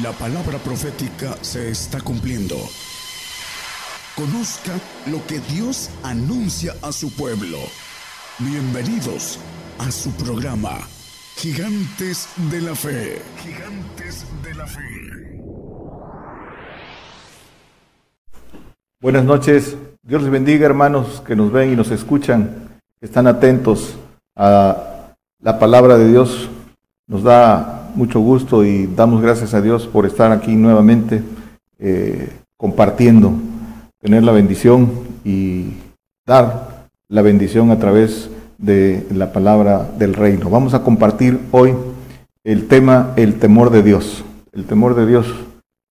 La 0.00 0.10
palabra 0.12 0.56
profética 0.56 1.36
se 1.42 1.68
está 1.68 2.00
cumpliendo. 2.00 2.56
Conozca 4.16 4.72
lo 5.10 5.22
que 5.26 5.38
Dios 5.52 5.90
anuncia 6.02 6.72
a 6.80 6.92
su 6.92 7.14
pueblo. 7.14 7.58
Bienvenidos 8.38 9.38
a 9.78 9.90
su 9.90 10.10
programa, 10.12 10.78
Gigantes 11.36 12.26
de 12.50 12.62
la 12.62 12.74
Fe. 12.74 13.20
Gigantes 13.44 14.24
de 14.42 14.54
la 14.54 14.66
Fe. 14.66 14.80
Buenas 18.98 19.24
noches. 19.24 19.76
Dios 20.02 20.22
les 20.22 20.30
bendiga, 20.30 20.64
hermanos 20.64 21.22
que 21.26 21.36
nos 21.36 21.52
ven 21.52 21.70
y 21.70 21.76
nos 21.76 21.90
escuchan, 21.90 22.80
que 22.98 23.04
están 23.04 23.26
atentos 23.26 23.96
a 24.36 25.12
la 25.38 25.58
palabra 25.58 25.98
de 25.98 26.08
Dios. 26.08 26.48
Nos 27.06 27.22
da 27.22 27.81
mucho 27.94 28.20
gusto 28.20 28.64
y 28.64 28.86
damos 28.86 29.20
gracias 29.20 29.54
a 29.54 29.60
Dios 29.60 29.86
por 29.86 30.06
estar 30.06 30.32
aquí 30.32 30.54
nuevamente 30.56 31.22
eh, 31.78 32.30
compartiendo, 32.56 33.32
tener 34.00 34.22
la 34.22 34.32
bendición 34.32 34.90
y 35.24 35.74
dar 36.26 36.86
la 37.08 37.22
bendición 37.22 37.70
a 37.70 37.78
través 37.78 38.30
de 38.58 39.06
la 39.12 39.32
palabra 39.32 39.90
del 39.98 40.14
reino. 40.14 40.48
Vamos 40.48 40.74
a 40.74 40.82
compartir 40.82 41.40
hoy 41.50 41.74
el 42.44 42.68
tema 42.68 43.12
el 43.16 43.38
temor 43.38 43.70
de 43.70 43.82
Dios. 43.82 44.24
El 44.52 44.64
temor 44.64 44.94
de 44.94 45.06
Dios 45.06 45.26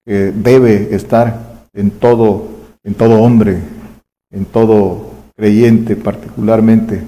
que 0.06 0.32
debe 0.32 0.96
estar 0.96 1.68
en 1.74 1.92
todo, 1.92 2.48
en 2.84 2.94
todo 2.94 3.22
hombre, 3.22 3.60
en 4.32 4.46
todo 4.46 5.12
creyente 5.36 5.96
particularmente, 5.96 7.04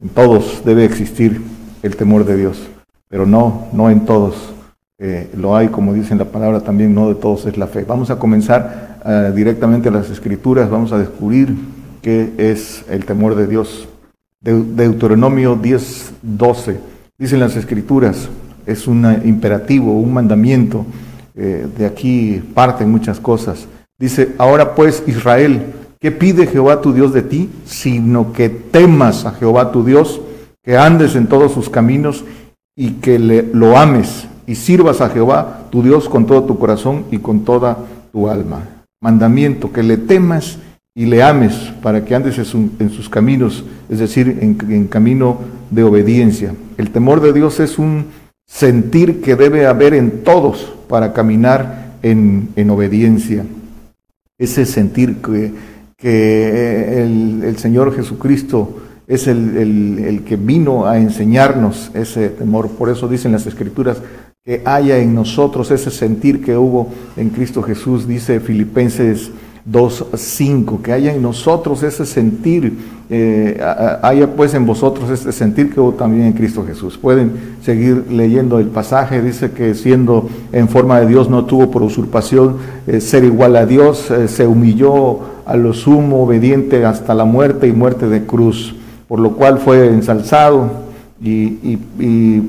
en 0.00 0.08
todos 0.10 0.64
debe 0.64 0.84
existir 0.84 1.42
el 1.82 1.96
temor 1.96 2.24
de 2.24 2.36
Dios 2.36 2.68
pero 3.08 3.26
no, 3.26 3.68
no 3.72 3.90
en 3.90 4.04
todos. 4.04 4.54
Eh, 4.98 5.30
lo 5.36 5.54
hay, 5.54 5.68
como 5.68 5.92
dice 5.92 6.14
la 6.14 6.24
palabra 6.24 6.60
también, 6.60 6.94
no 6.94 7.08
de 7.08 7.14
todos 7.16 7.46
es 7.46 7.58
la 7.58 7.66
fe. 7.66 7.84
Vamos 7.84 8.10
a 8.10 8.18
comenzar 8.18 8.98
uh, 9.04 9.34
directamente 9.34 9.88
a 9.88 9.92
las 9.92 10.10
escrituras, 10.10 10.70
vamos 10.70 10.92
a 10.92 10.98
descubrir 10.98 11.54
qué 12.02 12.32
es 12.38 12.84
el 12.88 13.04
temor 13.04 13.34
de 13.34 13.46
Dios. 13.46 13.88
De, 14.40 14.54
Deuteronomio 14.62 15.56
10, 15.56 16.14
12, 16.22 16.78
dicen 17.18 17.40
las 17.40 17.56
escrituras, 17.56 18.28
es 18.64 18.86
un 18.86 19.04
imperativo, 19.24 19.92
un 19.92 20.12
mandamiento, 20.12 20.86
eh, 21.34 21.66
de 21.76 21.86
aquí 21.86 22.42
parten 22.54 22.90
muchas 22.90 23.20
cosas. 23.20 23.68
Dice, 23.98 24.34
ahora 24.38 24.74
pues 24.74 25.02
Israel, 25.06 25.74
¿qué 26.00 26.10
pide 26.10 26.46
Jehová 26.46 26.80
tu 26.80 26.92
Dios 26.92 27.12
de 27.12 27.22
ti? 27.22 27.50
Sino 27.64 28.32
que 28.32 28.48
temas 28.48 29.24
a 29.26 29.32
Jehová 29.32 29.72
tu 29.72 29.84
Dios, 29.84 30.20
que 30.62 30.76
andes 30.76 31.14
en 31.14 31.26
todos 31.26 31.52
sus 31.52 31.68
caminos 31.70 32.24
y 32.76 32.92
que 32.92 33.18
le, 33.18 33.42
lo 33.42 33.76
ames 33.76 34.28
y 34.46 34.54
sirvas 34.54 35.00
a 35.00 35.08
Jehová 35.08 35.66
tu 35.70 35.82
Dios 35.82 36.08
con 36.08 36.26
todo 36.26 36.44
tu 36.44 36.58
corazón 36.58 37.06
y 37.10 37.18
con 37.18 37.44
toda 37.44 37.78
tu 38.12 38.28
alma. 38.28 38.68
Mandamiento, 39.00 39.72
que 39.72 39.82
le 39.82 39.96
temas 39.96 40.58
y 40.94 41.06
le 41.06 41.22
ames 41.22 41.54
para 41.82 42.04
que 42.04 42.14
andes 42.14 42.38
en, 42.38 42.90
sus 42.90 43.08
caminos, 43.08 43.64
es 43.88 43.98
decir, 43.98 44.38
en, 44.40 44.86
camino 44.86 45.38
de 45.70 45.82
obediencia. 45.82 46.54
El 46.76 46.90
temor 46.90 47.20
de 47.20 47.32
Dios 47.32 47.60
es 47.60 47.78
un 47.78 48.06
sentir 48.46 49.20
que 49.20 49.36
debe 49.36 49.66
haber 49.66 49.94
en 49.94 50.22
todos 50.22 50.72
para 50.88 51.12
caminar 51.12 51.96
en, 52.02 52.70
obediencia. 52.70 53.44
Ese 54.38 54.64
sentir 54.64 55.16
que, 55.16 55.52
que 55.96 57.02
el, 57.02 57.42
el 57.44 57.58
Señor 57.58 57.94
Jesucristo 57.94 58.80
es 59.08 59.28
el, 59.28 60.22
que 60.26 60.36
vino 60.36 60.86
a 60.86 60.98
enseñarnos 60.98 61.90
ese 61.94 62.28
temor. 62.28 62.68
Por 62.70 62.88
eso 62.88 63.08
dicen 63.08 63.32
las 63.32 63.46
escrituras 63.46 63.98
que 64.44 64.62
haya 64.64 64.98
en 64.98 65.14
nosotros 65.14 65.70
ese 65.70 65.90
sentir 65.90 66.44
que 66.44 66.56
hubo 66.56 66.88
en 67.16 67.30
Cristo 67.30 67.62
Jesús, 67.62 68.06
dice 68.06 68.40
Filipenses 68.40 69.30
2.5, 69.70 70.82
que 70.82 70.92
haya 70.92 71.12
en 71.12 71.22
nosotros 71.22 71.82
ese 71.82 72.06
sentir, 72.06 72.78
eh, 73.10 73.60
haya 74.02 74.28
pues 74.34 74.54
en 74.54 74.64
vosotros 74.64 75.10
ese 75.10 75.32
sentir 75.32 75.72
que 75.72 75.80
hubo 75.80 75.92
también 75.92 76.26
en 76.26 76.32
Cristo 76.32 76.64
Jesús. 76.64 76.96
Pueden 76.96 77.32
seguir 77.62 78.06
leyendo 78.10 78.60
el 78.60 78.68
pasaje, 78.68 79.22
dice 79.22 79.50
que 79.50 79.74
siendo 79.74 80.28
en 80.52 80.68
forma 80.68 81.00
de 81.00 81.06
Dios 81.06 81.28
no 81.28 81.44
tuvo 81.44 81.70
por 81.70 81.82
usurpación 81.82 82.56
eh, 82.86 83.00
ser 83.00 83.24
igual 83.24 83.56
a 83.56 83.66
Dios, 83.66 84.10
eh, 84.12 84.28
se 84.28 84.46
humilló 84.46 85.20
a 85.44 85.56
lo 85.56 85.74
sumo, 85.74 86.22
obediente 86.22 86.84
hasta 86.84 87.14
la 87.14 87.24
muerte 87.24 87.66
y 87.66 87.72
muerte 87.72 88.08
de 88.08 88.24
cruz 88.24 88.76
por 89.08 89.20
lo 89.20 89.32
cual 89.32 89.58
fue 89.58 89.88
ensalzado 89.88 90.70
y, 91.22 91.76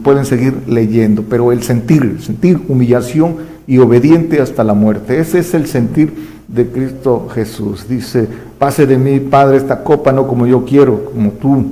pueden 0.04 0.26
seguir 0.26 0.54
leyendo, 0.68 1.24
pero 1.30 1.52
el 1.52 1.64
sentir, 1.64 2.18
sentir 2.22 2.60
humillación 2.68 3.38
y 3.66 3.78
obediente 3.78 4.42
hasta 4.42 4.64
la 4.64 4.74
muerte, 4.74 5.20
ese 5.20 5.40
es 5.40 5.54
el 5.54 5.68
sentir 5.68 6.14
de 6.48 6.68
Cristo 6.68 7.28
Jesús. 7.34 7.88
Dice, 7.90 8.28
pase 8.58 8.86
de 8.86 8.98
mí, 8.98 9.20
Padre, 9.20 9.58
esta 9.58 9.84
copa 9.84 10.12
no 10.12 10.28
como 10.28 10.48
yo 10.48 10.64
quiero, 10.66 11.06
como 11.06 11.32
tú. 11.32 11.66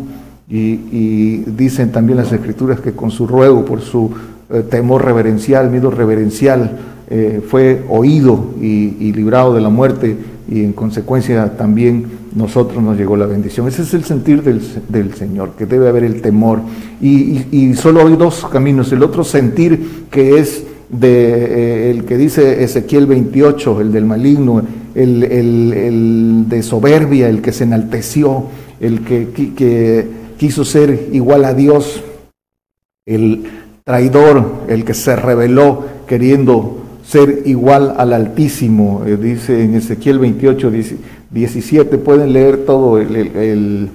Y, 0.50 1.38
dicen 1.48 1.92
también 1.92 2.18
las 2.18 2.32
escrituras 2.32 2.80
que 2.80 2.92
con 2.92 3.12
su 3.12 3.26
ruego, 3.28 3.66
por 3.66 3.82
su 3.82 4.12
eh, 4.50 4.64
temor 4.70 5.04
reverencial, 5.04 5.72
miedo 5.72 5.90
reverencial, 5.90 6.78
eh, 7.10 7.42
fue 7.48 7.84
oído 7.90 8.54
y 8.60 9.12
librado 9.14 9.54
de 9.54 9.62
la 9.62 9.70
muerte 9.70 10.18
y 10.50 10.64
en 10.64 10.74
consecuencia 10.74 11.58
también 11.58 12.06
nosotros 12.36 12.84
nos 12.84 12.98
llegó 12.98 13.16
la 13.16 13.26
bendición. 13.26 13.68
Ese 13.68 13.84
es 13.84 13.94
el 13.94 14.04
sentir 14.04 14.44
del, 14.44 15.14
Señor, 15.16 15.54
que 15.58 15.66
debe 15.66 15.88
haber 15.88 16.04
el 16.04 16.22
temor. 16.22 16.60
Y, 17.02 17.74
solo 17.76 18.06
hay 18.06 18.16
dos 18.16 18.46
caminos. 18.52 18.92
El 18.92 19.04
otro 19.04 19.24
sentir 19.24 20.06
que 20.12 20.38
es 20.38 20.66
de, 20.90 21.08
eh, 21.10 21.92
el 21.92 22.04
que 22.04 22.18
dice 22.18 22.64
Ezequiel 22.64 23.08
28, 23.08 23.82
el 23.82 23.92
del 23.92 24.06
maligno, 24.06 24.62
el, 24.94 26.46
de 26.50 26.62
soberbia, 26.62 27.30
el 27.30 27.42
que 27.42 27.54
se 27.54 27.64
enalteció, 27.64 28.44
el 28.80 29.02
que, 29.02 29.30
que 29.56 30.08
quiso 30.38 30.66
ser 30.66 31.10
igual 31.14 31.46
a 31.46 31.54
Dios, 31.54 32.04
el 33.06 33.46
traidor, 33.86 34.66
el 34.68 34.84
que 34.84 34.94
se 34.94 35.16
rebeló 35.16 35.86
queriendo 36.06 36.86
ser 37.08 37.44
igual 37.46 37.94
al 37.98 38.14
Altísimo, 38.14 39.04
eh, 39.06 39.16
dice 39.16 39.64
en 39.64 39.76
Ezequiel 39.76 40.20
28, 40.20 40.72
17, 41.36 42.00
pueden 42.00 42.34
leer 42.34 42.66
todo 42.66 42.98
el, 42.98 43.92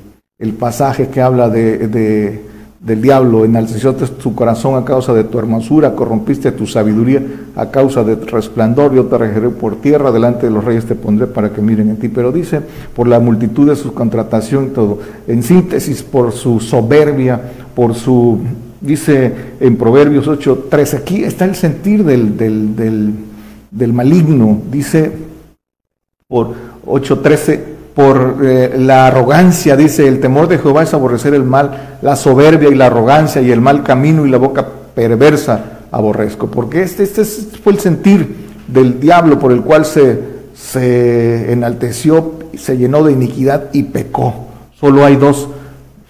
pasaje 0.59 1.09
que 1.09 1.21
habla 1.21 1.49
de, 1.49 2.41
del 2.78 3.03
diablo, 3.03 3.45
enaltecióte 3.45 4.06
tu 4.06 4.34
corazón 4.34 4.81
a 4.81 4.84
causa 4.84 5.12
de 5.12 5.25
tu 5.25 5.39
hermosura, 5.39 5.97
corrompiste 5.97 6.53
tu 6.53 6.67
sabiduría 6.67 7.21
a 7.56 7.71
causa 7.71 8.05
de 8.05 8.15
tu 8.15 8.27
resplandor, 8.27 8.95
yo 8.95 9.06
te 9.06 9.19
regiré 9.19 9.49
por 9.49 9.81
tierra, 9.81 10.12
delante 10.12 10.47
de 10.47 10.53
los 10.53 10.65
reyes 10.65 10.84
te 10.87 10.95
pondré 10.95 11.27
para 11.27 11.50
que 11.50 11.61
miren 11.61 11.91
en 11.91 11.97
ti, 11.97 12.09
pero 12.09 12.31
dice, 12.31 12.61
por 12.95 13.09
la 13.09 13.19
multitud 13.19 13.69
de 13.69 13.75
su 13.75 13.93
contratación 13.93 14.67
y 14.67 14.69
todo, 14.69 14.99
en 15.27 15.43
síntesis, 15.43 16.05
por 16.05 16.31
su 16.31 16.61
soberbia, 16.61 17.41
por 17.75 17.95
su 17.95 18.39
Dice 18.81 19.31
en 19.61 19.77
Proverbios 19.77 20.27
8:13, 20.27 20.95
aquí 20.95 21.23
está 21.23 21.45
el 21.45 21.55
sentir 21.55 22.03
del, 22.03 22.39
del, 23.71 23.93
maligno. 23.93 24.59
Dice 24.71 25.12
por 26.31 26.55
8:13, 26.87 27.61
por 27.95 28.37
eh, 28.43 28.77
la 28.79 29.09
arrogancia, 29.09 29.77
dice, 29.77 30.07
el 30.07 30.21
temor 30.21 30.47
de 30.47 30.59
Jehová 30.59 30.85
es 30.85 30.95
aborrecer 30.95 31.35
el 31.35 31.43
mal, 31.43 31.99
la 32.03 32.15
soberbia 32.15 32.71
y 32.71 32.77
la 32.77 32.87
arrogancia 32.87 33.43
y 33.43 33.51
el 33.51 33.61
mal 33.61 33.83
camino 33.83 34.25
y 34.25 34.31
la 34.31 34.39
boca 34.39 34.67
perversa 34.95 35.81
aborrezco. 35.91 36.47
Porque 36.47 36.83
este, 36.83 37.03
este 37.03 37.25
fue 37.25 37.73
el 37.73 37.81
sentir 37.81 38.49
del 38.69 39.01
diablo 39.01 39.41
por 39.41 39.51
el 39.51 39.63
cual 39.63 39.85
se, 39.85 40.21
se 40.55 41.53
enalteció, 41.53 42.35
se 42.57 42.79
llenó 42.79 43.03
de 43.03 43.12
iniquidad 43.12 43.65
y 43.73 43.83
pecó. 43.83 44.47
Solo 44.79 45.05
hay 45.05 45.17
dos 45.17 45.49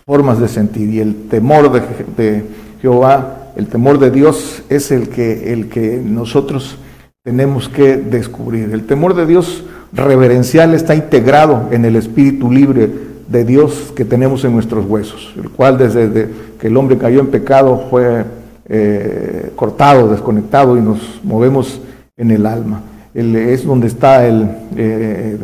formas 0.05 0.39
de 0.39 0.49
sentir 0.49 0.91
y 0.91 1.01
el 1.01 1.29
temor 1.29 1.73
de, 1.73 2.45
Jehová, 2.83 3.53
el 3.57 3.69
temor 3.69 3.99
de 3.99 4.11
Dios 4.11 4.65
es 4.69 4.91
el 4.91 5.09
que, 5.09 5.55
el 5.55 5.71
que 5.71 5.99
nosotros 6.05 6.77
tenemos 7.23 7.71
que 7.71 7.97
descubrir. 7.97 8.71
El 8.73 8.85
temor 8.85 9.15
de 9.15 9.25
Dios 9.25 9.65
reverencial 9.93 10.75
está 10.75 10.95
integrado 10.95 11.69
en 11.71 11.85
el 11.85 11.97
espíritu 11.97 12.51
libre 12.51 12.89
de 13.29 13.45
Dios 13.45 13.93
que 13.95 14.05
tenemos 14.05 14.45
en 14.45 14.53
nuestros 14.53 14.87
huesos, 14.87 15.35
el 15.37 15.51
cual 15.51 15.79
desde 15.79 16.29
que 16.59 16.67
el 16.67 16.77
hombre 16.77 16.99
cayó 16.99 17.21
en 17.21 17.29
pecado 17.29 17.87
fue 17.91 18.25
eh, 18.69 19.51
cortado, 19.57 20.09
desconectado 20.09 20.77
y 20.77 20.81
nos 20.81 21.21
movemos 21.23 21.81
en 22.17 22.31
el 22.31 22.47
alma. 22.47 22.83
es 23.15 23.65
donde 23.65 23.87
está 23.87 24.27
eh, 24.27 25.39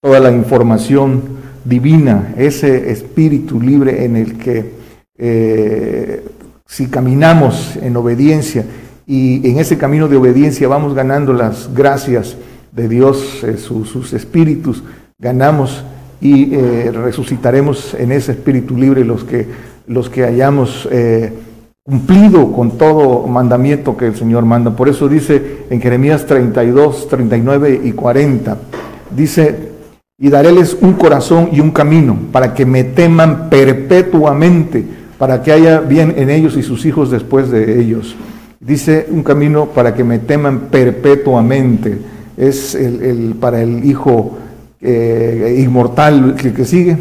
toda 0.00 0.20
la 0.20 0.30
información 0.30 1.22
divina, 1.64 2.34
ese 2.36 2.90
espíritu 2.90 3.60
libre 3.60 4.04
en 4.04 4.16
el 4.16 4.38
que 4.38 4.72
eh, 5.18 6.24
si 6.66 6.86
caminamos 6.86 7.76
en 7.76 7.96
obediencia 7.96 8.64
y 9.06 9.48
en 9.50 9.58
ese 9.58 9.76
camino 9.76 10.08
de 10.08 10.16
obediencia 10.16 10.68
vamos 10.68 10.94
ganando 10.94 11.32
las 11.32 11.74
gracias 11.74 12.36
de 12.72 12.88
Dios, 12.88 13.42
eh, 13.44 13.56
sus 13.56 14.12
espíritus, 14.12 14.82
ganamos 15.18 15.84
y 16.20 16.54
eh, 16.54 16.90
resucitaremos 16.92 17.94
en 17.94 18.12
ese 18.12 18.32
espíritu 18.32 18.76
libre 18.76 19.04
los 19.04 19.24
que, 19.24 19.46
los 19.86 20.08
que 20.08 20.24
hayamos 20.24 20.88
cumplido 21.82 22.52
con 22.52 22.78
todo 22.78 23.26
mandamiento 23.26 23.96
que 23.96 24.06
el 24.06 24.16
Señor 24.16 24.44
manda. 24.44 24.76
Por 24.76 24.88
eso 24.88 25.08
dice 25.08 25.64
en 25.70 25.80
Jeremías 25.80 26.26
32, 26.26 27.08
39 27.08 27.80
y 27.84 27.92
40, 27.92 28.58
dice, 29.16 29.70
y 30.22 30.28
daréles 30.28 30.76
un 30.82 30.92
corazón 30.92 31.48
y 31.50 31.60
un 31.60 31.70
camino 31.70 32.16
para 32.30 32.52
que 32.52 32.66
me 32.66 32.84
teman 32.84 33.48
perpetuamente, 33.48 34.84
para 35.16 35.42
que 35.42 35.50
haya 35.50 35.80
bien 35.80 36.14
en 36.16 36.28
ellos 36.28 36.56
y 36.58 36.62
sus 36.62 36.84
hijos 36.84 37.10
después 37.10 37.50
de 37.50 37.80
ellos. 37.80 38.14
Dice 38.60 39.06
un 39.10 39.22
camino 39.22 39.66
para 39.66 39.94
que 39.94 40.04
me 40.04 40.18
teman 40.18 40.68
perpetuamente. 40.70 41.98
Es 42.36 42.74
el, 42.74 43.36
para 43.40 43.60
el 43.60 43.84
Hijo 43.84 44.38
eh, 44.80 45.56
inmortal 45.58 46.34
que, 46.34 46.52
que 46.52 46.64
sigue. 46.64 46.96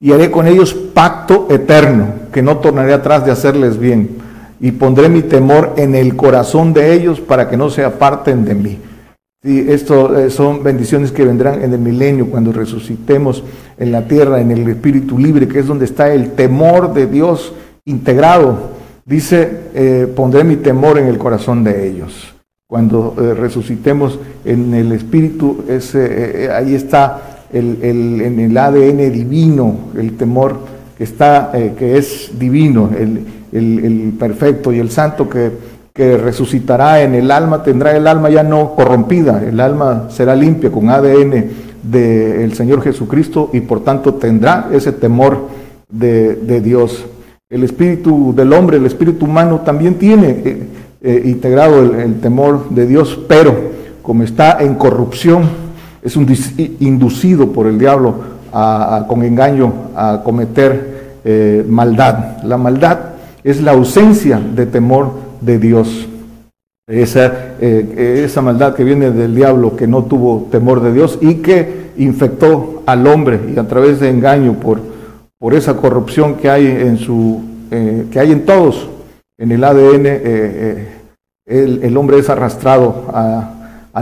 Y 0.00 0.12
haré 0.12 0.30
con 0.30 0.46
ellos 0.46 0.74
pacto 0.74 1.46
eterno, 1.50 2.14
que 2.32 2.42
no 2.42 2.58
tornaré 2.58 2.92
atrás 2.92 3.24
de 3.24 3.32
hacerles 3.32 3.78
bien. 3.78 4.18
Y 4.60 4.72
pondré 4.72 5.08
mi 5.08 5.22
temor 5.22 5.74
en 5.76 5.94
el 5.94 6.16
corazón 6.16 6.72
de 6.72 6.92
ellos 6.92 7.20
para 7.20 7.48
que 7.48 7.56
no 7.56 7.70
se 7.70 7.84
aparten 7.84 8.44
de 8.44 8.54
mí. 8.54 8.78
Y 9.42 9.70
esto 9.70 10.18
eh, 10.18 10.30
son 10.30 10.62
bendiciones 10.62 11.12
que 11.12 11.22
vendrán 11.22 11.62
en 11.62 11.74
el 11.74 11.78
milenio 11.78 12.30
cuando 12.30 12.50
resucitemos 12.50 13.44
en 13.76 13.92
la 13.92 14.08
tierra, 14.08 14.40
en 14.40 14.50
el 14.50 14.66
espíritu 14.68 15.18
libre, 15.18 15.46
que 15.46 15.58
es 15.58 15.66
donde 15.66 15.84
está 15.84 16.12
el 16.14 16.32
temor 16.32 16.94
de 16.94 17.06
Dios 17.06 17.52
integrado. 17.84 18.70
Dice, 19.04 19.64
eh, 19.74 20.12
pondré 20.16 20.44
mi 20.44 20.56
temor 20.56 20.98
en 20.98 21.08
el 21.08 21.18
corazón 21.18 21.62
de 21.62 21.86
ellos. 21.86 22.33
Cuando 22.74 23.14
eh, 23.16 23.34
resucitemos 23.34 24.18
en 24.44 24.74
el 24.74 24.90
espíritu, 24.90 25.62
ese, 25.68 26.50
ahí 26.50 26.74
está 26.74 27.46
el, 27.52 27.78
en 27.80 28.40
el 28.40 28.58
ADN 28.58 29.12
divino, 29.12 29.76
el 29.96 30.16
temor 30.16 30.58
que 30.98 31.04
está, 31.04 31.52
que 31.78 31.96
es 31.96 32.32
divino, 32.36 32.90
el, 32.98 33.24
el 33.52 34.12
perfecto 34.18 34.72
y 34.72 34.80
el 34.80 34.90
santo 34.90 35.28
que 35.28 35.52
que 35.94 36.16
resucitará 36.16 37.02
en 37.02 37.14
el 37.14 37.30
alma, 37.30 37.62
tendrá 37.62 37.96
el 37.96 38.08
alma 38.08 38.28
ya 38.28 38.42
no 38.42 38.74
corrompida, 38.74 39.40
el 39.46 39.60
alma 39.60 40.08
será 40.10 40.34
limpia 40.34 40.72
con 40.72 40.90
ADN 40.90 41.44
del 41.84 42.52
Señor 42.54 42.82
Jesucristo 42.82 43.50
y 43.52 43.60
por 43.60 43.84
tanto 43.84 44.14
tendrá 44.14 44.70
ese 44.72 44.90
temor 44.90 45.48
de, 45.88 46.60
Dios. 46.60 47.06
El 47.48 47.62
espíritu 47.62 48.34
del 48.34 48.52
hombre, 48.52 48.78
el 48.78 48.86
espíritu 48.86 49.26
humano 49.26 49.60
también 49.60 49.94
tiene 49.94 50.66
eh, 51.04 51.20
eh, 51.22 51.28
integrado 51.28 51.82
el, 51.82 52.18
temor 52.20 52.70
de 52.70 52.86
Dios, 52.86 53.20
pero 53.28 53.54
como 54.00 54.22
está 54.22 54.62
en 54.62 54.74
corrupción, 54.74 55.42
es 56.02 56.16
un 56.16 56.26
inducido 56.80 57.52
por 57.52 57.66
el 57.66 57.78
diablo 57.78 58.14
con 59.06 59.22
engaño 59.22 59.72
a 59.94 60.22
cometer 60.24 61.18
eh, 61.26 61.62
maldad. 61.68 62.42
La 62.42 62.56
maldad 62.56 62.98
es 63.42 63.60
la 63.60 63.72
ausencia 63.72 64.40
de 64.40 64.64
temor 64.64 65.12
de 65.42 65.58
Dios. 65.58 66.08
Esa, 66.86 67.56
eh, 67.60 68.22
esa 68.24 68.40
maldad 68.40 68.74
que 68.74 68.84
viene 68.84 69.10
del 69.10 69.34
diablo 69.34 69.76
que 69.76 69.86
no 69.86 70.04
tuvo 70.04 70.48
temor 70.50 70.80
de 70.80 70.92
Dios 70.94 71.18
y 71.20 71.36
que 71.36 71.90
infectó 71.98 72.82
al 72.86 73.06
hombre 73.06 73.40
y 73.54 73.58
a 73.58 73.68
través 73.68 74.00
de 74.00 74.08
engaño 74.08 74.54
por, 74.54 74.80
esa 75.52 75.76
corrupción 75.76 76.36
que 76.36 76.48
hay 76.48 76.66
en 76.66 76.96
su 76.96 77.42
que 77.70 78.18
hay 78.18 78.32
en 78.32 78.46
todos 78.46 78.88
en 79.38 79.52
el 79.52 79.64
ADN 79.64 80.06
eh, 80.06 80.88
el, 81.46 81.82
el, 81.82 81.96
hombre 81.96 82.18
es 82.18 82.30
arrastrado 82.30 83.06
a, 83.12 83.50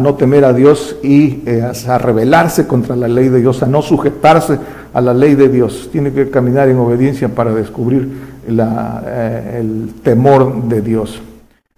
no 0.00 0.14
temer 0.14 0.44
a 0.44 0.52
Dios 0.52 0.96
y 1.02 1.42
a 1.86 1.98
rebelarse 1.98 2.66
contra 2.66 2.96
la 2.96 3.08
ley 3.08 3.28
de 3.28 3.40
Dios 3.40 3.62
a 3.62 3.66
no 3.66 3.82
sujetarse 3.82 4.58
a 4.94 5.00
la 5.00 5.12
ley 5.12 5.34
de 5.34 5.48
Dios 5.48 5.90
tiene 5.92 6.12
que 6.12 6.30
caminar 6.30 6.68
en 6.68 6.78
obediencia 6.78 7.28
para 7.28 7.52
descubrir 7.52 8.10
el 8.46 9.92
temor 10.02 10.62
de 10.64 10.80
Dios 10.80 11.20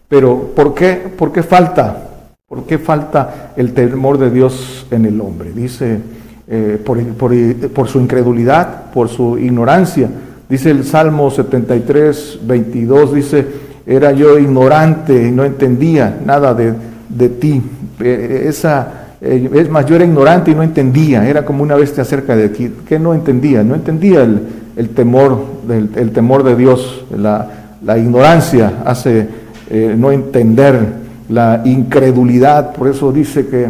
pero 0.09 0.53
¿por 0.55 0.75
qué, 0.75 1.13
¿por 1.17 1.33
qué 1.33 1.43
falta? 1.43 2.09
¿Por 2.47 2.67
qué 2.67 2.79
falta 2.79 3.53
el 3.57 3.73
temor 3.73 4.17
de 4.19 4.31
Dios 4.31 4.87
en 4.93 5.07
el 5.07 5.21
hombre? 5.21 5.53
Dice, 5.53 5.99
eh, 6.47 6.81
por, 6.85 7.89
su 7.89 7.99
incredulidad, 7.99 8.93
por 8.93 9.09
su 9.09 9.39
ignorancia. 9.39 10.09
Dice 10.49 10.71
el 10.71 10.85
Salmo 10.85 11.31
73, 11.31 12.41
22, 12.47 13.15
dice, 13.15 13.47
era 13.87 14.13
yo 14.13 14.39
ignorante 14.39 15.29
y 15.29 15.31
no 15.31 15.45
entendía 15.45 16.19
nada 16.25 16.55
de, 16.55 16.75
de 17.09 17.29
ti. 17.31 17.63
Eh, 18.01 18.45
esa, 18.49 19.07
eh, 19.21 19.49
es 19.55 19.71
más, 19.71 19.87
yo 19.87 19.97
era 19.97 20.05
ignorante 20.05 20.51
y 20.51 20.55
no 20.55 20.63
entendía, 20.63 21.29
era 21.29 21.45
como 21.45 21.63
una 21.63 21.77
bestia 21.77 22.03
acerca 22.03 22.37
de 22.37 22.51
ti. 22.51 22.73
¿Qué 22.87 22.99
no 22.99 23.15
entendía? 23.15 23.63
No 23.63 23.75
entendía 23.75 24.23
el, 24.23 24.41
el 24.77 24.91
temor, 24.91 25.45
el, 25.69 25.91
el, 25.95 26.13
temor 26.13 26.43
de 26.43 26.57
Dios. 26.57 27.05
La, 27.17 27.49
la 27.83 27.99
ignorancia 27.99 28.83
hace 28.85 29.29
eh, 29.71 29.95
no 29.97 30.13
entender 30.13 31.05
la 31.29 31.63
incredulidad, 31.65 32.75
por 32.75 32.89
eso 32.89 33.13
dice 33.13 33.47
que 33.47 33.69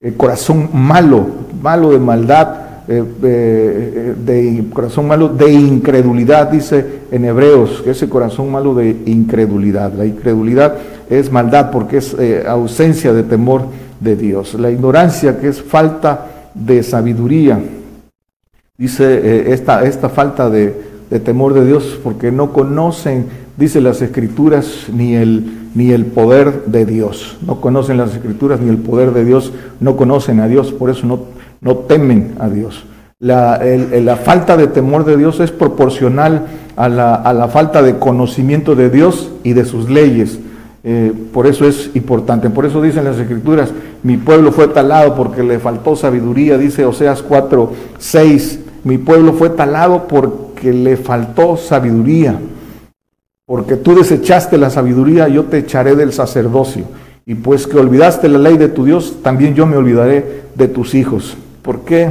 el 0.00 0.16
corazón 0.16 0.70
malo, 0.72 1.26
malo 1.60 1.90
de 1.90 1.98
maldad, 1.98 2.61
eh, 2.88 3.04
eh, 3.22 4.14
de 4.24 4.64
corazón 4.72 5.08
malo 5.08 5.28
de 5.28 5.52
incredulidad, 5.52 6.50
dice 6.50 6.84
en 7.10 7.24
Hebreos, 7.24 7.82
que 7.82 7.90
ese 7.90 8.08
corazón 8.08 8.50
malo 8.50 8.74
de 8.74 8.96
incredulidad. 9.06 9.92
La 9.92 10.06
incredulidad 10.06 10.76
es 11.08 11.30
maldad 11.30 11.70
porque 11.70 11.98
es 11.98 12.16
ausencia 12.46 13.12
de 13.12 13.22
temor 13.22 13.66
de 14.00 14.16
Dios. 14.16 14.54
La 14.54 14.70
ignorancia 14.70 15.38
que 15.38 15.48
es 15.48 15.62
falta 15.62 16.26
de 16.54 16.82
sabiduría. 16.82 17.60
Dice 18.76 19.52
esta, 19.52 19.84
esta 19.84 20.08
falta 20.08 20.50
de, 20.50 20.74
de 21.10 21.20
temor 21.20 21.54
de 21.54 21.66
Dios 21.66 22.00
porque 22.02 22.32
no 22.32 22.52
conocen 22.52 23.26
dice 23.56 23.80
las 23.80 24.00
escrituras, 24.02 24.86
ni 24.92 25.14
el, 25.14 25.68
ni 25.74 25.90
el 25.90 26.06
poder 26.06 26.64
de 26.66 26.86
Dios. 26.86 27.36
No 27.46 27.60
conocen 27.60 27.98
las 27.98 28.14
escrituras 28.14 28.60
ni 28.60 28.70
el 28.70 28.78
poder 28.78 29.12
de 29.12 29.24
Dios, 29.24 29.52
no 29.80 29.96
conocen 29.96 30.40
a 30.40 30.48
Dios, 30.48 30.72
por 30.72 30.90
eso 30.90 31.06
no, 31.06 31.20
no 31.62 31.76
temen 31.76 32.34
a 32.38 32.50
Dios. 32.50 32.84
La, 33.18 33.60
falta 34.22 34.56
de 34.56 34.66
temor 34.66 35.04
de 35.04 35.16
Dios 35.16 35.38
es 35.40 35.52
proporcional 35.52 36.46
a 36.74 36.88
la, 36.88 37.14
a 37.14 37.32
la, 37.32 37.46
falta 37.46 37.80
de 37.80 37.98
conocimiento 37.98 38.74
de 38.74 38.90
Dios 38.90 39.30
y 39.44 39.52
de 39.52 39.64
sus 39.64 39.88
leyes. 39.88 40.40
Eh, 40.84 41.12
por 41.32 41.46
eso 41.46 41.64
es 41.66 41.90
importante. 41.94 42.50
Por 42.50 42.66
eso 42.66 42.82
dicen 42.82 43.04
las 43.04 43.18
escrituras, 43.18 43.72
mi 44.02 44.16
pueblo 44.16 44.50
fue 44.50 44.66
talado 44.66 45.14
porque 45.14 45.44
le 45.44 45.60
faltó 45.60 45.94
sabiduría, 45.94 46.58
dice 46.58 46.84
Oseas 46.84 47.22
4, 47.22 47.72
6. 47.98 48.58
Mi 48.82 48.98
pueblo 48.98 49.32
fue 49.32 49.50
talado 49.50 50.08
porque 50.08 50.72
le 50.72 50.96
faltó 50.96 51.56
sabiduría. 51.56 52.40
Porque 53.46 53.76
tú 53.76 53.94
desechaste 53.94 54.58
la 54.58 54.70
sabiduría, 54.70 55.28
yo 55.28 55.44
te 55.44 55.58
echaré 55.58 55.94
del 55.94 56.12
sacerdocio. 56.12 56.86
Y 57.24 57.36
pues 57.36 57.68
que 57.68 57.78
olvidaste 57.78 58.28
la 58.28 58.38
ley 58.38 58.56
de 58.56 58.68
tu 58.68 58.84
Dios, 58.84 59.18
también 59.22 59.54
yo 59.54 59.66
me 59.66 59.76
olvidaré 59.76 60.42
de 60.56 60.66
tus 60.66 60.96
hijos. 60.96 61.36
¿Por 61.62 61.80
qué 61.80 62.10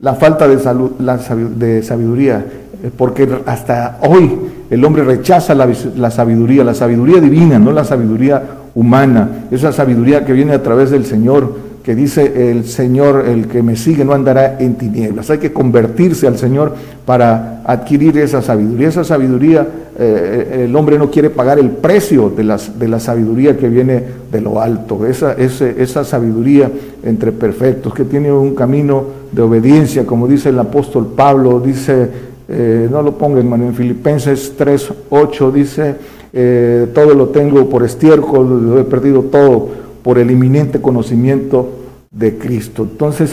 la 0.00 0.14
falta 0.14 0.48
de, 0.48 0.58
salud, 0.58 0.92
de 0.92 1.82
sabiduría? 1.82 2.44
Eh, 2.82 2.90
porque 2.96 3.28
hasta 3.46 3.98
hoy 4.08 4.38
el 4.70 4.84
hombre 4.84 5.04
rechaza 5.04 5.54
la, 5.54 5.68
la, 5.96 6.10
sabiduría, 6.10 6.64
la 6.64 6.74
sabiduría 6.74 7.20
divina, 7.20 7.58
no 7.58 7.72
la 7.72 7.84
sabiduría 7.84 8.42
humana, 8.74 9.46
esa 9.50 9.72
sabiduría 9.72 10.24
que 10.24 10.32
viene 10.32 10.52
a 10.52 10.62
través 10.62 10.90
del 10.90 11.06
Señor, 11.06 11.63
que 11.84 11.94
dice 11.94 12.50
el 12.50 12.64
Señor, 12.64 13.26
el 13.28 13.46
que 13.46 13.62
me 13.62 13.76
sigue 13.76 14.06
no 14.06 14.14
andará 14.14 14.56
en 14.58 14.76
tinieblas. 14.76 15.28
Hay 15.28 15.36
que 15.36 15.52
convertirse 15.52 16.26
al 16.26 16.38
Señor 16.38 16.74
para 17.04 17.60
adquirir 17.66 18.16
esa 18.16 18.40
sabiduría. 18.40 18.88
Esa 18.88 19.04
sabiduría, 19.04 19.68
eh, 19.98 20.64
el 20.64 20.74
hombre 20.74 20.96
no 20.98 21.10
quiere 21.10 21.28
pagar 21.28 21.58
el 21.58 21.68
precio 21.68 22.30
de, 22.30 22.42
las, 22.42 22.78
de 22.78 22.88
la 22.88 22.98
sabiduría 22.98 23.58
que 23.58 23.68
viene 23.68 24.02
de 24.32 24.40
lo 24.40 24.62
alto. 24.62 25.04
Esa, 25.04 25.34
esa 25.34 26.04
sabiduría 26.04 26.70
entre 27.02 27.32
perfectos, 27.32 27.92
que 27.92 28.04
tiene 28.04 28.32
un 28.32 28.54
camino 28.54 29.04
de 29.30 29.42
obediencia, 29.42 30.06
como 30.06 30.26
dice 30.26 30.48
el 30.48 30.58
apóstol 30.58 31.12
Pablo, 31.14 31.60
dice, 31.60 32.08
eh, 32.48 32.88
no 32.90 33.02
lo 33.02 33.18
ponga 33.18 33.40
hermano, 33.40 33.66
en 33.66 33.74
Filipenses 33.74 34.54
3, 34.56 34.88
8 35.10 35.50
dice, 35.50 35.94
eh, 36.32 36.86
todo 36.94 37.12
lo 37.12 37.28
tengo 37.28 37.68
por 37.68 37.84
estiércol, 37.84 38.70
lo 38.70 38.80
he 38.80 38.84
perdido 38.84 39.20
todo 39.24 39.83
por 40.04 40.18
el 40.18 40.30
inminente 40.30 40.82
conocimiento 40.82 41.80
de 42.10 42.36
Cristo. 42.36 42.82
Entonces, 42.82 43.32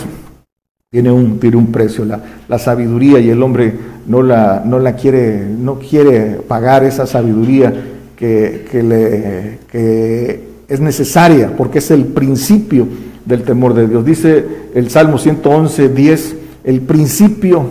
tiene 0.89 1.11
un, 1.11 1.37
tiene 1.37 1.57
un 1.57 1.71
precio. 1.71 2.05
La, 2.05 2.23
la, 2.47 2.57
sabiduría 2.57 3.19
y 3.19 3.29
el 3.29 3.43
hombre 3.43 3.73
no 4.07 4.23
la, 4.23 4.63
no 4.65 4.79
la 4.79 4.95
quiere, 4.95 5.45
no 5.45 5.77
quiere 5.77 6.37
pagar 6.47 6.85
esa 6.85 7.05
sabiduría 7.05 7.73
que, 8.15 8.65
que, 8.71 8.83
le, 8.83 9.59
que 9.69 10.43
es 10.69 10.79
necesaria, 10.79 11.53
porque 11.57 11.79
es 11.79 11.91
el 11.91 12.05
principio 12.05 12.87
del 13.25 13.43
temor 13.43 13.73
de 13.73 13.87
Dios. 13.87 14.05
Dice 14.05 14.45
el 14.73 14.89
Salmo 14.89 15.17
111, 15.17 15.89
10, 15.89 16.35
el 16.63 16.81
principio 16.81 17.65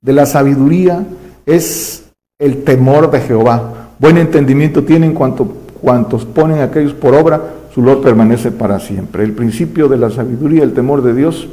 de 0.00 0.12
la 0.12 0.26
sabiduría 0.26 1.06
es 1.46 2.06
el 2.40 2.64
temor 2.64 3.08
de 3.10 3.20
Jehová. 3.20 3.90
Buen 4.00 4.18
entendimiento 4.18 4.82
tienen 4.82 5.14
cuanto, 5.14 5.44
cuantos 5.80 6.24
ponen 6.24 6.58
aquellos 6.58 6.92
por 6.92 7.14
obra 7.14 7.40
su 7.76 7.82
lor 7.82 8.00
permanece 8.00 8.52
para 8.52 8.80
siempre. 8.80 9.22
El 9.22 9.32
principio 9.32 9.86
de 9.86 9.98
la 9.98 10.08
sabiduría, 10.08 10.62
el 10.62 10.72
temor 10.72 11.02
de 11.02 11.12
Dios, 11.12 11.46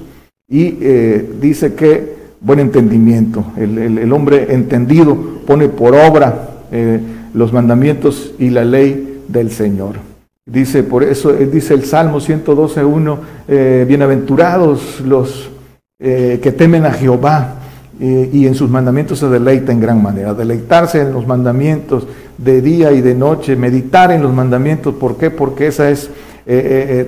y 0.50 0.78
eh, 0.80 1.30
dice 1.42 1.74
que 1.74 2.16
buen 2.40 2.62
entendimiento, 2.62 3.44
el, 3.58 4.10
hombre 4.14 4.54
entendido 4.54 5.18
pone 5.46 5.68
por 5.68 5.94
obra 5.94 6.62
eh, 6.72 7.02
los 7.34 7.52
mandamientos 7.52 8.36
y 8.40 8.52
la 8.52 8.64
ley 8.64 9.22
del 9.28 9.52
Señor. 9.52 9.96
Dice, 10.46 10.84
por 10.84 11.04
eso 11.04 11.34
dice 11.34 11.74
el 11.74 11.84
Salmo 11.84 12.22
112.1, 12.22 13.18
eh, 13.50 13.86
bienaventurados 13.86 15.02
los 15.02 15.52
eh, 16.00 16.40
que 16.42 16.54
temen 16.54 16.86
a 16.86 16.94
Jehová 16.94 17.63
eh, 18.00 18.30
y 18.32 18.48
en 18.48 18.56
sus 18.56 18.70
mandamientos 18.70 19.20
se 19.20 19.28
deleita 19.28 19.72
en 19.72 19.80
gran 19.80 20.02
manera. 20.02 20.34
Deleitarse 20.34 21.02
en 21.02 21.14
los 21.14 21.28
mandamientos 21.28 22.08
de 22.38 22.62
día 22.62 22.92
y 22.92 23.02
de 23.02 23.16
noche, 23.16 23.56
meditar 23.56 24.12
en 24.12 24.22
los 24.24 24.34
mandamientos. 24.34 24.96
¿Por 24.96 25.18
qué? 25.18 25.30
Porque 25.30 25.68
esa 25.68 25.90
es 25.90 26.10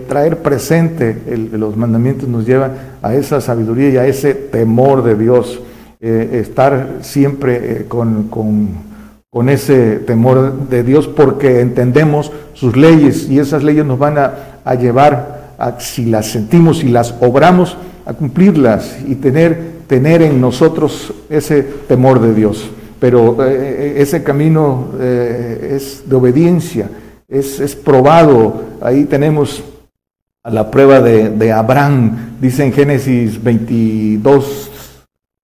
traer 0.07 0.37
presente 0.37 1.13
los 1.51 1.75
mandamientos 1.75 2.29
nos 2.29 2.45
lleva 2.45 2.71
a 3.01 3.13
esa 3.15 3.41
sabiduría 3.41 3.89
y 3.89 3.97
a 3.97 4.07
ese 4.07 4.33
temor 4.33 5.03
de 5.03 5.15
Dios. 5.15 5.59
estar 5.99 6.99
siempre 7.01 7.85
con, 7.89 8.29
con 9.35 9.49
ese 9.49 9.97
temor 9.97 10.69
de 10.69 10.81
Dios 10.81 11.09
porque 11.09 11.59
entendemos 11.59 12.31
sus 12.53 12.77
leyes 12.77 13.27
y 13.29 13.37
esas 13.37 13.63
leyes 13.63 13.85
nos 13.85 13.99
van 13.99 14.17
a, 14.17 14.75
llevar 14.75 15.55
a, 15.57 15.77
si 15.81 16.05
las 16.05 16.27
sentimos 16.27 16.85
y 16.85 16.87
las 16.87 17.13
obramos, 17.19 17.75
a 18.05 18.13
cumplirlas 18.13 18.95
y 19.05 19.15
tener, 19.15 19.74
tener 19.87 20.21
en 20.21 20.41
nosotros 20.41 21.13
ese 21.29 21.63
temor 21.63 22.19
de 22.19 22.33
Dios. 22.33 22.69
Pero 22.99 23.43
eh, 23.43 23.53
eh, 23.53 23.93
ese 23.97 24.23
camino 24.23 24.89
eh, 24.99 25.73
es 25.75 26.09
de 26.09 26.15
obediencia, 26.15 26.89
es, 27.27 27.59
es, 27.59 27.75
probado. 27.75 28.61
Ahí 28.81 29.05
tenemos 29.05 29.63
a 30.43 30.49
la 30.49 30.71
prueba 30.71 31.01
de, 31.01 31.29
de 31.29 31.51
Abraham, 31.51 32.37
dice 32.39 32.63
en 32.63 32.73
Génesis 32.73 33.43
22, 33.43 34.71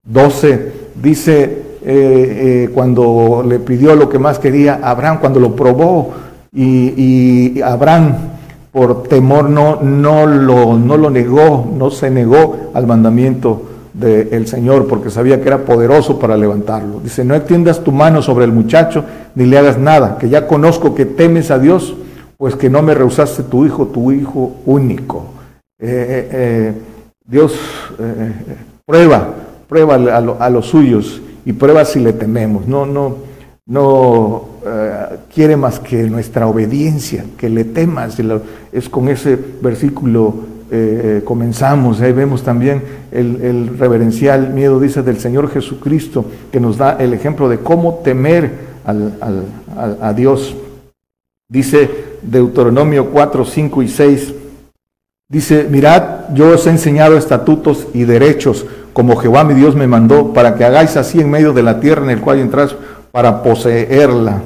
12, 0.04 0.72
dice, 1.02 2.70
cuando 2.74 3.44
le 3.48 3.58
pidió 3.58 3.96
lo 3.96 4.08
que 4.08 4.20
más 4.20 4.38
quería 4.38 4.80
Abraham, 4.84 5.18
cuando 5.20 5.40
lo 5.40 5.56
probó 5.56 6.14
y, 6.54 7.60
Abraham 7.62 8.16
por 8.72 9.04
temor 9.04 9.50
no, 9.50 9.82
no, 9.82 10.28
lo, 10.28 10.78
no 10.78 10.98
lo 10.98 11.10
negó, 11.10 11.68
no 11.76 11.90
se 11.90 12.12
negó 12.12 12.72
al 12.76 12.86
mandamiento 12.86 13.71
del 13.94 14.48
Señor 14.48 14.88
porque 14.88 15.10
sabía 15.10 15.42
que 15.42 15.48
era 15.48 15.66
poderoso 15.66 16.20
para 16.20 16.38
levantarlo. 16.38 17.00
Dice, 17.02 17.26
no 17.26 17.36
extiendas 17.36 17.84
tu 17.84 17.92
mano 17.92 18.22
sobre 18.22 18.46
el 18.46 18.52
muchacho 18.52 19.04
ni 19.36 19.46
le 19.46 19.58
hagas 19.58 19.78
nada, 19.78 20.18
que 20.18 20.30
ya 20.30 20.48
conozco 20.48 20.96
que 20.96 21.06
temes 21.06 21.52
a 21.52 21.60
Dios, 21.60 21.96
pues 22.38 22.56
que 22.56 22.70
no 22.70 22.82
me 22.82 22.94
rehusaste 22.94 23.44
tu 23.44 23.66
hijo, 23.66 23.88
tu 23.88 24.12
hijo 24.12 24.56
único. 24.66 25.26
Eh, 25.80 26.74
Dios 27.26 27.56
prueba, 28.86 29.34
prueba 29.68 29.96
a, 29.96 30.46
a 30.46 30.50
los 30.50 30.68
suyos 30.68 31.22
y 31.46 31.54
prueba 31.54 31.86
si 31.86 32.00
le 32.00 32.14
tememos. 32.14 32.68
No, 32.68 32.86
no, 32.86 33.16
no 33.66 34.46
eh, 34.66 35.18
quiere 35.34 35.56
más 35.56 35.80
que 35.80 36.04
nuestra 36.04 36.48
obediencia, 36.48 37.26
que 37.38 37.50
le 37.50 37.64
temas. 37.64 38.18
Es 38.72 38.90
con 38.90 39.08
ese 39.08 39.38
versículo 39.62 40.51
eh, 40.72 41.22
comenzamos. 41.24 42.02
Ahí 42.02 42.14
vemos 42.14 42.44
también 42.44 42.82
el, 43.12 43.78
reverencial 43.78 44.54
miedo, 44.54 44.80
dice, 44.80 45.04
del 45.04 45.20
Señor 45.20 45.50
Jesucristo, 45.50 46.26
que 46.52 46.60
nos 46.60 46.78
da 46.78 46.98
el 47.00 47.14
ejemplo 47.14 47.50
de 47.50 47.60
cómo 47.60 47.96
temer 48.04 48.72
a 48.86 50.14
Dios. 50.14 50.56
Dice 51.50 51.90
Deuteronomio 52.22 53.10
4, 53.10 53.46
5 53.46 53.84
y 53.84 53.88
6. 53.88 54.34
Dice, 55.30 55.68
mirad, 55.70 56.34
yo 56.34 56.50
os 56.50 56.66
he 56.68 56.72
enseñado 56.72 57.18
estatutos 57.18 57.88
y 57.94 58.04
derechos 58.04 58.66
como 58.94 59.16
Jehová 59.16 59.44
mi 59.44 59.54
Dios 59.54 59.76
me 59.76 59.88
mandó, 59.88 60.34
para 60.34 60.56
que 60.56 60.66
hagáis 60.66 60.98
así 60.98 61.22
en 61.22 61.30
medio 61.30 61.54
de 61.54 61.64
la 61.64 61.80
tierra 61.80 62.04
en 62.04 62.10
el 62.10 62.22
cual 62.22 62.40
entráis 62.40 62.76
para 63.12 63.42
poseerla. 63.44 64.42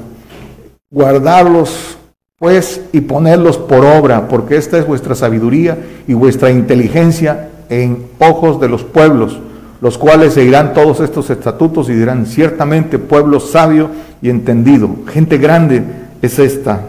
Guardarlos 0.90 1.95
pues 2.38 2.82
y 2.92 3.00
ponerlos 3.00 3.56
por 3.56 3.84
obra, 3.86 4.28
porque 4.28 4.56
esta 4.56 4.78
es 4.78 4.86
vuestra 4.86 5.14
sabiduría 5.14 5.78
y 6.06 6.12
vuestra 6.12 6.50
inteligencia 6.50 7.48
en 7.70 8.08
ojos 8.18 8.60
de 8.60 8.68
los 8.68 8.84
pueblos, 8.84 9.38
los 9.80 9.96
cuales 9.96 10.34
seguirán 10.34 10.74
todos 10.74 11.00
estos 11.00 11.30
estatutos 11.30 11.88
y 11.88 11.94
dirán, 11.94 12.26
ciertamente 12.26 12.98
pueblo 12.98 13.40
sabio 13.40 13.88
y 14.20 14.28
entendido, 14.28 14.90
gente 15.10 15.38
grande 15.38 15.82
es 16.20 16.38
esta. 16.38 16.80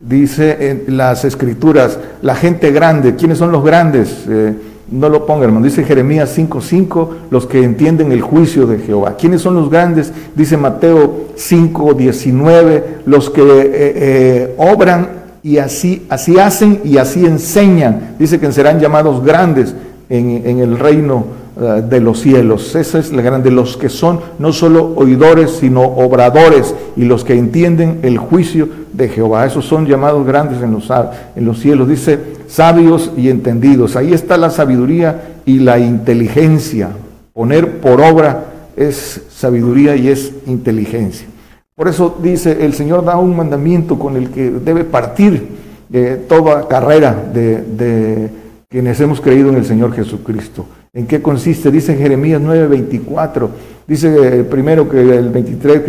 Dice 0.00 0.70
en 0.70 0.96
las 0.96 1.24
escrituras, 1.24 1.98
la 2.22 2.34
gente 2.34 2.72
grande, 2.72 3.14
¿quiénes 3.14 3.38
son 3.38 3.52
los 3.52 3.64
grandes? 3.64 4.24
Eh, 4.28 4.54
no 4.90 5.08
lo 5.08 5.26
ponga, 5.26 5.44
hermano. 5.44 5.64
Dice 5.64 5.84
Jeremías 5.84 6.36
5:5, 6.36 7.08
los 7.30 7.46
que 7.46 7.62
entienden 7.62 8.12
el 8.12 8.22
juicio 8.22 8.66
de 8.66 8.78
Jehová. 8.78 9.16
¿Quiénes 9.18 9.42
son 9.42 9.54
los 9.54 9.70
grandes? 9.70 10.12
Dice 10.34 10.56
Mateo 10.56 11.28
5:19, 11.36 13.02
los 13.06 13.30
que 13.30 13.42
eh, 13.42 13.70
eh, 13.74 14.54
obran 14.56 15.08
y 15.42 15.58
así, 15.58 16.06
así 16.08 16.38
hacen 16.38 16.80
y 16.84 16.96
así 16.98 17.24
enseñan. 17.24 18.16
Dice 18.18 18.40
que 18.40 18.50
serán 18.52 18.80
llamados 18.80 19.24
grandes 19.24 19.74
en, 20.08 20.42
en 20.44 20.58
el 20.60 20.78
reino 20.78 21.26
eh, 21.60 21.82
de 21.88 22.00
los 22.00 22.20
cielos. 22.20 22.74
Esa 22.76 22.98
es 22.98 23.12
la 23.12 23.20
grande, 23.20 23.50
los 23.50 23.76
que 23.76 23.88
son 23.88 24.20
no 24.38 24.52
solo 24.52 24.92
oidores, 24.96 25.50
sino 25.50 25.82
obradores 25.82 26.74
y 26.96 27.04
los 27.04 27.24
que 27.24 27.34
entienden 27.34 27.98
el 28.02 28.16
juicio 28.16 28.68
de 28.92 29.08
Jehová. 29.08 29.44
Esos 29.44 29.64
son 29.64 29.84
llamados 29.86 30.26
grandes 30.26 30.62
en 30.62 30.72
los, 30.72 30.88
en 30.90 31.44
los 31.44 31.58
cielos. 31.58 31.88
Dice 31.88 32.37
sabios 32.48 33.12
y 33.16 33.28
entendidos. 33.28 33.94
Ahí 33.94 34.12
está 34.12 34.36
la 34.36 34.50
sabiduría 34.50 35.40
y 35.44 35.60
la 35.60 35.78
inteligencia. 35.78 36.90
Poner 37.32 37.78
por 37.80 38.00
obra 38.00 38.46
es 38.76 39.22
sabiduría 39.30 39.94
y 39.94 40.08
es 40.08 40.32
inteligencia. 40.46 41.28
Por 41.76 41.86
eso 41.86 42.18
dice, 42.20 42.64
el 42.64 42.74
Señor 42.74 43.04
da 43.04 43.16
un 43.18 43.36
mandamiento 43.36 43.98
con 43.98 44.16
el 44.16 44.30
que 44.30 44.50
debe 44.50 44.82
partir 44.82 45.46
de 45.88 46.16
toda 46.16 46.66
carrera 46.66 47.14
de, 47.32 48.30
quienes 48.68 49.00
hemos 49.00 49.20
creído 49.20 49.48
en 49.50 49.56
el 49.56 49.64
Señor 49.64 49.94
Jesucristo. 49.94 50.66
¿En 50.92 51.06
qué 51.06 51.22
consiste? 51.22 51.70
Dice 51.70 51.96
Jeremías 51.96 52.42
9:24. 52.42 53.48
Dice 53.86 54.40
eh, 54.40 54.44
primero 54.44 54.88
que 54.88 55.00
el 55.00 55.30
23 55.30 55.82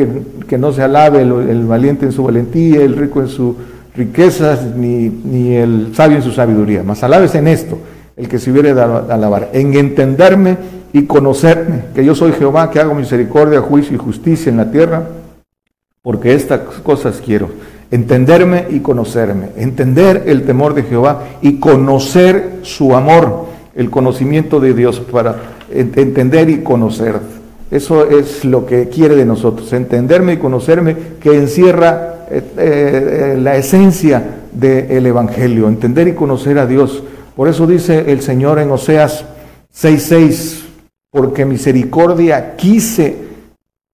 que, 0.48 0.58
no 0.58 0.72
se 0.72 0.84
alabe 0.84 1.22
el, 1.22 1.66
valiente 1.66 2.06
en 2.06 2.12
su 2.12 2.24
valentía, 2.24 2.82
el 2.82 2.96
rico 2.96 3.20
en 3.20 3.28
sus 3.28 3.56
riquezas, 3.96 4.64
ni, 4.76 5.10
ni 5.10 5.56
el 5.56 5.92
sabio 5.94 6.18
en 6.18 6.24
su 6.24 6.32
sabiduría. 6.32 6.84
Mas 6.84 7.04
alabes 7.04 7.36
en 7.36 7.48
esto, 7.48 7.78
el 8.16 8.28
que 8.28 8.40
se 8.40 8.52
hubiere 8.52 8.74
de 8.74 8.82
alabar, 8.82 9.50
en 9.54 9.74
entenderme 9.76 10.58
y 10.94 11.04
conocerme, 11.04 11.86
que 11.94 12.04
yo 12.04 12.16
soy 12.16 12.32
Jehová, 12.34 12.70
que 12.72 12.80
hago 12.80 12.94
misericordia, 12.94 13.62
juicio 13.62 13.96
y 13.96 14.00
justicia 14.00 14.50
en 14.50 14.58
la 14.58 14.72
tierra, 14.72 15.04
porque 16.02 16.34
estas 16.34 16.62
cosas 16.84 17.22
quiero. 17.24 17.50
Entenderme 17.92 18.68
y 18.70 18.82
conocerme, 18.82 19.50
entender 19.58 20.24
el 20.28 20.44
temor 20.44 20.76
de 20.76 20.84
Jehová 20.84 21.24
y 21.42 21.60
conocer 21.60 22.60
su 22.62 22.96
amor 22.96 23.50
el 23.80 23.90
conocimiento 23.90 24.60
de 24.60 24.74
Dios, 24.74 25.00
para 25.00 25.38
entender 25.74 26.50
y 26.50 26.64
conocer. 26.64 27.16
Eso 27.72 28.10
es 28.10 28.44
lo 28.44 28.66
que 28.66 28.90
quiere 28.90 29.16
de 29.16 29.26
nosotros, 29.26 29.72
entenderme 29.72 30.34
y 30.34 30.38
conocerme, 30.38 30.98
que 31.22 31.36
encierra 31.36 32.19
eh, 32.30 32.44
eh, 32.58 33.38
la 33.40 33.56
esencia 33.56 34.24
del 34.52 35.06
Evangelio, 35.06 35.68
entender 35.68 36.08
y 36.08 36.14
conocer 36.14 36.60
a 36.60 36.66
Dios. 36.66 37.04
Por 37.36 37.48
eso 37.48 37.68
dice 37.68 38.12
el 38.12 38.22
Señor 38.22 38.60
en 38.60 38.72
Oseas 38.72 39.26
6:6, 39.74 40.66
porque 41.12 41.46
misericordia 41.46 42.56
quise 42.56 43.30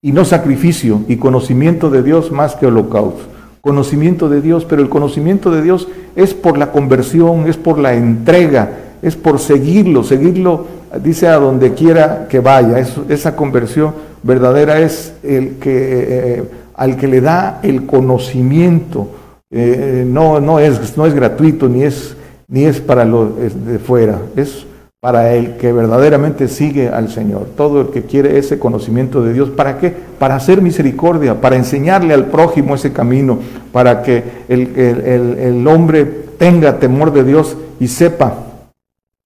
y 0.01 0.11
no 0.11 0.23
sacrificio, 0.23 1.01
y 1.07 1.15
conocimiento 1.15 1.89
de 1.89 2.03
Dios 2.03 2.31
más 2.31 2.55
que 2.55 2.67
holocausto. 2.67 3.23
Conocimiento 3.61 4.29
de 4.29 4.41
Dios, 4.41 4.63
pero 4.65 4.83
el 4.83 4.89
conocimiento 4.89 5.49
de 5.49 5.63
Dios 5.63 5.87
es 6.15 6.35
por 6.35 6.57
la 6.57 6.71
conversión, 6.71 7.47
es 7.47 7.57
por 7.57 7.79
la 7.79 7.95
entrega, 7.95 8.69
es 9.01 9.15
por 9.15 9.39
seguirlo, 9.39 10.03
seguirlo, 10.03 10.67
dice 11.03 11.27
a 11.27 11.35
donde 11.35 11.73
quiera 11.73 12.27
que 12.29 12.39
vaya. 12.39 12.85
esa 13.09 13.35
conversión 13.35 13.93
verdadera 14.21 14.79
es 14.79 15.13
el 15.23 15.55
que, 15.55 15.69
eh, 15.73 16.43
al 16.75 16.97
que 16.97 17.07
le 17.07 17.21
da 17.21 17.59
el 17.63 17.85
conocimiento. 17.85 19.07
Eh, 19.51 20.05
no, 20.07 20.39
no, 20.39 20.59
es, 20.59 20.97
no 20.97 21.05
es 21.05 21.13
gratuito 21.13 21.69
ni 21.69 21.83
es, 21.83 22.15
ni 22.47 22.65
es 22.65 22.79
para 22.81 23.05
lo 23.05 23.27
de 23.27 23.79
fuera, 23.79 24.19
es 24.35 24.65
para 24.99 25.33
el 25.33 25.57
que 25.57 25.71
verdaderamente 25.71 26.47
sigue 26.47 26.89
al 26.89 27.09
Señor. 27.09 27.47
Todo 27.55 27.81
el 27.81 27.87
que 27.89 28.03
quiere 28.03 28.39
ese 28.39 28.57
conocimiento 28.57 29.21
de 29.21 29.33
Dios, 29.33 29.49
¿para 29.51 29.77
qué? 29.77 29.93
Para 30.17 30.35
hacer 30.35 30.61
misericordia, 30.61 31.39
para 31.39 31.55
enseñarle 31.55 32.13
al 32.13 32.25
prójimo 32.25 32.75
ese 32.75 32.91
camino, 32.91 33.39
para 33.71 34.01
que 34.01 34.23
el, 34.49 34.75
el 34.75 35.67
hombre 35.67 36.05
tenga 36.37 36.79
temor 36.79 37.13
de 37.13 37.23
Dios 37.23 37.55
y 37.79 37.87
sepa 37.87 38.45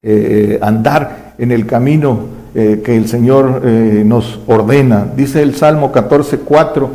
eh, 0.01 0.59
andar 0.61 1.33
en 1.37 1.51
el 1.51 1.65
camino 1.65 2.19
eh, 2.55 2.81
que 2.83 2.95
el 2.95 3.07
Señor 3.07 3.61
eh, 3.63 4.03
nos 4.05 4.39
ordena. 4.47 5.05
Dice 5.15 5.41
el 5.41 5.55
Salmo 5.55 5.91
14:4, 5.91 6.87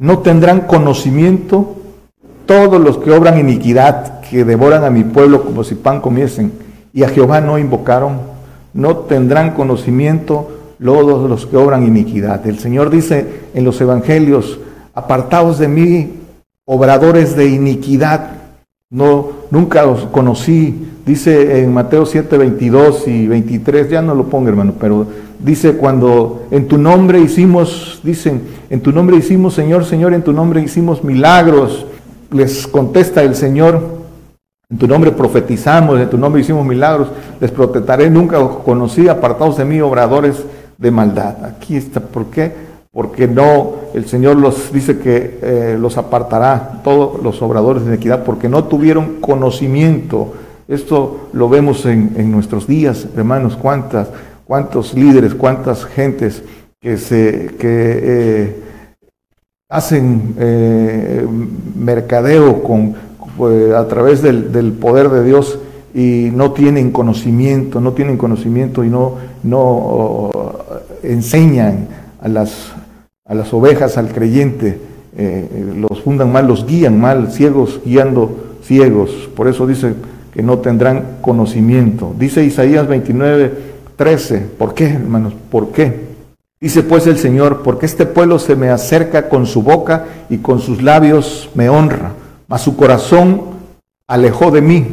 no 0.00 0.18
tendrán 0.20 0.62
conocimiento 0.62 1.76
todos 2.46 2.80
los 2.80 2.98
que 2.98 3.12
obran 3.12 3.38
iniquidad, 3.38 4.20
que 4.22 4.44
devoran 4.44 4.82
a 4.82 4.90
mi 4.90 5.04
pueblo 5.04 5.44
como 5.44 5.62
si 5.62 5.76
pan 5.76 6.00
comiesen, 6.00 6.52
y 6.92 7.04
a 7.04 7.08
Jehová 7.08 7.40
no 7.40 7.58
invocaron, 7.58 8.18
no 8.72 8.96
tendrán 8.96 9.52
conocimiento 9.52 10.48
todos 10.82 11.28
los 11.28 11.46
que 11.46 11.56
obran 11.56 11.86
iniquidad. 11.86 12.44
El 12.46 12.58
Señor 12.58 12.88
dice 12.90 13.42
en 13.54 13.64
los 13.64 13.78
evangelios, 13.80 14.58
apartaos 14.94 15.58
de 15.58 15.68
mí, 15.68 16.14
obradores 16.64 17.36
de 17.36 17.48
iniquidad. 17.48 18.30
No, 18.88 19.28
nunca 19.50 19.84
los 19.84 20.06
conocí. 20.06 20.88
Dice 21.04 21.62
en 21.62 21.74
Mateo 21.74 22.06
7, 22.06 22.38
22 22.38 23.06
y 23.06 23.26
23, 23.26 23.90
ya 23.90 24.00
no 24.00 24.14
lo 24.14 24.24
ponga 24.24 24.48
hermano, 24.48 24.72
pero 24.80 25.06
dice 25.42 25.74
cuando 25.74 26.44
en 26.50 26.68
tu 26.68 26.78
nombre 26.78 27.20
hicimos, 27.20 28.00
dicen, 28.02 28.42
en 28.70 28.80
tu 28.80 28.92
nombre 28.92 29.16
hicimos, 29.16 29.54
Señor, 29.54 29.84
Señor, 29.84 30.14
en 30.14 30.22
tu 30.22 30.32
nombre 30.32 30.60
hicimos 30.62 31.04
milagros. 31.04 31.86
Les 32.30 32.66
contesta 32.66 33.22
el 33.22 33.34
Señor, 33.34 33.82
en 34.70 34.78
tu 34.78 34.86
nombre 34.86 35.10
profetizamos, 35.10 35.98
en 35.98 36.08
tu 36.08 36.16
nombre 36.16 36.40
hicimos 36.42 36.64
milagros, 36.64 37.08
les 37.40 37.50
protestaré, 37.50 38.08
nunca 38.08 38.38
conocí, 38.64 39.08
apartados 39.08 39.56
de 39.56 39.64
mí, 39.64 39.80
obradores 39.80 40.44
de 40.78 40.90
maldad. 40.90 41.44
Aquí 41.44 41.76
está, 41.76 42.00
¿por 42.00 42.26
qué? 42.26 42.70
porque 42.92 43.28
no, 43.28 43.74
el 43.94 44.06
Señor 44.06 44.36
los 44.36 44.72
dice 44.72 44.98
que 44.98 45.38
eh, 45.42 45.76
los 45.78 45.96
apartará, 45.96 46.80
todos 46.82 47.22
los 47.22 47.40
obradores 47.40 47.84
de 47.84 47.94
iniquidad, 47.94 48.24
porque 48.24 48.48
no 48.48 48.64
tuvieron 48.64 49.20
conocimiento. 49.20 50.32
Esto 50.66 51.28
lo 51.32 51.48
vemos 51.48 51.86
en, 51.86 52.30
nuestros 52.32 52.66
días, 52.66 53.06
hermanos, 53.16 53.56
cuántas, 53.56 54.08
cuántos 54.50 54.94
líderes, 54.94 55.32
cuántas 55.36 55.84
gentes 55.84 56.42
que 56.80 56.96
se 56.96 57.50
que 57.56 58.00
eh, 58.02 58.62
hacen 59.70 60.34
eh, 60.40 61.24
mercadeo 61.76 62.60
con, 62.64 62.96
pues, 63.36 63.72
a 63.72 63.86
través 63.86 64.22
del, 64.22 64.72
poder 64.72 65.08
de 65.10 65.22
Dios 65.22 65.60
y 65.94 66.30
no 66.34 66.50
tienen 66.50 66.90
conocimiento, 66.90 67.80
no 67.80 67.92
tienen 67.92 68.16
conocimiento 68.16 68.82
y 68.82 68.88
no, 68.88 69.18
no 69.44 70.32
enseñan 71.04 71.86
a 72.20 72.26
las, 72.26 72.72
a 73.26 73.36
las 73.36 73.54
ovejas, 73.54 73.98
al 73.98 74.08
creyente, 74.08 74.80
eh, 75.16 75.76
los 75.76 76.02
fundan 76.02 76.32
mal, 76.32 76.48
los 76.48 76.66
guían 76.66 77.00
mal, 77.00 77.30
ciegos 77.30 77.80
guiando 77.84 78.56
ciegos. 78.64 79.30
Por 79.36 79.46
eso 79.46 79.64
dice 79.68 79.94
que 80.32 80.42
no 80.42 80.58
tendrán 80.58 81.18
conocimiento. 81.20 82.16
Dice 82.18 82.44
Isaías 82.44 82.88
29, 82.88 83.69
13. 84.00 84.38
¿Por 84.56 84.72
qué, 84.72 84.86
hermanos? 84.86 85.34
¿Por 85.50 85.72
qué? 85.72 86.08
Dice 86.58 86.82
pues 86.82 87.06
el 87.06 87.18
Señor, 87.18 87.60
porque 87.62 87.84
este 87.84 88.06
pueblo 88.06 88.38
se 88.38 88.56
me 88.56 88.70
acerca 88.70 89.28
con 89.28 89.44
su 89.44 89.62
boca 89.62 90.06
y 90.30 90.38
con 90.38 90.60
sus 90.60 90.82
labios 90.82 91.50
me 91.54 91.68
honra, 91.68 92.12
mas 92.48 92.62
su 92.62 92.78
corazón 92.78 93.42
alejó 94.06 94.50
de 94.52 94.62
mí 94.62 94.86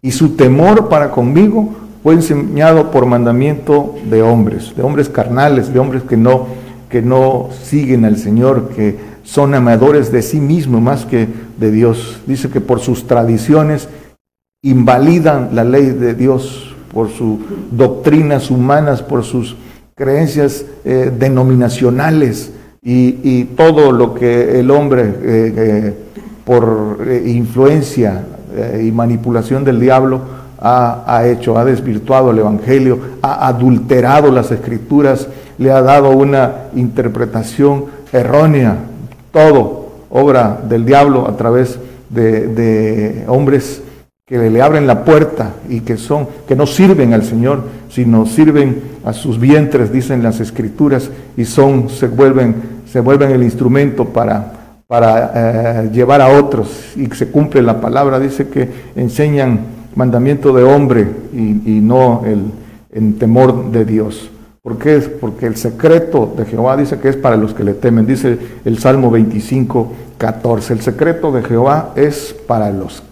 y 0.00 0.12
su 0.12 0.36
temor 0.36 0.88
para 0.88 1.10
conmigo 1.10 1.74
fue 2.04 2.14
enseñado 2.14 2.92
por 2.92 3.04
mandamiento 3.04 3.96
de 4.08 4.22
hombres, 4.22 4.76
de 4.76 4.84
hombres 4.84 5.08
carnales, 5.08 5.72
de 5.72 5.80
hombres 5.80 6.04
que 6.04 6.16
no 6.16 6.46
que 6.88 7.02
no 7.02 7.48
siguen 7.64 8.04
al 8.04 8.16
Señor, 8.16 8.68
que 8.76 8.96
son 9.24 9.56
amadores 9.56 10.12
de 10.12 10.22
sí 10.22 10.38
mismos 10.38 10.80
más 10.80 11.04
que 11.04 11.26
de 11.58 11.72
Dios. 11.72 12.20
Dice 12.28 12.48
que 12.48 12.60
por 12.60 12.78
sus 12.78 13.08
tradiciones 13.08 13.88
invalidan 14.62 15.48
la 15.52 15.64
ley 15.64 15.86
de 15.86 16.14
Dios, 16.14 16.71
por 16.92 17.10
sus 17.10 17.38
doctrinas 17.70 18.50
humanas, 18.50 19.02
por 19.02 19.24
sus 19.24 19.56
creencias 19.94 20.64
eh, 20.84 21.12
denominacionales 21.16 22.52
y, 22.82 23.44
todo 23.56 23.92
lo 23.92 24.14
que 24.14 24.58
el 24.58 24.70
hombre, 24.70 25.02
eh, 25.02 25.14
eh, 25.56 25.94
por 26.44 26.98
influencia 27.24 28.24
y 28.82 28.90
manipulación 28.90 29.64
del 29.64 29.78
diablo, 29.78 30.20
ha, 30.58 31.04
ha, 31.06 31.26
hecho, 31.28 31.56
ha 31.56 31.64
desvirtuado 31.64 32.32
el 32.32 32.38
Evangelio, 32.38 32.98
ha 33.22 33.46
adulterado 33.46 34.30
las 34.32 34.50
escrituras 34.50 35.28
le 35.58 35.70
ha 35.70 35.80
dado 35.82 36.10
una 36.10 36.68
interpretación 36.74 37.86
errónea. 38.12 38.76
Todo 39.30 39.90
obra 40.10 40.60
del 40.68 40.84
diablo 40.84 41.28
a 41.28 41.36
través 41.36 41.78
de, 42.10 43.24
hombres 43.28 43.82
que 44.32 44.48
le 44.48 44.62
abren 44.62 44.86
la 44.86 45.04
puerta 45.04 45.56
y 45.68 45.80
que 45.80 45.98
son 45.98 46.26
que 46.48 46.56
no 46.56 46.66
sirven 46.66 47.12
al 47.12 47.22
Señor, 47.22 47.64
sino 47.90 48.24
sirven 48.24 48.80
a 49.04 49.12
sus 49.12 49.38
vientres, 49.38 49.92
dicen 49.92 50.22
las 50.22 50.40
escrituras, 50.40 51.10
y 51.36 51.44
son 51.44 51.90
se 51.90 52.08
vuelven 52.08 52.54
se 52.90 53.00
vuelven 53.00 53.30
el 53.30 53.42
instrumento 53.42 54.06
para 54.06 54.54
para 54.86 55.32
eh, 55.84 55.90
llevar 55.92 56.22
a 56.22 56.28
otros 56.28 56.94
y 56.96 57.08
se 57.14 57.28
cumple 57.28 57.60
la 57.60 57.78
palabra, 57.78 58.18
dice 58.18 58.48
que 58.48 58.70
enseñan 58.96 59.60
mandamiento 59.96 60.54
de 60.54 60.64
hombre 60.64 61.06
y, 61.34 61.80
no 61.82 62.22
el, 62.24 62.44
el 62.90 63.18
temor 63.18 63.70
de 63.70 63.84
Dios. 63.84 64.30
¿Por 64.62 64.78
qué? 64.78 64.98
Porque 64.98 65.44
el 65.44 65.56
secreto 65.56 66.32
de 66.38 66.46
Jehová 66.46 66.78
dice 66.78 66.98
que 66.98 67.10
es 67.10 67.16
para 67.16 67.36
los 67.36 67.52
que 67.52 67.64
le 67.64 67.74
temen. 67.74 68.06
Dice 68.06 68.38
el 68.64 68.78
Salmo 68.78 69.10
25, 69.10 69.92
14. 70.16 70.72
El 70.72 70.80
secreto 70.80 71.32
de 71.32 71.42
Jehová 71.42 71.92
es 71.96 72.34
para 72.46 72.70
los 72.70 73.02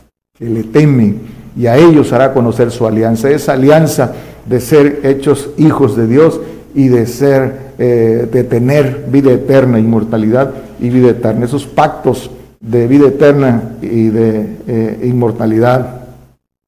le 0.49 0.65
temen 0.65 1.21
y 1.57 1.67
a 1.67 1.77
ellos 1.77 2.13
hará 2.13 2.33
conocer 2.33 2.71
su 2.71 2.87
alianza. 2.87 3.31
Esa 3.31 3.53
alianza 3.53 4.13
de 4.47 4.61
ser 4.61 5.01
hechos 5.05 5.51
hijos 5.59 5.97
de 5.97 6.07
Dios 6.07 6.41
y 6.75 6.89
de 6.89 7.07
ser, 7.07 7.75
eh, 7.79 8.29
de 8.31 8.45
tener 8.45 9.07
vida 9.11 9.33
eterna, 9.33 9.79
inmortalidad 9.79 10.53
y 10.81 10.89
vida 10.89 11.11
eterna. 11.11 11.45
Esos 11.45 11.67
pactos 11.67 12.31
de 12.61 12.87
vida 12.87 13.09
eterna 13.09 13.77
y 13.83 14.09
de 14.09 14.57
eh, 14.67 15.01
inmortalidad, 15.05 16.01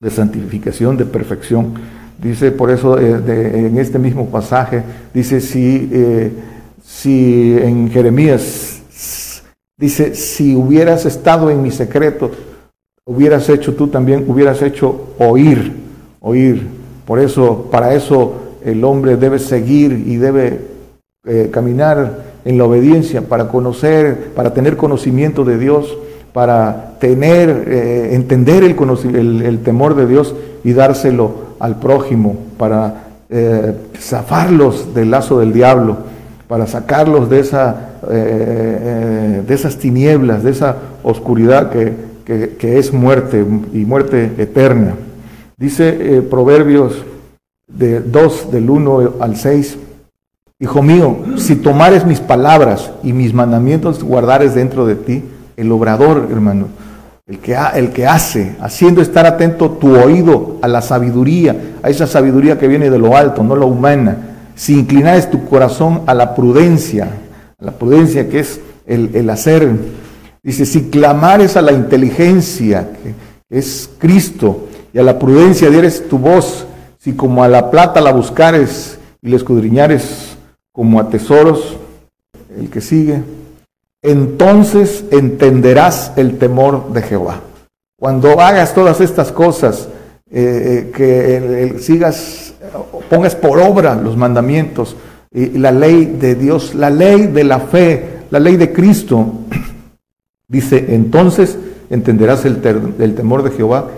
de 0.00 0.10
santificación, 0.10 0.96
de 0.96 1.04
perfección 1.04 1.74
Dice, 2.20 2.52
por 2.52 2.70
eso 2.70 3.00
eh, 3.00 3.66
en 3.66 3.78
este 3.78 3.98
mismo 3.98 4.28
pasaje, 4.28 4.84
dice, 5.12 5.40
si, 5.40 5.90
si 6.80 7.56
en 7.60 7.90
Jeremías, 7.90 8.80
dice, 9.76 10.14
si 10.14 10.54
hubieras 10.54 11.04
estado 11.04 11.50
en 11.50 11.60
mi 11.62 11.72
secreto, 11.72 12.30
hubieras 13.06 13.48
hecho 13.48 13.74
tú 13.74 13.88
también, 13.88 14.24
hubieras 14.28 14.62
hecho 14.62 15.14
oír, 15.18 15.72
oír. 16.20 16.66
Por 17.04 17.18
eso, 17.18 17.68
para 17.70 17.94
eso 17.94 18.34
el 18.64 18.84
hombre 18.84 19.16
debe 19.16 19.38
seguir 19.38 19.92
y 20.06 20.16
debe 20.16 20.60
eh, 21.26 21.50
caminar 21.52 22.32
en 22.44 22.58
la 22.58 22.64
obediencia, 22.64 23.22
para 23.22 23.48
conocer, 23.48 24.32
para 24.34 24.52
tener 24.52 24.76
conocimiento 24.76 25.44
de 25.44 25.58
Dios, 25.58 25.96
para 26.32 26.94
tener, 26.98 27.68
entender 28.12 28.64
el, 28.64 29.60
temor 29.62 29.94
de 29.94 30.06
Dios 30.06 30.34
y 30.64 30.72
dárselo 30.72 31.52
al 31.60 31.78
prójimo, 31.78 32.36
para 32.56 33.12
eh, 33.34 33.74
zafarlos 33.98 34.94
del 34.94 35.10
lazo 35.10 35.38
del 35.38 35.54
diablo, 35.54 35.96
para 36.48 36.66
sacarlos 36.66 37.30
de, 37.30 37.40
esa, 37.40 37.92
eh, 38.10 38.78
eh, 38.82 39.42
de 39.46 39.54
esas 39.54 39.78
tinieblas, 39.78 40.42
de 40.42 40.50
esa 40.50 40.76
oscuridad 41.02 41.70
que, 41.70 42.11
es 42.26 42.92
muerte 42.92 43.44
y 43.72 43.84
muerte 43.84 44.32
eterna. 44.38 44.94
Dice 45.56 46.22
Proverbios 46.28 47.04
de 47.68 48.00
2, 48.00 48.52
del 48.52 48.70
1 48.70 49.14
al 49.20 49.36
6, 49.36 49.78
Hijo 50.62 50.80
mío, 50.80 51.16
si 51.38 51.56
tomares 51.56 52.06
mis 52.06 52.20
palabras 52.20 52.92
y 53.02 53.12
mis 53.12 53.34
mandamientos 53.34 54.04
guardares 54.04 54.54
dentro 54.54 54.86
de 54.86 54.94
ti, 54.94 55.24
el 55.56 55.72
obrador, 55.72 56.28
hermano, 56.30 56.68
el 57.26 57.40
que, 57.40 57.56
el 57.74 57.90
que 57.90 58.06
hace, 58.06 58.54
haciendo 58.60 59.02
estar 59.02 59.26
atento 59.26 59.72
tu 59.72 59.96
oído 59.96 60.58
a 60.62 60.68
la 60.68 60.80
sabiduría, 60.80 61.56
a 61.82 61.90
esa 61.90 62.06
sabiduría 62.06 62.60
que 62.60 62.68
viene 62.68 62.90
de 62.90 62.98
lo 63.00 63.16
alto, 63.16 63.42
no 63.42 63.56
lo 63.56 63.66
humana. 63.66 64.16
Si 64.54 64.78
inclinares 64.78 65.28
tu 65.32 65.44
corazón 65.46 66.02
a 66.06 66.14
la 66.14 66.36
prudencia, 66.36 67.08
a 67.60 67.64
la 67.64 67.72
prudencia 67.72 68.28
que 68.28 68.38
es 68.38 68.60
el, 68.86 69.28
hacer, 69.30 69.68
dice, 70.42 70.66
si 70.66 70.90
clamares 70.90 71.56
a 71.56 71.62
la 71.62 71.72
inteligencia, 71.72 72.90
que 73.02 73.14
es 73.58 73.90
Cristo, 73.98 74.68
y 74.92 74.98
a 74.98 75.02
la 75.02 75.18
prudencia 75.18 75.70
dieres 75.70 76.08
tu 76.08 76.18
voz, 76.18 76.66
si 76.98 77.14
como 77.14 77.42
a 77.42 77.48
la 77.48 77.70
plata 77.70 78.00
la 78.00 78.12
buscares 78.12 78.98
y 79.20 79.30
la 79.30 79.36
escudriñares 79.36 80.36
como 80.72 81.00
a 81.00 81.08
tesoros, 81.08 81.76
el 82.58 82.70
que 82.70 82.80
sigue, 82.80 83.22
entonces 84.02 85.04
entenderás 85.10 86.12
el 86.16 86.38
temor 86.38 86.92
de 86.92 87.02
Jehová. 87.02 87.40
Cuando 87.98 88.40
hagas 88.40 88.74
todas 88.74 89.00
estas 89.00 89.30
cosas, 89.30 89.88
eh, 90.30 90.90
eh, 90.90 90.92
que 90.94 91.78
sigas, 91.78 92.54
pongas 93.08 93.36
por 93.36 93.60
obra 93.60 93.94
los 93.94 94.16
mandamientos, 94.16 94.96
y 95.34 95.58
la 95.58 95.72
ley 95.72 96.04
de 96.04 96.34
Dios, 96.34 96.74
la 96.74 96.90
ley 96.90 97.26
de 97.26 97.44
la 97.44 97.60
fe, 97.60 98.24
la 98.30 98.38
ley 98.38 98.56
de 98.56 98.72
Cristo, 98.72 99.32
dice, 100.52 100.94
entonces 100.94 101.58
entenderás 101.90 102.44
el, 102.44 102.60
temor 102.60 103.42
de 103.42 103.50
Jehová 103.50 103.88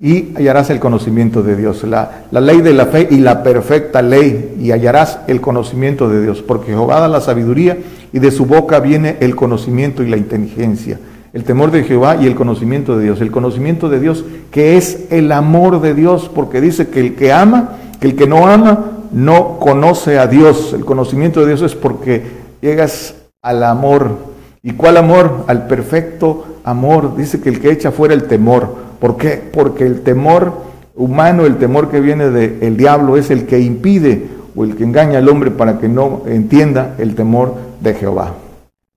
y 0.00 0.34
hallarás 0.36 0.70
el 0.70 0.78
conocimiento 0.80 1.42
de 1.42 1.56
Dios. 1.56 1.82
La, 1.84 2.24
la, 2.30 2.40
ley 2.40 2.60
de 2.60 2.72
la 2.72 2.86
fe 2.86 3.08
y 3.10 3.18
la 3.18 3.42
perfecta 3.42 4.00
ley, 4.00 4.54
y 4.58 4.70
hallarás 4.70 5.18
el 5.26 5.40
conocimiento 5.40 6.08
de 6.08 6.22
Dios, 6.22 6.40
porque 6.40 6.68
Jehová 6.68 7.00
da 7.00 7.08
la 7.08 7.20
sabiduría 7.20 7.76
y 8.12 8.20
de 8.20 8.30
su 8.30 8.46
boca 8.46 8.80
viene 8.80 9.16
el 9.20 9.34
conocimiento 9.34 10.02
y 10.02 10.08
la 10.08 10.16
inteligencia. 10.16 11.00
El 11.32 11.42
temor 11.42 11.72
de 11.72 11.82
Jehová 11.82 12.16
y 12.20 12.26
el 12.26 12.36
conocimiento 12.36 12.96
de 12.96 13.04
Dios. 13.04 13.20
El 13.20 13.32
conocimiento 13.32 13.88
de 13.88 13.98
Dios 13.98 14.24
que 14.52 14.76
es 14.76 15.08
el 15.10 15.32
amor 15.32 15.80
de 15.80 15.94
Dios, 15.94 16.30
porque 16.32 16.60
dice 16.60 16.88
que 16.88 17.00
el 17.00 17.16
que 17.16 17.32
ama, 17.32 17.70
que 18.00 18.06
el 18.06 18.14
que 18.14 18.28
no 18.28 18.46
ama, 18.46 18.92
no 19.10 19.58
conoce 19.58 20.20
a 20.20 20.28
Dios. 20.28 20.72
El 20.74 20.84
conocimiento 20.84 21.40
de 21.40 21.46
Dios 21.48 21.62
es 21.62 21.74
porque 21.74 22.22
llegas 22.60 23.16
al 23.42 23.64
amor. 23.64 24.33
¿Y 24.66 24.72
cuál 24.72 24.96
amor? 24.96 25.44
Al 25.46 25.66
perfecto 25.66 26.56
amor, 26.64 27.14
dice 27.18 27.38
que 27.38 27.50
el 27.50 27.60
que 27.60 27.70
echa 27.70 27.92
fuera 27.92 28.14
el 28.14 28.24
temor. 28.24 28.74
¿Por 28.98 29.18
qué? 29.18 29.42
Porque 29.52 29.84
el 29.84 30.00
temor 30.00 30.54
humano, 30.96 31.44
el 31.44 31.58
temor 31.58 31.90
que 31.90 32.00
viene 32.00 32.30
del 32.30 32.74
diablo 32.78 33.18
es 33.18 33.30
el 33.30 33.44
que 33.44 33.60
impide 33.60 34.26
o 34.56 34.64
el 34.64 34.74
que 34.74 34.84
engaña 34.84 35.18
al 35.18 35.28
hombre 35.28 35.50
para 35.50 35.78
que 35.78 35.88
no 35.88 36.22
entienda 36.26 36.94
el 36.96 37.14
temor 37.14 37.54
de 37.80 37.92
Jehová. 37.92 38.36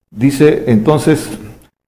Dice 0.10 0.64
entonces 0.68 1.28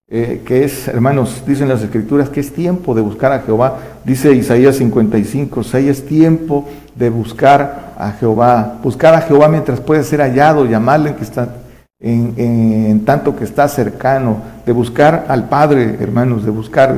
eh, 0.10 0.42
que 0.46 0.66
es, 0.66 0.90
hermanos, 0.90 1.44
dicen 1.48 1.70
las 1.70 1.82
escrituras 1.82 2.28
que 2.28 2.42
es 2.42 2.52
tiempo 2.52 2.94
de 2.94 3.02
buscar 3.02 3.32
a 3.32 3.40
Jehová. 3.40 3.78
Dice 4.04 4.34
Isaías 4.34 4.76
55, 4.76 5.64
6 5.64 5.88
es 5.88 6.06
tiempo 6.06 6.68
de 6.96 7.10
buscar 7.10 7.94
a 7.98 8.12
Jehová. 8.12 8.78
Buscar 8.84 9.14
a 9.14 9.22
Jehová 9.22 9.48
mientras 9.48 9.80
puede 9.80 10.04
ser 10.04 10.20
hallado, 10.20 10.66
llamarle 10.66 11.16
que 11.16 11.24
está 11.24 11.59
en, 12.02 13.04
tanto 13.06 13.36
que 13.36 13.44
está 13.44 13.68
cercano, 13.68 14.42
de 14.66 14.72
buscar 14.72 15.26
al 15.28 15.50
Padre, 15.50 15.98
hermanos, 16.00 16.46
de 16.46 16.52
buscar, 16.52 16.96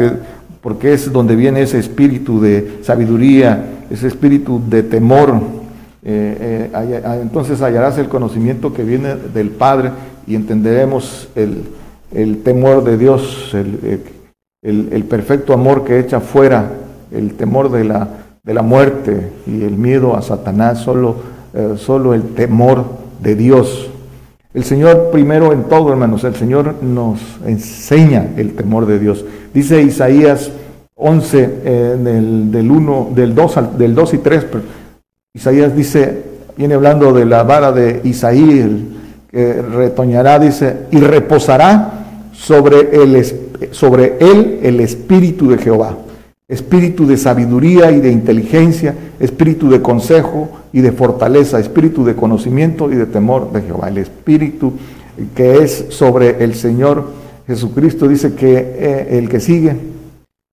porque 0.61 0.93
es 0.93 1.11
donde 1.11 1.35
viene 1.35 1.61
ese 1.61 1.79
espíritu 1.79 2.39
de 2.39 2.79
sabiduría, 2.83 3.65
ese 3.89 4.07
espíritu 4.07 4.61
de 4.69 4.83
temor. 4.83 5.41
Eh, 6.03 6.69
eh, 6.73 7.19
entonces 7.21 7.61
hallarás 7.61 7.97
el 7.97 8.09
conocimiento 8.09 8.73
que 8.73 8.83
viene 8.83 9.15
del 9.15 9.49
Padre 9.49 9.91
y 10.27 10.35
entenderemos 10.35 11.29
el, 11.35 12.43
temor 12.43 12.83
de 12.83 12.97
Dios, 12.97 13.53
el, 13.53 15.03
perfecto 15.05 15.53
amor 15.53 15.83
que 15.83 15.99
echa 15.99 16.19
fuera 16.19 16.71
el 17.11 17.33
temor 17.33 17.71
de 17.71 17.83
la, 17.83 18.61
muerte 18.63 19.31
y 19.45 19.63
el 19.63 19.77
miedo 19.77 20.15
a 20.15 20.21
Satanás, 20.21 20.79
solo, 20.79 21.15
eh, 21.53 21.75
solo 21.77 22.13
el 22.13 22.33
temor 22.33 22.85
de 23.21 23.35
Dios. 23.35 23.90
El 24.53 24.65
Señor 24.65 25.11
primero 25.11 25.53
en 25.53 25.63
todo, 25.63 25.91
hermanos, 25.91 26.25
el 26.25 26.35
Señor 26.35 26.75
nos 26.83 27.19
enseña 27.45 28.31
el 28.35 28.53
temor 28.53 28.85
de 28.85 28.99
Dios. 28.99 29.23
Dice 29.53 29.81
Isaías 29.81 30.51
11, 30.95 31.49
eh, 31.63 31.97
del, 31.97 32.51
del, 32.51 32.69
1, 32.69 33.11
del, 33.15 33.33
2, 33.33 33.77
del 33.77 33.95
2 33.95 34.13
y 34.13 34.17
3, 34.17 34.45
Isaías 35.33 35.73
dice, 35.73 36.23
viene 36.57 36.73
hablando 36.73 37.13
de 37.13 37.25
la 37.25 37.43
vara 37.43 37.71
de 37.71 38.01
Isaías, 38.03 38.69
que 39.29 39.61
retoñará, 39.61 40.37
dice, 40.37 40.87
y 40.91 40.99
reposará 40.99 41.93
sobre, 42.33 42.89
el, 43.01 43.25
sobre 43.71 44.17
él 44.19 44.59
el 44.63 44.81
espíritu 44.81 45.49
de 45.49 45.59
Jehová, 45.59 45.95
espíritu 46.51 47.07
de 47.07 47.15
sabiduría 47.15 47.91
y 47.91 48.01
de 48.01 48.11
inteligencia, 48.11 48.93
espíritu 49.21 49.69
de 49.69 49.81
consejo 49.81 50.49
y 50.73 50.81
de 50.81 50.91
fortaleza, 50.91 51.59
espíritu 51.59 52.03
de 52.03 52.13
conocimiento 52.13 52.91
y 52.91 52.95
de 52.95 53.05
temor 53.05 53.53
de 53.53 53.61
Jehová. 53.61 53.87
El 53.87 53.99
espíritu 53.99 54.73
que 55.33 55.63
es 55.63 55.85
sobre 55.89 56.43
el 56.43 56.53
Señor 56.53 57.07
Jesucristo 57.47 58.05
dice 58.05 58.33
que 58.33 58.53
eh, 58.57 59.17
el 59.17 59.29
que 59.29 59.39
sigue, 59.39 59.77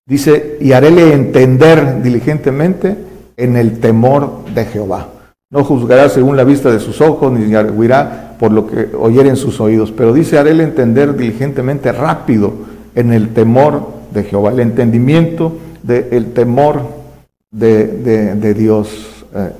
dice, 0.07 0.57
y 0.61 0.71
haréle 0.71 1.13
entender 1.13 2.01
diligentemente 2.01 2.95
en 3.35 3.57
el 3.57 3.79
temor 3.79 4.45
de 4.55 4.65
Jehová. 4.65 5.09
No 5.51 5.65
juzgará 5.65 6.07
según 6.07 6.37
la 6.37 6.45
vista 6.45 6.71
de 6.71 6.79
sus 6.79 7.01
ojos, 7.01 7.33
ni 7.33 7.53
arguirá 7.55 8.37
por 8.39 8.53
lo 8.53 8.67
que 8.67 8.87
oyeren 8.97 9.35
sus 9.35 9.59
oídos. 9.59 9.91
Pero 9.91 10.13
dice, 10.13 10.37
haré 10.37 10.51
el 10.51 10.61
entender 10.61 11.17
diligentemente 11.17 11.91
rápido 11.91 12.53
en 12.95 13.11
el 13.11 13.29
temor 13.33 13.99
de 14.13 14.23
Jehová, 14.23 14.51
el 14.51 14.61
entendimiento 14.61 15.57
del 15.83 16.33
temor 16.33 16.81
de, 17.51 18.53
Dios. 18.53 19.25
Eh, 19.35 19.51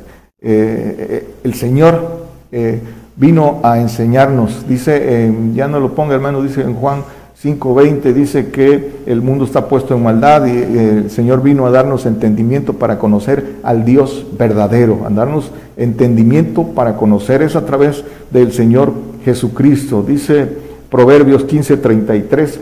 eh, 0.42 1.28
el 1.44 1.54
Señor 1.54 2.26
eh, 2.52 2.80
vino 3.16 3.60
a 3.64 3.80
enseñarnos, 3.80 4.68
dice, 4.68 5.32
ya 5.54 5.68
no 5.68 5.80
lo 5.80 5.94
ponga 5.94 6.16
hermano, 6.16 6.42
dice 6.42 6.62
en 6.62 6.74
Juan 6.74 7.04
5.20 7.42 8.14
dice 8.14 8.50
que 8.50 9.04
el 9.06 9.22
mundo 9.22 9.46
está 9.46 9.68
puesto 9.70 9.96
en 9.96 10.04
maldad 10.04 10.46
y 10.46 10.78
el 10.78 11.10
Señor 11.10 11.42
vino 11.42 11.66
a 11.66 11.72
darnos 11.72 12.06
entendimiento 12.06 12.74
para 12.74 13.00
conocer 13.00 13.56
al 13.64 13.86
Dios 13.86 14.26
verdadero, 14.38 15.06
a 15.06 15.10
darnos 15.10 15.52
entendimiento 15.78 16.64
para 16.68 16.98
conocer 16.98 17.42
es 17.42 17.56
a 17.56 17.66
través 17.66 18.04
del 18.30 18.52
Señor 18.52 18.92
Jesucristo. 19.24 20.04
Dice 20.06 20.50
Proverbios 20.90 21.48
15.33, 21.48 22.60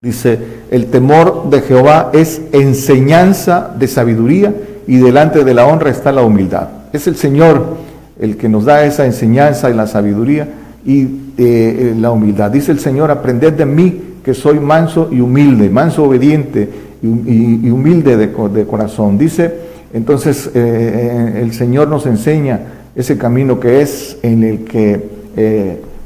dice, 0.00 0.38
el 0.70 0.86
temor 0.86 1.50
de 1.50 1.60
Jehová 1.60 2.10
es 2.12 2.40
enseñanza 2.52 3.74
de 3.76 3.88
sabiduría 3.88 4.54
y 4.86 4.98
delante 4.98 5.42
de 5.42 5.54
la 5.54 5.66
honra 5.66 5.90
está 5.90 6.12
la 6.12 6.22
humildad. 6.22 6.68
Es 6.92 7.08
el 7.08 7.16
Señor 7.16 7.78
el 8.20 8.36
que 8.36 8.48
nos 8.48 8.64
da 8.64 8.84
esa 8.84 9.06
enseñanza 9.06 9.68
y 9.70 9.74
la 9.74 9.88
sabiduría 9.88 10.46
y 10.86 11.02
eh, 11.02 11.08
eh, 11.36 11.94
la 11.98 12.12
humildad. 12.12 12.52
Dice 12.52 12.70
el 12.70 12.78
Señor, 12.78 13.10
aprended 13.10 13.54
de 13.54 13.66
mí 13.66 14.00
que 14.22 14.34
soy 14.34 14.60
manso 14.60 15.08
y 15.10 15.20
humilde, 15.20 15.68
manso 15.68 16.04
obediente 16.04 16.68
y, 17.02 17.68
humilde 17.68 18.16
de, 18.16 18.30
corazón. 18.66 19.18
Dice, 19.18 19.52
entonces 19.92 20.48
eh, 20.54 21.40
el 21.42 21.52
Señor 21.52 21.88
nos 21.88 22.06
enseña 22.06 22.60
ese 22.94 23.18
camino 23.18 23.58
que 23.58 23.82
es 23.82 24.16
en 24.22 24.44
el 24.44 24.62
que 24.62 25.18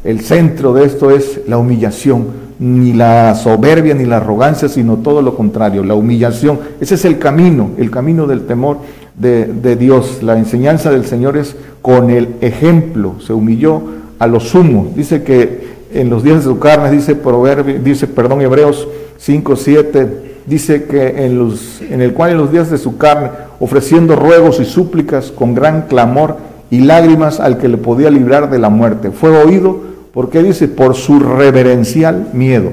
el 0.02 0.20
centro 0.20 0.72
de 0.72 0.86
esto 0.86 1.10
es 1.10 1.42
la 1.46 1.58
humillación, 1.58 2.41
ni 2.62 2.92
la 2.92 3.34
soberbia 3.34 3.92
ni 3.92 4.04
la 4.04 4.18
arrogancia, 4.18 4.68
sino 4.68 4.98
todo 4.98 5.20
lo 5.20 5.34
contrario, 5.34 5.82
la 5.82 5.94
humillación. 5.94 6.60
Ese 6.80 6.94
es 6.94 7.04
el 7.04 7.18
camino, 7.18 7.70
el 7.76 7.90
camino 7.90 8.28
del 8.28 8.46
temor 8.46 8.78
de, 9.16 9.46
de 9.46 9.74
Dios. 9.74 10.22
La 10.22 10.38
enseñanza 10.38 10.92
del 10.92 11.04
Señor 11.04 11.36
es 11.36 11.56
con 11.82 12.08
el 12.10 12.36
ejemplo, 12.40 13.16
se 13.20 13.32
humilló 13.32 13.82
a 14.20 14.28
lo 14.28 14.38
sumo. 14.38 14.92
Dice 14.94 15.24
que 15.24 15.72
en 15.92 16.08
los 16.08 16.22
días 16.22 16.36
de 16.36 16.42
su 16.42 16.60
carne, 16.60 16.92
dice 16.92 17.16
Proverbio, 17.16 17.80
dice, 17.80 18.06
perdón, 18.06 18.40
Hebreos 18.42 18.86
5, 19.18 19.56
7, 19.56 20.34
dice 20.46 20.84
que 20.84 21.24
en, 21.26 21.38
los, 21.38 21.82
en 21.82 22.00
el 22.00 22.12
cual 22.12 22.30
en 22.30 22.38
los 22.38 22.52
días 22.52 22.70
de 22.70 22.78
su 22.78 22.96
carne, 22.96 23.30
ofreciendo 23.58 24.14
ruegos 24.14 24.60
y 24.60 24.64
súplicas 24.64 25.32
con 25.32 25.52
gran 25.54 25.88
clamor 25.88 26.36
y 26.70 26.78
lágrimas 26.78 27.40
al 27.40 27.58
que 27.58 27.66
le 27.66 27.76
podía 27.76 28.08
librar 28.08 28.50
de 28.50 28.60
la 28.60 28.68
muerte, 28.68 29.10
fue 29.10 29.30
oído, 29.30 29.91
porque 30.12 30.42
dice, 30.42 30.68
por 30.68 30.94
su 30.94 31.18
reverencial 31.20 32.28
miedo. 32.32 32.70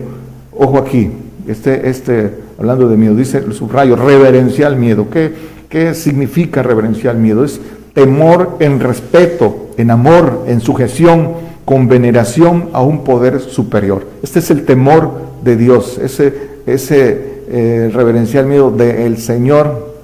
Ojo 0.55 0.77
aquí, 0.77 1.11
este, 1.47 1.89
este, 1.89 2.33
hablando 2.57 2.89
de 2.89 2.97
miedo, 2.97 3.15
dice 3.15 3.37
el 3.39 3.53
subrayo, 3.53 3.95
reverencial 3.95 4.75
miedo. 4.75 5.07
¿Qué, 5.09 5.33
¿Qué 5.69 5.93
significa 5.93 6.63
reverencial 6.63 7.17
miedo? 7.17 7.45
Es 7.45 7.61
temor 7.93 8.57
en 8.59 8.79
respeto, 8.79 9.69
en 9.77 9.91
amor, 9.91 10.43
en 10.47 10.59
sujeción, 10.59 11.33
con 11.65 11.87
veneración 11.87 12.69
a 12.73 12.81
un 12.81 13.03
poder 13.03 13.39
superior. 13.39 14.05
Este 14.23 14.39
es 14.39 14.49
el 14.51 14.65
temor 14.65 15.21
de 15.43 15.55
Dios, 15.55 15.97
ese, 15.99 16.33
ese 16.65 17.43
eh, 17.47 17.91
reverencial 17.93 18.45
miedo 18.45 18.71
del 18.71 19.17
Señor 19.17 19.95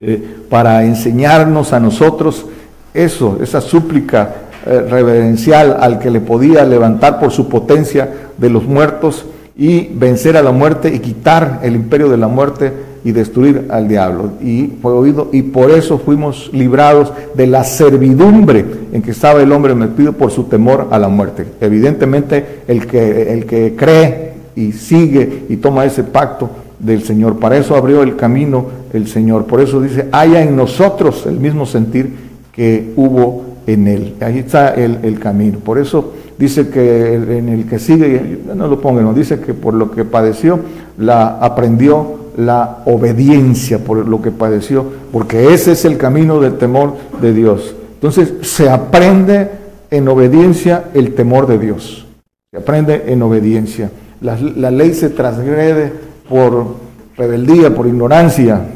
eh, 0.00 0.22
para 0.48 0.84
enseñarnos 0.84 1.72
a 1.72 1.80
nosotros 1.80 2.46
eso, 2.94 3.38
esa 3.42 3.60
súplica 3.60 4.47
eh, 4.68 4.82
reverencial 4.82 5.78
al 5.80 5.98
que 5.98 6.10
le 6.10 6.20
podía 6.20 6.62
levantar 6.66 7.18
por 7.18 7.30
su 7.30 7.48
potencia 7.48 8.06
de 8.36 8.50
los 8.50 8.64
muertos 8.64 9.24
y 9.56 9.88
vencer 9.94 10.36
a 10.36 10.42
la 10.42 10.52
muerte 10.52 10.94
y 10.94 10.98
quitar 10.98 11.60
el 11.62 11.74
imperio 11.74 12.10
de 12.10 12.18
la 12.18 12.28
muerte 12.28 12.70
y 13.02 13.12
destruir 13.12 13.68
al 13.70 13.88
diablo. 13.88 14.32
Y 14.42 14.74
fue 14.82 14.92
oído, 14.92 15.30
y 15.32 15.40
por 15.40 15.70
eso 15.70 15.96
fuimos 15.96 16.50
librados 16.52 17.14
de 17.34 17.46
la 17.46 17.64
servidumbre 17.64 18.62
en 18.92 19.00
que 19.00 19.12
estaba 19.12 19.40
el 19.40 19.52
hombre 19.52 19.74
metido 19.74 20.12
por 20.12 20.30
su 20.30 20.44
temor 20.44 20.88
a 20.90 20.98
la 20.98 21.08
muerte. 21.08 21.46
Evidentemente, 21.62 22.60
el 22.68 22.86
que, 22.86 23.32
el 23.32 23.46
que 23.46 23.74
cree 23.74 24.32
y 24.54 24.72
sigue 24.72 25.44
y 25.48 25.56
toma 25.56 25.86
ese 25.86 26.04
pacto 26.04 26.50
del 26.78 27.04
Señor, 27.04 27.38
para 27.38 27.56
eso 27.56 27.74
abrió 27.74 28.02
el 28.02 28.16
camino 28.16 28.66
el 28.92 29.08
Señor. 29.08 29.46
Por 29.46 29.62
eso 29.62 29.80
dice, 29.80 30.08
haya 30.12 30.42
en 30.42 30.56
nosotros 30.56 31.24
el 31.24 31.40
mismo 31.40 31.64
sentir 31.64 32.28
que 32.52 32.92
hubo 32.96 33.47
en 33.68 33.86
él. 33.86 34.14
Ahí 34.20 34.38
está 34.38 34.74
el, 34.74 34.98
el 35.02 35.20
camino. 35.20 35.58
Por 35.58 35.78
eso 35.78 36.14
dice 36.38 36.68
que 36.68 37.14
en 37.14 37.48
el 37.48 37.66
que 37.66 37.78
sigue, 37.78 38.40
no 38.54 38.66
lo 38.66 38.80
pongan, 38.80 39.14
dice 39.14 39.40
que 39.40 39.54
por 39.54 39.74
lo 39.74 39.90
que 39.90 40.04
padeció, 40.04 40.58
la 40.96 41.38
aprendió 41.38 42.16
la 42.38 42.78
obediencia 42.86 43.78
por 43.78 44.06
lo 44.06 44.22
que 44.22 44.30
padeció, 44.30 44.86
porque 45.12 45.52
ese 45.52 45.72
es 45.72 45.84
el 45.84 45.98
camino 45.98 46.40
del 46.40 46.56
temor 46.56 46.94
de 47.20 47.34
Dios. 47.34 47.74
Entonces 47.94 48.32
se 48.42 48.70
aprende 48.70 49.50
en 49.90 50.06
obediencia 50.08 50.84
el 50.94 51.14
temor 51.14 51.46
de 51.46 51.58
Dios. 51.58 52.06
Se 52.50 52.58
aprende 52.58 53.04
en 53.08 53.22
obediencia. 53.22 53.90
La, 54.20 54.70
ley 54.70 54.94
se 54.94 55.10
transgrede 55.10 55.92
por 56.28 56.76
rebeldía, 57.16 57.74
por 57.74 57.86
ignorancia. 57.86 58.66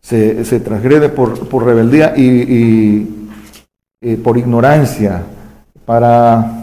Se, 0.00 0.42
transgrede 0.60 1.10
por, 1.10 1.64
rebeldía 1.64 2.14
y, 2.16 2.22
y 2.22 3.17
por 4.22 4.38
ignorancia. 4.38 5.22
Para 5.84 6.58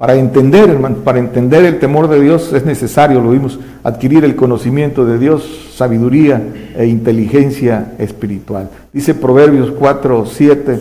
para 0.00 0.14
entender, 0.14 0.78
para 1.04 1.18
entender 1.18 1.66
el 1.66 1.78
temor 1.78 2.08
de 2.08 2.22
Dios 2.22 2.54
es 2.54 2.64
necesario, 2.64 3.20
lo 3.20 3.32
vimos, 3.32 3.60
adquirir 3.84 4.24
el 4.24 4.34
conocimiento 4.34 5.04
de 5.04 5.18
Dios, 5.18 5.74
sabiduría 5.74 6.42
e 6.74 6.86
inteligencia 6.86 7.92
espiritual. 7.98 8.70
Dice 8.94 9.12
Proverbios 9.12 9.72
4, 9.72 10.24
7, 10.24 10.80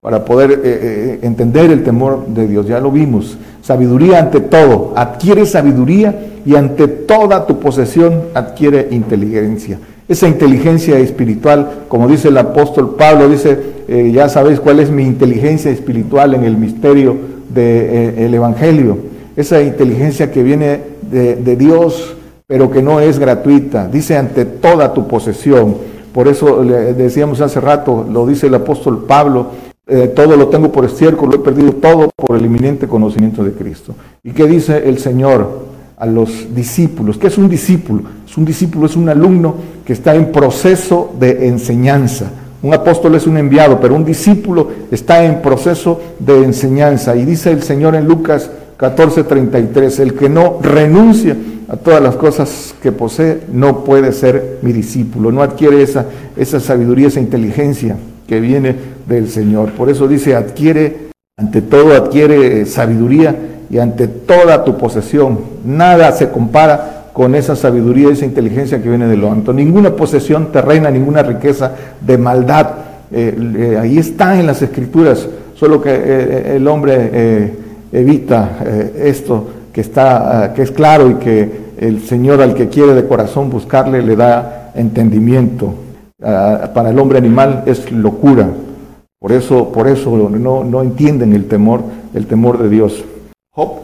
para 0.00 0.24
poder 0.24 0.52
eh, 0.52 0.58
eh, 0.64 1.18
entender 1.22 1.72
el 1.72 1.82
temor 1.82 2.28
de 2.28 2.46
Dios, 2.46 2.68
ya 2.68 2.78
lo 2.78 2.92
vimos. 2.92 3.36
Sabiduría 3.60 4.20
ante 4.20 4.38
todo, 4.38 4.92
adquiere 4.94 5.46
sabiduría 5.46 6.14
y 6.46 6.54
ante 6.54 6.86
toda 6.86 7.48
tu 7.48 7.58
posesión 7.58 8.22
adquiere 8.34 8.86
inteligencia. 8.92 9.80
Esa 10.06 10.28
inteligencia 10.28 10.98
espiritual, 10.98 11.84
como 11.88 12.08
dice 12.08 12.28
el 12.28 12.36
apóstol 12.36 12.94
Pablo, 12.96 13.28
dice, 13.28 13.58
eh, 13.88 14.10
ya 14.12 14.28
sabéis 14.28 14.60
cuál 14.60 14.80
es 14.80 14.90
mi 14.90 15.02
inteligencia 15.02 15.70
espiritual 15.70 16.34
en 16.34 16.44
el 16.44 16.58
misterio 16.58 17.16
del 17.48 17.54
de, 18.14 18.24
eh, 18.26 18.34
Evangelio. 18.34 18.98
Esa 19.34 19.62
inteligencia 19.62 20.30
que 20.30 20.42
viene 20.42 20.80
de, 21.10 21.56
Dios, 21.56 22.16
pero 22.46 22.70
que 22.70 22.82
no 22.82 23.00
es 23.00 23.18
gratuita. 23.18 23.88
Dice 23.88 24.16
ante 24.16 24.44
toda 24.44 24.92
tu 24.92 25.08
posesión. 25.08 25.76
Por 26.12 26.28
eso 26.28 26.62
le 26.62 26.92
decíamos 26.92 27.40
hace 27.40 27.60
rato, 27.60 28.06
lo 28.08 28.26
dice 28.26 28.46
el 28.46 28.54
apóstol 28.54 29.04
Pablo, 29.08 29.48
eh, 29.86 30.12
todo 30.14 30.36
lo 30.36 30.48
tengo 30.48 30.70
por 30.70 30.84
estiércol, 30.84 31.30
lo 31.30 31.36
he 31.36 31.40
perdido 31.40 31.72
todo 31.72 32.10
por 32.14 32.36
el 32.36 32.44
inminente 32.44 32.86
conocimiento 32.86 33.42
de 33.42 33.52
Cristo. 33.52 33.94
¿Y 34.22 34.30
qué 34.30 34.46
dice 34.46 34.88
el 34.88 34.98
Señor 34.98 35.64
a 35.96 36.06
los 36.06 36.54
discípulos? 36.54 37.18
¿Qué 37.18 37.26
es 37.26 37.38
un 37.38 37.48
discípulo? 37.48 38.02
Es 38.26 38.36
un 38.36 38.44
discípulo, 38.44 38.86
es 38.86 38.96
un 38.96 39.08
alumno 39.08 39.56
que 39.84 39.92
está 39.92 40.14
en 40.14 40.32
proceso 40.32 41.14
de 41.18 41.48
enseñanza. 41.48 42.26
Un 42.62 42.72
apóstol 42.72 43.14
es 43.14 43.26
un 43.26 43.36
enviado, 43.36 43.78
pero 43.78 43.94
un 43.94 44.04
discípulo 44.04 44.68
está 44.90 45.24
en 45.24 45.42
proceso 45.42 46.00
de 46.18 46.44
enseñanza. 46.44 47.14
Y 47.14 47.24
dice 47.24 47.50
el 47.50 47.62
Señor 47.62 47.94
en 47.94 48.08
Lucas 48.08 48.50
14:33, 48.78 50.00
el 50.00 50.14
que 50.14 50.30
no 50.30 50.58
renuncia 50.62 51.36
a 51.68 51.76
todas 51.76 52.02
las 52.02 52.16
cosas 52.16 52.74
que 52.82 52.92
posee 52.92 53.40
no 53.52 53.84
puede 53.84 54.12
ser 54.12 54.58
mi 54.62 54.72
discípulo, 54.72 55.32
no 55.32 55.42
adquiere 55.42 55.82
esa, 55.82 56.06
esa 56.36 56.60
sabiduría, 56.60 57.08
esa 57.08 57.20
inteligencia 57.20 57.96
que 58.26 58.40
viene 58.40 58.74
del 59.06 59.28
Señor. 59.28 59.72
Por 59.72 59.90
eso 59.90 60.08
dice, 60.08 60.34
adquiere, 60.34 61.10
ante 61.36 61.62
todo 61.62 61.94
adquiere 61.94 62.64
sabiduría 62.66 63.36
y 63.70 63.78
ante 63.78 64.08
toda 64.08 64.64
tu 64.64 64.76
posesión. 64.78 65.38
Nada 65.64 66.12
se 66.12 66.30
compara 66.30 66.93
con 67.14 67.36
esa 67.36 67.54
sabiduría, 67.54 68.10
esa 68.10 68.24
inteligencia 68.24 68.82
que 68.82 68.88
viene 68.88 69.06
de 69.06 69.16
lo 69.16 69.30
alto. 69.30 69.52
Ninguna 69.52 69.94
posesión 69.94 70.50
terrena, 70.50 70.90
ninguna 70.90 71.22
riqueza 71.22 71.70
de 72.00 72.18
maldad. 72.18 72.70
Eh, 73.12 73.38
eh, 73.56 73.78
ahí 73.80 73.98
está 73.98 74.38
en 74.38 74.48
las 74.48 74.60
escrituras, 74.62 75.28
solo 75.54 75.80
que 75.80 75.90
eh, 75.94 76.56
el 76.56 76.66
hombre 76.66 77.52
evita 77.92 78.58
esto 78.98 79.48
que 79.72 79.80
está, 79.80 80.52
que 80.56 80.62
es 80.62 80.72
claro 80.72 81.08
y 81.08 81.14
que 81.14 81.64
el 81.78 82.02
Señor 82.02 82.42
al 82.42 82.52
que 82.52 82.68
quiere 82.68 82.94
de 82.94 83.06
corazón 83.06 83.48
buscarle 83.48 84.02
le 84.02 84.16
da 84.16 84.72
entendimiento. 84.74 85.72
Ah, 86.20 86.72
para 86.74 86.90
el 86.90 86.98
hombre 86.98 87.18
animal 87.18 87.62
es 87.66 87.92
locura. 87.92 88.48
Por 89.20 89.30
eso, 89.30 89.70
por 89.70 89.86
eso 89.86 90.28
no, 90.28 90.64
no 90.64 90.82
entienden 90.82 91.32
el 91.32 91.46
temor, 91.46 91.82
el 92.12 92.26
temor 92.26 92.58
de 92.58 92.68
Dios. 92.68 93.04
Job 93.52 93.74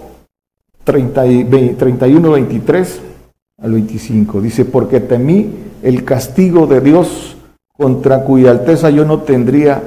31, 0.83 2.33
23 2.33 3.10
al 3.63 3.73
25. 3.73 4.41
Dice, 4.41 4.65
porque 4.65 5.01
temí 5.01 5.51
el 5.83 6.05
castigo 6.05 6.67
de 6.67 6.81
Dios 6.81 7.37
contra 7.77 8.25
cuya 8.25 8.51
alteza 8.51 8.91
yo 8.91 9.05
no 9.05 9.21
tendría 9.21 9.83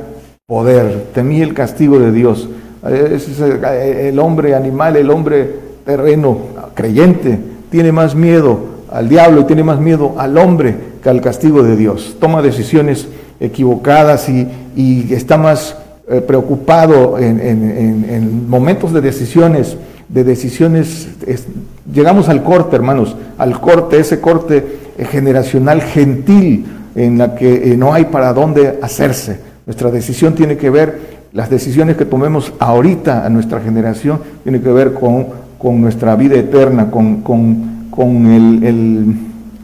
poder. 0.45 1.07
Temí 1.13 1.41
el 1.41 1.53
castigo 1.53 1.99
de 1.99 2.11
Dios. 2.11 2.49
Es 2.89 3.39
el 3.39 4.19
hombre 4.19 4.55
animal, 4.55 4.95
el 4.97 5.09
hombre 5.09 5.63
terreno, 5.85 6.37
creyente, 6.73 7.39
tiene 7.69 7.91
más 7.91 8.15
miedo 8.15 8.59
al 8.91 9.09
diablo 9.09 9.41
y 9.41 9.43
tiene 9.45 9.63
más 9.63 9.79
miedo 9.79 10.13
al 10.17 10.37
hombre 10.37 10.75
que 11.01 11.09
al 11.09 11.21
castigo 11.21 11.63
de 11.63 11.75
Dios. 11.75 12.17
Toma 12.19 12.41
decisiones 12.41 13.07
equivocadas 13.39 14.29
y, 14.29 15.13
está 15.13 15.37
más 15.37 15.77
eh, 16.07 16.21
preocupado 16.21 17.17
en, 17.17 18.49
momentos 18.49 18.93
de 18.93 19.01
decisiones, 19.01 19.77
de 20.13 20.23
decisiones, 20.23 21.07
llegamos 21.91 22.29
al 22.29 22.43
corte, 22.43 22.75
hermanos, 22.75 23.15
al 23.37 23.59
corte, 23.59 23.99
ese 23.99 24.21
corte 24.21 24.77
eh, 24.97 25.05
generacional 25.05 25.81
gentil 25.81 26.65
en 26.95 27.17
la 27.17 27.33
que 27.35 27.71
eh, 27.71 27.77
no 27.77 27.93
hay 27.93 28.05
para 28.05 28.31
dónde 28.33 28.79
hacerse. 28.81 29.39
Nuestra 29.65 29.89
decisión 29.89 30.35
tiene 30.35 30.57
que 30.57 30.69
ver, 30.69 31.23
las 31.33 31.49
decisiones 31.49 31.97
que 31.97 32.05
tomemos 32.05 32.53
ahorita 32.59 33.25
a 33.25 33.29
nuestra 33.29 33.59
generación, 33.59 34.19
tiene 34.43 34.61
que 34.61 34.71
ver 34.71 34.93
con, 34.93 35.27
con 35.57 35.81
nuestra 35.81 36.15
vida 36.15 36.35
eterna, 36.35 36.91
con, 36.91 37.21
con, 37.21 37.87
con 37.89 38.27
el 38.27 39.15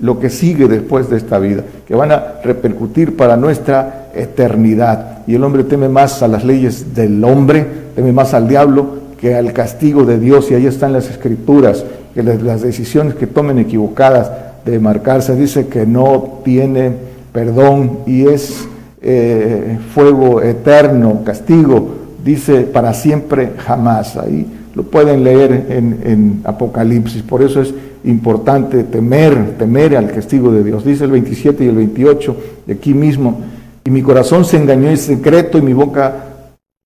lo 0.01 0.19
que 0.19 0.29
sigue 0.29 0.67
después 0.67 1.09
de 1.09 1.17
esta 1.17 1.39
vida, 1.39 1.63
que 1.85 1.95
van 1.95 2.11
a 2.11 2.35
repercutir 2.43 3.17
para 3.17 3.35
nuestra 3.35 4.09
eternidad. 4.15 5.19
Y 5.27 5.35
el 5.35 5.43
hombre 5.43 5.63
teme 5.63 5.89
más 5.89 6.23
a 6.23 6.27
las 6.27 6.43
leyes 6.43 6.95
del 6.95 7.23
hombre, 7.23 7.65
teme 7.95 8.13
más 8.13 8.33
al 8.33 8.47
diablo 8.47 8.98
que 9.19 9.35
al 9.35 9.53
castigo 9.53 10.05
de 10.05 10.19
Dios. 10.19 10.49
Y 10.49 10.55
ahí 10.55 10.65
están 10.65 10.93
las 10.93 11.09
escrituras, 11.09 11.83
que 12.13 12.23
las, 12.23 12.61
decisiones 12.61 13.15
que 13.15 13.27
tomen 13.27 13.59
equivocadas 13.59 14.31
de 14.65 14.79
marcarse, 14.79 15.35
dice 15.35 15.67
que 15.67 15.85
no 15.85 16.39
tiene 16.43 16.91
perdón 17.31 17.99
y 18.05 18.27
es 18.27 18.67
eh, 19.01 19.77
fuego 19.93 20.41
eterno, 20.41 21.21
castigo, 21.23 21.95
dice 22.23 22.61
para 22.61 22.93
siempre 22.93 23.51
jamás. 23.57 24.17
Ahí 24.17 24.45
lo 24.73 24.83
pueden 24.83 25.23
leer 25.23 25.65
en, 25.69 26.41
Apocalipsis. 26.43 27.21
Por 27.21 27.41
eso 27.41 27.61
es 27.61 27.73
importante 28.03 28.83
temer, 28.85 29.57
temer 29.57 29.95
al 29.97 30.11
castigo 30.11 30.51
de 30.51 30.63
Dios. 30.63 30.85
Dice 30.85 31.03
el 31.03 31.11
27 31.11 31.65
y 31.65 31.67
el 31.67 31.75
28 31.75 32.35
de 32.65 32.73
aquí 32.73 32.93
mismo, 32.93 33.41
y 33.83 33.89
mi 33.89 34.01
corazón 34.01 34.45
se 34.45 34.57
engañó 34.57 34.89
en 34.89 34.97
secreto 34.97 35.57
y 35.57 35.61
mi 35.61 35.73
boca 35.73 36.28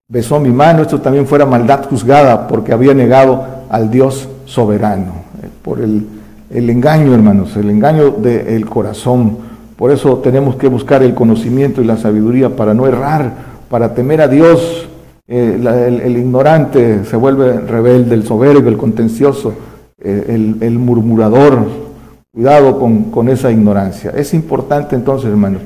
besó 0.08 0.40
mi 0.40 0.50
mano, 0.50 0.82
esto 0.82 1.00
también 1.02 1.26
fuera 1.26 1.46
maldad 1.46 1.86
juzgada 1.90 2.48
porque 2.48 2.74
había 2.74 2.94
negado 2.94 3.46
al 3.70 3.90
Dios 3.90 4.28
soberano, 4.46 5.14
eh, 5.42 5.48
por 5.64 5.80
el, 5.80 6.06
el 6.50 6.70
engaño, 6.70 7.14
hermanos, 7.14 7.56
el 7.56 7.70
engaño 7.70 8.12
del 8.12 8.66
corazón. 8.66 9.38
Por 9.76 9.92
eso 9.92 10.18
tenemos 10.18 10.56
que 10.56 10.68
buscar 10.68 11.02
el 11.04 11.14
conocimiento 11.14 11.82
y 11.82 11.86
la 11.86 11.98
sabiduría 11.98 12.56
para 12.56 12.74
no 12.74 12.86
errar, 12.86 13.34
para 13.70 13.94
temer 13.94 14.22
a 14.22 14.28
Dios. 14.28 14.88
Eh, 15.28 15.60
el, 16.06 16.18
ignorante 16.18 17.06
se 17.06 17.16
vuelve 17.16 17.60
rebelde, 17.62 18.14
el 18.14 18.24
soberbio, 18.24 18.70
el 18.70 18.78
contencioso, 18.78 19.54
eh, 20.00 20.56
el, 20.62 20.78
murmurador. 20.78 21.58
Cuidado 22.32 22.80
con, 22.80 23.30
esa 23.30 23.52
ignorancia. 23.52 24.12
Es 24.16 24.34
importante 24.34 24.96
entonces, 24.96 25.30
hermanos, 25.30 25.62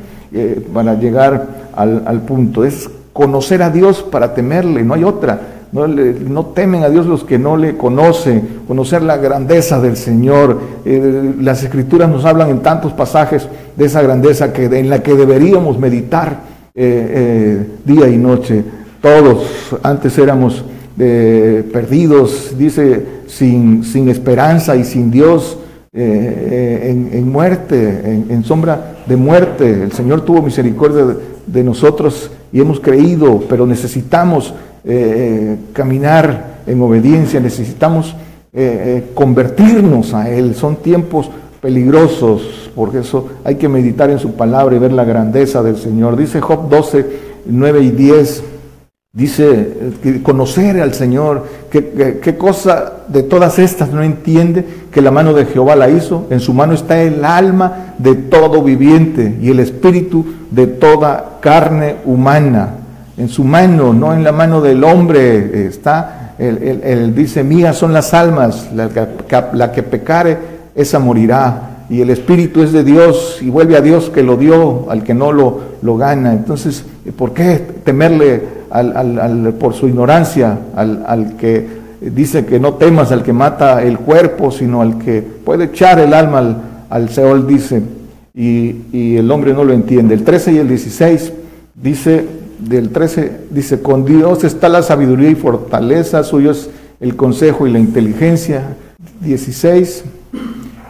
para 0.73 0.95
llegar 0.95 1.47
al, 1.75 2.21
punto, 2.21 2.65
es 2.65 2.89
conocer 3.17 3.63
a 3.63 3.71
Dios 3.71 4.03
para 4.03 4.33
temerle, 4.33 4.83
no 4.83 4.93
hay 4.93 5.03
otra. 5.03 5.55
No, 5.71 6.45
temen 6.45 6.83
a 6.83 6.89
Dios 6.89 7.05
los 7.05 7.25
que 7.25 7.37
no 7.37 7.57
le 7.57 7.75
conocen, 7.75 8.61
conocer 8.67 9.01
la 9.01 9.17
grandeza 9.17 9.81
del 9.81 9.97
Señor. 9.97 10.61
Eh, 10.85 11.33
las 11.41 11.61
escrituras 11.61 12.09
nos 12.09 12.23
hablan 12.23 12.49
en 12.49 12.59
tantos 12.59 12.93
pasajes 12.93 13.49
de 13.75 13.85
esa 13.85 14.01
grandeza 14.01 14.53
que, 14.53 14.65
en 14.65 14.89
la 14.89 15.03
que 15.03 15.15
deberíamos 15.15 15.77
meditar 15.77 16.55
día 16.73 18.07
y 18.07 18.17
noche. 18.17 18.63
Todos 19.01 19.75
antes 19.81 20.15
éramos 20.19 20.63
perdidos, 20.95 22.53
dice, 22.55 23.03
sin, 23.27 24.09
esperanza 24.09 24.75
y 24.75 24.83
sin 24.83 25.11
Dios, 25.11 25.57
eh, 25.93 26.83
eh, 26.83 27.09
en, 27.13 27.31
muerte, 27.31 28.23
en, 28.29 28.43
sombra 28.43 28.97
de 29.07 29.15
muerte. 29.15 29.83
El 29.83 29.91
Señor 29.91 30.21
tuvo 30.21 30.43
misericordia 30.43 31.15
de, 31.45 31.63
nosotros 31.63 32.29
y 32.51 32.61
hemos 32.61 32.79
creído, 32.79 33.43
pero 33.49 33.65
necesitamos 33.65 34.53
eh, 34.83 35.57
caminar 35.73 36.61
en 36.65 36.81
obediencia, 36.81 37.39
necesitamos 37.39 38.15
convertirnos 39.13 40.15
a 40.15 40.31
Él. 40.31 40.55
Son 40.55 40.77
tiempos 40.77 41.29
peligrosos, 41.61 42.71
porque 42.75 42.99
eso 42.99 43.27
hay 43.43 43.55
que 43.55 43.67
meditar 43.67 44.09
en 44.09 44.19
su 44.19 44.33
palabra 44.33 44.75
y 44.75 44.79
ver 44.79 44.93
la 44.93 45.03
grandeza 45.03 45.61
del 45.61 45.77
Señor. 45.77 46.15
Dice 46.15 46.41
Job 46.41 46.69
12, 46.69 47.05
9 47.45 47.81
y 47.81 47.91
10. 47.91 48.43
Dice 49.13 49.73
que 50.01 50.21
conocer 50.21 50.79
al 50.79 50.93
Señor, 50.93 51.45
¿qué, 51.71 52.35
cosa 52.37 52.96
de 53.07 53.23
todas 53.23 53.59
estas 53.59 53.91
no 53.91 54.03
entiende 54.03 54.65
que 54.91 55.01
la 55.01 55.11
mano 55.11 55.33
de 55.33 55.45
Jehová 55.45 55.75
la 55.75 55.89
hizo? 55.89 56.27
En 56.29 56.39
su 56.39 56.53
mano 56.53 56.73
está 56.73 57.01
el 57.01 57.23
alma 57.23 57.93
de 57.97 58.15
todo 58.15 58.61
viviente 58.63 59.37
y 59.41 59.49
el 59.49 59.59
espíritu 59.59 60.25
de 60.51 60.67
toda 60.67 61.37
carne 61.39 61.95
humana. 62.05 62.69
En 63.17 63.29
su 63.29 63.43
mano, 63.43 63.93
no 63.93 64.13
en 64.13 64.23
la 64.23 64.31
mano 64.31 64.61
del 64.61 64.83
hombre 64.83 65.65
está. 65.65 66.33
Él, 66.37 67.13
dice, 67.15 67.43
mías 67.43 67.77
son 67.77 67.93
las 67.93 68.13
almas, 68.13 68.69
la 68.73 69.71
que, 69.71 69.83
pecare, 69.83 70.37
esa 70.75 70.99
morirá 70.99 71.77
y 71.89 72.01
el 72.01 72.09
Espíritu 72.09 72.61
es 72.61 72.73
de 72.73 72.83
Dios 72.83 73.39
y 73.41 73.49
vuelve 73.49 73.77
a 73.77 73.81
Dios 73.81 74.09
que 74.09 74.21
lo 74.21 74.35
dio 74.35 74.89
al 74.91 75.03
que 75.03 75.13
no 75.13 75.31
lo, 75.31 75.61
lo 75.81 75.97
gana. 75.97 76.33
Entonces, 76.33 76.83
¿por 77.17 77.33
qué 77.33 77.61
temerle 77.83 78.57
al, 78.69 79.53
por 79.59 79.73
su 79.73 79.87
ignorancia 79.87 80.57
al, 80.75 81.35
que 81.37 81.76
dice 82.01 82.45
que 82.45 82.59
no 82.59 82.75
temas 82.75 83.11
al 83.11 83.23
que 83.23 83.33
mata 83.33 83.83
el 83.83 83.99
cuerpo, 83.99 84.51
sino 84.51 84.81
al 84.81 84.97
que 84.97 85.21
puede 85.21 85.65
echar 85.65 85.99
el 85.99 86.13
alma 86.13 86.85
al, 86.89 87.09
Seol, 87.09 87.47
dice, 87.47 87.81
y, 88.33 89.15
el 89.15 89.29
hombre 89.31 89.53
no 89.53 89.63
lo 89.63 89.73
entiende. 89.73 90.13
El 90.13 90.23
13 90.23 90.53
y 90.53 90.57
el 90.57 90.67
16 90.67 91.33
dice, 91.75 92.25
del 92.59 92.89
13 92.89 93.31
dice, 93.49 93.81
con 93.81 94.05
Dios 94.05 94.43
está 94.43 94.69
la 94.69 94.81
sabiduría 94.81 95.29
y 95.29 95.35
fortaleza, 95.35 96.23
suyo 96.23 96.51
es 96.51 96.69
el 96.99 97.15
consejo 97.15 97.67
y 97.67 97.71
la 97.71 97.79
inteligencia. 97.79 98.75
16 99.21 100.03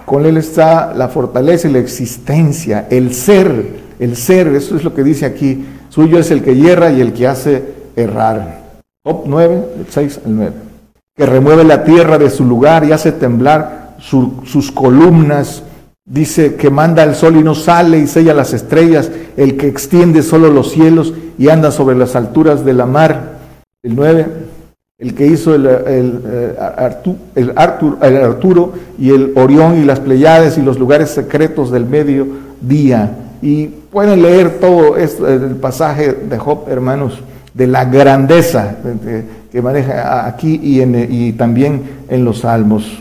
con 0.07 0.25
Él 0.25 0.37
está 0.37 0.93
la 0.95 1.09
fortaleza 1.09 1.67
y 1.67 1.73
la 1.73 1.79
existencia, 1.79 2.87
el 2.89 3.13
ser, 3.13 3.65
el 3.99 4.15
ser, 4.15 4.47
eso 4.55 4.77
es 4.77 4.85
lo 4.85 4.93
que 4.93 5.03
dice 5.03 5.25
aquí. 5.25 5.65
Suyo 5.89 6.17
es 6.17 6.31
el 6.31 6.43
que 6.43 6.55
hierra 6.55 6.93
y 6.93 7.01
el 7.01 7.11
que 7.11 7.27
hace 7.27 7.61
errar. 7.93 8.61
Job 9.03 9.23
9, 9.25 9.65
6 9.89 10.21
al 10.25 10.35
9. 10.37 10.66
Que 11.17 11.25
remueve 11.25 11.63
la 11.63 11.83
tierra 11.83 12.17
de 12.17 12.29
su 12.29 12.45
lugar 12.45 12.85
y 12.85 12.91
hace 12.91 13.11
temblar 13.11 13.95
sus 13.99 14.71
columnas. 14.71 15.63
Dice 16.05 16.55
que 16.55 16.69
manda 16.69 17.03
el 17.03 17.15
sol 17.15 17.35
y 17.35 17.43
no 17.43 17.55
sale 17.55 17.97
y 17.97 18.07
sella 18.07 18.33
las 18.33 18.53
estrellas, 18.53 19.11
el 19.35 19.57
que 19.57 19.67
extiende 19.67 20.21
solo 20.21 20.49
los 20.49 20.71
cielos 20.71 21.13
y 21.37 21.49
anda 21.49 21.71
sobre 21.71 21.97
las 21.97 22.15
alturas 22.15 22.63
de 22.63 22.73
la 22.73 22.85
mar. 22.85 23.39
El 23.83 23.95
9 23.95 24.25
el 24.99 25.13
que 25.13 25.27
hizo 25.27 25.53
el, 25.53 25.67
el, 25.67 26.23
eh, 26.25 26.55
el, 27.35 27.53
Arturo 27.55 28.73
y 28.97 29.11
el 29.11 29.33
Orión 29.35 29.77
y 29.77 29.85
las 29.85 29.99
Pleiades 29.99 30.57
y 30.57 30.63
los 30.63 30.79
lugares 30.79 31.11
secretos 31.11 31.69
del 31.69 31.85
mediodía. 31.85 33.15
Y 33.43 33.67
pueden 33.67 34.23
leer 34.23 34.59
todo 34.59 34.97
esto, 34.97 35.27
el 35.27 35.55
pasaje 35.57 36.13
de 36.13 36.39
Job, 36.39 36.67
hermanos, 36.67 37.21
de 37.57 37.65
la 37.67 37.85
grandeza 37.85 38.77
que 39.51 39.61
maneja 39.61 40.27
aquí 40.27 40.59
y, 40.61 40.81
en, 40.81 41.07
y 41.09 41.33
también 41.33 41.81
en 42.07 42.23
los 42.23 42.39
salmos. 42.39 42.99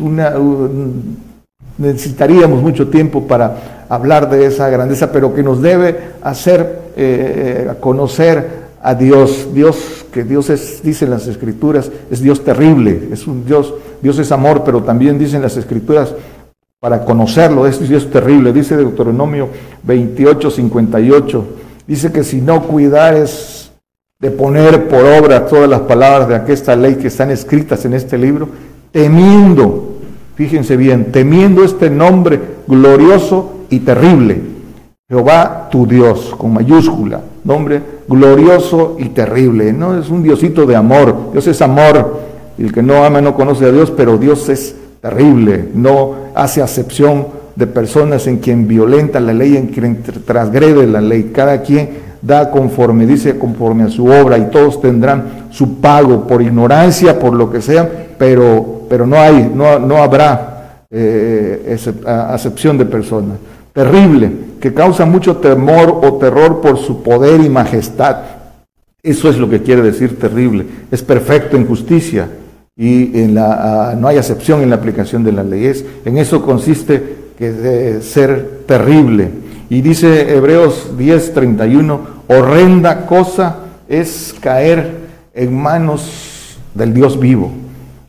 Necesitaríamos 1.76 2.62
mucho 2.62 2.88
tiempo 2.88 3.26
para 3.26 3.84
hablar 3.90 4.30
de 4.30 4.46
esa 4.46 4.70
grandeza, 4.70 5.12
pero 5.12 5.34
que 5.34 5.42
nos 5.42 5.60
debe 5.60 5.98
hacer 6.22 6.80
eh, 6.96 7.70
conocer 7.80 8.66
a 8.82 8.94
Dios. 8.94 9.48
Dios, 9.52 10.06
que 10.10 10.24
Dios 10.24 10.48
es, 10.48 10.82
dicen 10.82 11.10
las 11.10 11.26
escrituras, 11.26 11.90
es 12.10 12.22
Dios 12.22 12.42
terrible, 12.42 13.08
es 13.12 13.26
un 13.26 13.44
Dios, 13.44 13.74
Dios 14.00 14.18
es 14.18 14.32
amor, 14.32 14.62
pero 14.64 14.82
también 14.82 15.18
dicen 15.18 15.42
las 15.42 15.58
escrituras, 15.58 16.14
para 16.80 17.04
conocerlo, 17.04 17.66
es 17.66 17.86
Dios 17.86 18.10
terrible, 18.10 18.52
dice 18.52 18.76
Deuteronomio 18.76 19.48
28, 19.82 20.50
58, 20.50 21.44
dice 21.86 22.12
que 22.12 22.22
si 22.22 22.40
no 22.40 22.62
cuidares 22.62 23.65
de 24.18 24.31
poner 24.31 24.88
por 24.88 25.05
obra 25.05 25.46
todas 25.46 25.68
las 25.68 25.81
palabras 25.81 26.29
de 26.29 26.37
aquesta 26.37 26.74
ley 26.74 26.94
que 26.94 27.09
están 27.09 27.31
escritas 27.31 27.85
en 27.85 27.92
este 27.92 28.16
libro, 28.16 28.48
temiendo, 28.90 29.98
fíjense 30.35 30.76
bien, 30.76 31.12
temiendo 31.12 31.62
este 31.62 31.90
nombre 31.90 32.40
glorioso 32.66 33.52
y 33.68 33.81
terrible, 33.81 34.40
Jehová 35.09 35.68
tu 35.70 35.87
Dios, 35.87 36.35
con 36.37 36.52
mayúscula, 36.52 37.20
nombre 37.44 37.81
glorioso 38.09 38.96
y 38.98 39.11
terrible. 39.11 39.72
No 39.72 39.96
es 39.96 40.09
un 40.11 40.22
diosito 40.22 40.66
de 40.66 40.74
amor. 40.74 41.31
Dios 41.33 41.46
es 41.46 41.62
amor. 41.62 42.22
El 42.59 42.72
que 42.72 42.83
no 42.83 43.05
ama 43.05 43.20
no 43.20 43.37
conoce 43.37 43.66
a 43.66 43.70
Dios, 43.70 43.92
pero 43.92 44.18
Dios 44.18 44.48
es 44.48 44.74
terrible. 45.00 45.68
No 45.74 46.14
hace 46.35 46.61
acepción 46.61 47.29
de 47.55 47.68
personas 47.68 48.26
en 48.26 48.38
quien 48.38 48.66
violenta 48.66 49.20
la 49.20 49.33
ley, 49.33 49.57
en 49.57 49.68
quien 49.68 50.02
transgrede 50.02 50.88
la 50.88 51.00
ley. 51.00 51.31
Cada 51.33 51.62
quien 51.62 52.05
da 52.22 52.50
conforme, 52.50 53.07
dice, 53.07 53.38
conforme 53.38 53.85
a 53.85 53.88
su 53.88 54.07
obra 54.07 54.38
y 54.38 54.50
todos 54.50 54.81
tendrán 54.81 55.46
su 55.50 55.81
pago 55.81 56.26
por 56.26 56.42
ignorancia, 56.42 57.18
por 57.18 57.35
lo 57.35 57.50
que 57.50 57.61
sea, 57.61 57.88
pero, 58.18 58.83
pero 58.88 59.07
no 59.07 59.16
hay, 59.16 59.50
no, 59.55 59.79
no 59.79 59.96
habrá 59.98 60.85
eh, 60.90 61.76
acepción 62.07 62.79
de 62.79 62.85
personas 62.87 63.37
terrible, 63.76 64.33
que 64.59 64.72
causa 64.72 65.05
mucho 65.05 65.37
temor 65.37 66.00
o 66.02 66.14
terror 66.14 66.62
por 66.62 66.79
su 66.79 67.02
poder 67.02 67.42
y 67.42 67.50
majestad. 67.50 68.16
Eso 69.02 69.29
es 69.29 69.37
lo 69.37 69.50
que 69.50 69.62
quiere 69.62 69.83
decir 69.83 70.18
terrible. 70.18 70.64
Es 70.90 71.02
perfecto 71.02 71.59
en 71.59 71.66
justicia 71.66 72.26
y 72.74 73.20
en 73.20 73.35
la, 73.35 73.94
no 74.00 74.09
hay 74.09 74.16
acepción 74.16 74.62
en 74.62 74.70
la 74.70 74.76
aplicación 74.76 75.22
de 75.24 75.33
las 75.33 75.44
leyes. 75.44 75.85
En 76.07 76.16
eso 76.16 76.40
consiste 76.40 77.16
que 77.37 77.52
de 77.52 78.00
ser 78.00 78.62
terrible. 78.66 79.29
Y 79.68 79.81
dice 79.81 80.35
Hebreos 80.35 80.92
10:31, 80.96 81.98
horrenda 82.29 83.07
cosa 83.07 83.57
es 83.88 84.35
caer 84.40 85.07
en 85.35 85.57
manos 85.57 86.59
del 86.74 86.94
Dios 86.94 87.18
vivo. 87.18 87.50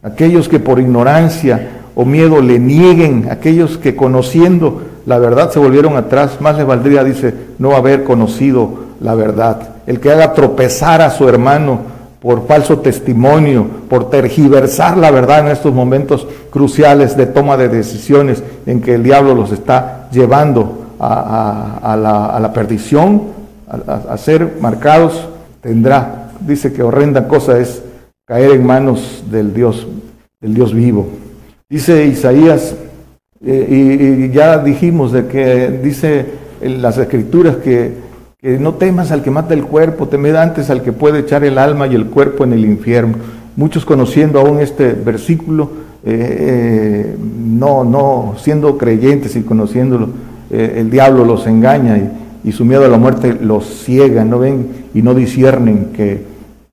Aquellos 0.04 0.48
que 0.48 0.60
por 0.60 0.80
ignorancia 0.80 1.70
o 1.96 2.06
miedo 2.06 2.42
le 2.42 2.60
nieguen, 2.60 3.30
aquellos 3.32 3.78
que 3.78 3.96
conociendo 3.96 4.84
la 5.08 5.18
verdad 5.20 5.52
se 5.52 5.60
volvieron 5.60 5.96
atrás, 5.96 6.42
más 6.42 6.58
le 6.58 6.64
valdría, 6.64 7.04
dice, 7.04 7.34
no 7.60 7.76
haber 7.76 8.04
conocido 8.04 8.88
la 9.00 9.16
verdad. 9.16 9.70
El 9.88 10.00
que 10.00 10.12
haga 10.12 10.34
tropezar 10.34 11.02
a 11.02 11.10
su 11.10 11.28
hermano 11.30 11.80
por 12.22 12.46
falso 12.46 12.80
testimonio, 12.80 13.66
por 13.90 14.10
tergiversar 14.10 14.98
la 14.98 15.10
verdad 15.10 15.40
en 15.40 15.48
estos 15.48 15.74
momentos 15.74 16.28
cruciales 16.52 17.16
de 17.16 17.26
toma 17.26 17.56
de 17.56 17.70
decisiones 17.70 18.44
en 18.66 18.82
que 18.82 18.96
el 18.96 19.04
diablo 19.04 19.34
los 19.34 19.52
está 19.52 20.10
llevando 20.12 20.77
a, 21.00 22.38
la, 22.42 22.54
perdición, 22.54 23.24
a, 23.68 24.18
ser 24.18 24.58
marcados, 24.62 25.28
tendrá, 25.62 26.32
dice 26.42 26.74
que 26.74 26.84
horrenda 26.84 27.28
cosa 27.28 27.60
es 27.60 27.84
caer 28.26 28.52
en 28.52 28.66
manos 28.66 29.24
del 29.30 29.54
Dios, 29.54 29.88
del 30.42 30.54
Dios 30.54 30.74
vivo. 30.74 31.08
Dice 31.70 32.06
Isaías 32.06 32.76
y, 33.42 34.30
ya 34.32 34.58
dijimos 34.60 35.12
de 35.12 35.28
que 35.28 35.80
dice 35.84 36.26
en 36.62 36.82
las 36.82 36.98
escrituras 36.98 37.58
que, 37.58 38.08
no 38.60 38.76
temas 38.76 39.12
al 39.12 39.24
que 39.24 39.32
mata 39.32 39.54
el 39.54 39.66
cuerpo, 39.66 40.08
temed 40.08 40.36
antes 40.36 40.70
al 40.70 40.82
que 40.82 40.94
puede 40.94 41.20
echar 41.20 41.44
el 41.44 41.58
alma 41.58 41.88
y 41.88 41.96
el 41.96 42.06
cuerpo 42.06 42.46
en 42.46 42.54
el 42.54 42.64
infierno. 42.64 43.16
Muchos 43.58 43.84
conociendo 43.84 44.40
aún 44.40 44.60
este 44.60 44.94
versículo, 44.94 45.70
eh, 46.06 46.38
eh, 46.40 47.16
no, 47.18 47.84
no, 47.84 48.36
siendo 48.38 48.78
creyentes 48.78 49.36
y 49.36 49.42
conociéndolo, 49.42 50.10
eh, 50.50 50.76
el 50.78 50.90
diablo 50.90 51.26
los 51.26 51.48
engaña 51.48 51.98
y, 52.44 52.52
su 52.52 52.64
miedo 52.64 52.86
a 52.86 52.88
la 52.88 52.98
muerte 52.98 53.38
los 53.42 53.66
ciega, 53.66 54.24
no 54.24 54.40
ven 54.40 54.68
y 54.94 55.02
no 55.02 55.14
disciernen 55.14 55.90
que, 55.94 56.24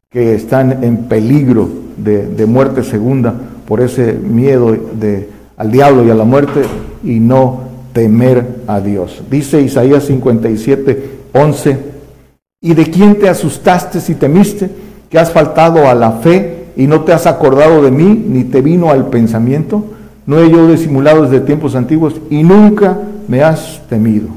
que 0.09 0.37
están 0.37 0.85
en 0.85 1.09
peligro 1.09 1.69
de, 1.97 2.29
de 2.29 2.47
muerte 2.47 2.85
segunda 2.85 3.35
por 3.67 3.81
ese 3.81 4.13
miedo 4.13 4.77
de, 4.93 5.29
al 5.57 5.73
diablo 5.73 6.05
y 6.05 6.11
a 6.11 6.15
la 6.15 6.25
muerte 6.25 6.63
y 7.03 7.19
no 7.21 7.61
temer 7.93 8.47
a 8.67 8.81
Dios. 8.81 9.23
Dice 9.31 9.61
Isaías 9.63 10.05
57, 10.05 11.11
11, 11.33 11.79
¿y 12.61 12.75
de 12.75 12.85
quién 12.87 13.19
te 13.19 13.29
asustaste 13.29 14.01
si 14.01 14.15
temiste? 14.15 14.71
Que 15.09 15.19
has 15.19 15.33
faltado 15.33 15.89
a 15.89 15.95
la 15.95 16.13
fe 16.13 16.67
y 16.77 16.87
no 16.87 17.03
te 17.03 17.13
has 17.13 17.27
acordado 17.27 17.83
de 17.83 17.91
mí, 17.91 18.25
ni 18.29 18.45
te 18.45 18.61
vino 18.61 18.91
al 18.91 19.07
pensamiento. 19.07 19.85
No 20.27 20.39
he 20.39 20.51
yo 20.51 20.67
disimulado 20.67 21.23
desde 21.23 21.45
tiempos 21.45 21.77
antiguos 21.77 22.15
y 22.31 22.43
nunca 22.43 22.99
me 23.29 23.43
has 23.43 23.81
temido. 23.89 24.29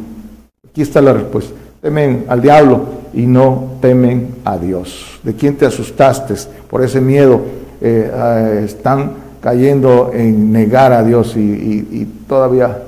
Aquí 0.69 0.81
está 0.81 1.01
la 1.01 1.13
respuesta. 1.13 1.53
Temen 1.81 2.25
al 2.27 2.41
diablo 2.41 2.81
y 3.13 3.25
no 3.25 3.77
temen 3.81 4.35
a 4.45 4.57
Dios. 4.57 5.19
¿De 5.23 5.33
quién 5.33 5.55
te 5.55 5.65
asustaste? 5.65 6.35
Por 6.69 6.83
ese 6.83 7.01
miedo 7.01 7.41
eh, 7.81 8.11
eh, 8.13 8.61
están 8.65 9.27
cayendo 9.41 10.11
en 10.13 10.51
negar 10.51 10.91
a 10.91 11.03
Dios 11.03 11.35
y, 11.37 12.05
todavía 12.27 12.83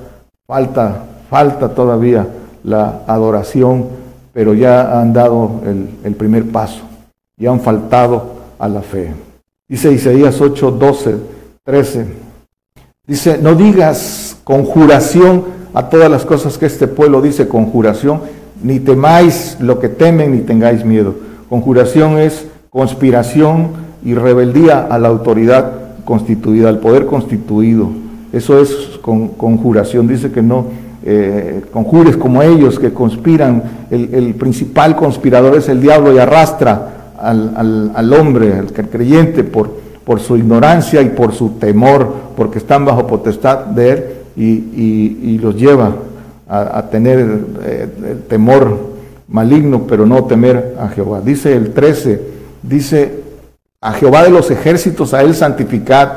falta, 0.46 1.04
falta 1.28 1.68
todavía 1.70 2.26
la 2.64 3.02
adoración, 3.06 3.86
pero 4.32 4.52
ya 4.54 5.00
han 5.00 5.12
dado 5.12 5.60
el, 6.04 6.14
primer 6.14 6.44
paso 6.50 6.82
y 7.38 7.46
han 7.46 7.60
faltado 7.60 8.34
a 8.58 8.68
la 8.68 8.82
fe. 8.82 9.14
Dice 9.68 9.92
Isaías 9.92 10.40
8, 10.40 10.70
12, 10.72 11.16
13. 11.64 12.06
Dice, 13.06 13.38
no 13.40 13.54
digas 13.54 14.36
conjuración 14.44 15.59
a 15.74 15.88
todas 15.88 16.10
las 16.10 16.24
cosas 16.24 16.58
que 16.58 16.66
este 16.66 16.86
pueblo 16.88 17.22
dice 17.22 17.48
conjuración, 17.48 18.20
ni 18.62 18.80
temáis 18.80 19.56
lo 19.60 19.78
que 19.78 19.88
temen, 19.88 20.32
ni 20.32 20.38
tengáis 20.38 20.84
miedo. 20.84 21.14
Conjuración 21.48 22.18
es 22.18 22.46
conspiración 22.70 23.68
y 24.04 24.14
rebeldía 24.14 24.86
a 24.90 24.98
la 24.98 25.08
autoridad 25.08 25.72
constituida, 26.04 26.68
al 26.68 26.78
poder 26.78 27.06
constituido. 27.06 27.88
Eso 28.32 28.60
es 28.60 28.98
con, 29.00 29.28
conjuración, 29.28 30.06
dice 30.06 30.30
que 30.30 30.42
no 30.42 30.66
eh, 31.04 31.62
conjures 31.72 32.16
como 32.16 32.42
ellos 32.42 32.78
que 32.78 32.92
conspiran. 32.92 33.62
El, 33.90 34.34
principal 34.34 34.96
conspirador 34.96 35.56
es 35.56 35.68
el 35.68 35.80
diablo 35.80 36.12
y 36.12 36.18
arrastra 36.18 37.12
al, 37.18 38.12
hombre, 38.12 38.54
al 38.54 38.72
creyente, 38.72 39.44
por, 39.44 39.70
por 40.04 40.20
su 40.20 40.36
ignorancia 40.36 41.02
y 41.02 41.10
por 41.10 41.32
su 41.32 41.50
temor, 41.50 42.12
porque 42.36 42.58
están 42.58 42.84
bajo 42.84 43.06
potestad 43.06 43.66
de 43.66 43.90
él 43.90 44.04
y, 44.36 45.38
los 45.38 45.56
lleva 45.56 45.94
a, 46.48 46.82
tener 46.90 47.18
eh, 47.62 47.88
el 48.10 48.22
temor 48.22 48.90
maligno, 49.28 49.86
pero 49.86 50.06
no 50.06 50.24
temer 50.24 50.76
a 50.80 50.88
Jehová. 50.88 51.20
Dice 51.20 51.54
el 51.54 51.72
13, 51.72 52.20
dice 52.62 53.20
a 53.80 53.92
Jehová 53.92 54.24
de 54.24 54.30
los 54.30 54.50
ejércitos, 54.50 55.14
a 55.14 55.22
Él 55.22 55.34
santificad. 55.34 56.08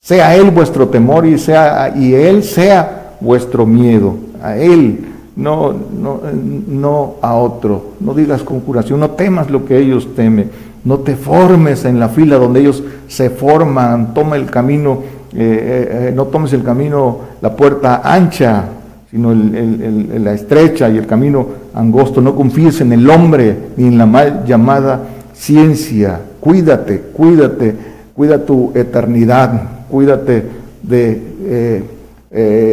Sea 0.00 0.36
Él 0.36 0.50
vuestro 0.50 0.88
temor 0.88 1.26
y, 1.26 1.38
sea, 1.38 1.92
y 1.96 2.14
Él 2.14 2.42
sea 2.42 3.16
vuestro 3.20 3.66
miedo. 3.66 4.16
A 4.42 4.56
Él, 4.56 5.04
no, 5.36 5.72
no, 5.72 6.20
no 6.66 7.14
a 7.20 7.34
otro. 7.34 7.92
No 8.00 8.14
digas 8.14 8.42
conjuración, 8.42 9.00
no 9.00 9.10
temas 9.10 9.50
lo 9.50 9.64
que 9.64 9.78
ellos 9.78 10.08
temen. 10.14 10.50
No 10.84 10.98
te 10.98 11.16
formes 11.16 11.84
en 11.84 11.98
la 11.98 12.08
fila 12.08 12.36
donde 12.36 12.60
ellos 12.60 12.82
se 13.08 13.30
forman. 13.30 14.14
Toma 14.14 14.36
el 14.36 14.46
camino 14.46 15.02
eh, 15.38 16.12
no 16.14 16.26
tomes 16.26 16.52
el 16.52 16.62
camino, 16.62 17.18
la 17.40 17.54
puerta 17.54 18.00
ancha, 18.04 18.64
sino 19.10 19.34
la 19.34 20.32
estrecha 20.32 20.88
y 20.88 20.98
el 20.98 21.06
camino 21.06 21.46
angosto. 21.74 22.20
No 22.20 22.34
confíes 22.34 22.80
en 22.80 22.92
el 22.92 23.08
hombre 23.08 23.56
ni 23.76 23.88
en 23.88 23.98
la 23.98 24.06
mal 24.06 24.44
llamada 24.46 25.00
ciencia. 25.34 26.20
Cuídate, 26.40 27.00
cuídate, 27.12 27.74
cuida 28.14 28.44
tu 28.44 28.72
eternidad, 28.74 29.84
cuídate 29.90 30.44
de, 30.82 31.82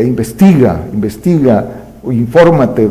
investiga, 0.06 0.82
investiga, 0.94 1.66
infórmate 2.06 2.90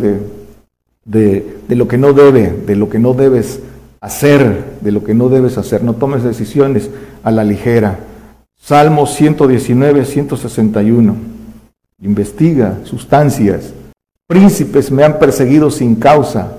de, 1.05 1.47
de 1.69 1.77
lo 1.77 1.89
que 1.89 1.99
no 1.99 2.13
debe, 2.13 2.55
de 2.67 2.77
lo 2.77 2.89
que 2.89 2.99
no 2.99 3.15
debes 3.15 3.61
hacer, 4.03 4.65
de 4.81 4.93
lo 4.93 5.03
que 5.03 5.15
no 5.15 5.29
debes 5.29 5.57
hacer. 5.57 5.83
No 5.83 5.95
tomes 5.95 6.23
decisiones 6.23 6.91
a 7.23 7.31
la 7.31 7.45
ligera. 7.45 7.99
Salmo 8.65 9.07
119, 9.07 10.05
161. 10.05 11.17
Investiga 12.01 12.79
sustancias. 12.85 13.75
Príncipes 14.29 14.89
me 14.93 15.03
han 15.03 15.19
perseguido 15.19 15.69
sin 15.69 15.97
causa, 15.97 16.53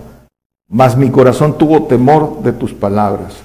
mas 0.68 0.98
mi 0.98 1.10
corazón 1.10 1.58
tuvo 1.58 1.84
temor 1.84 2.44
de 2.44 2.52
tus 2.52 2.74
palabras. 2.74 3.36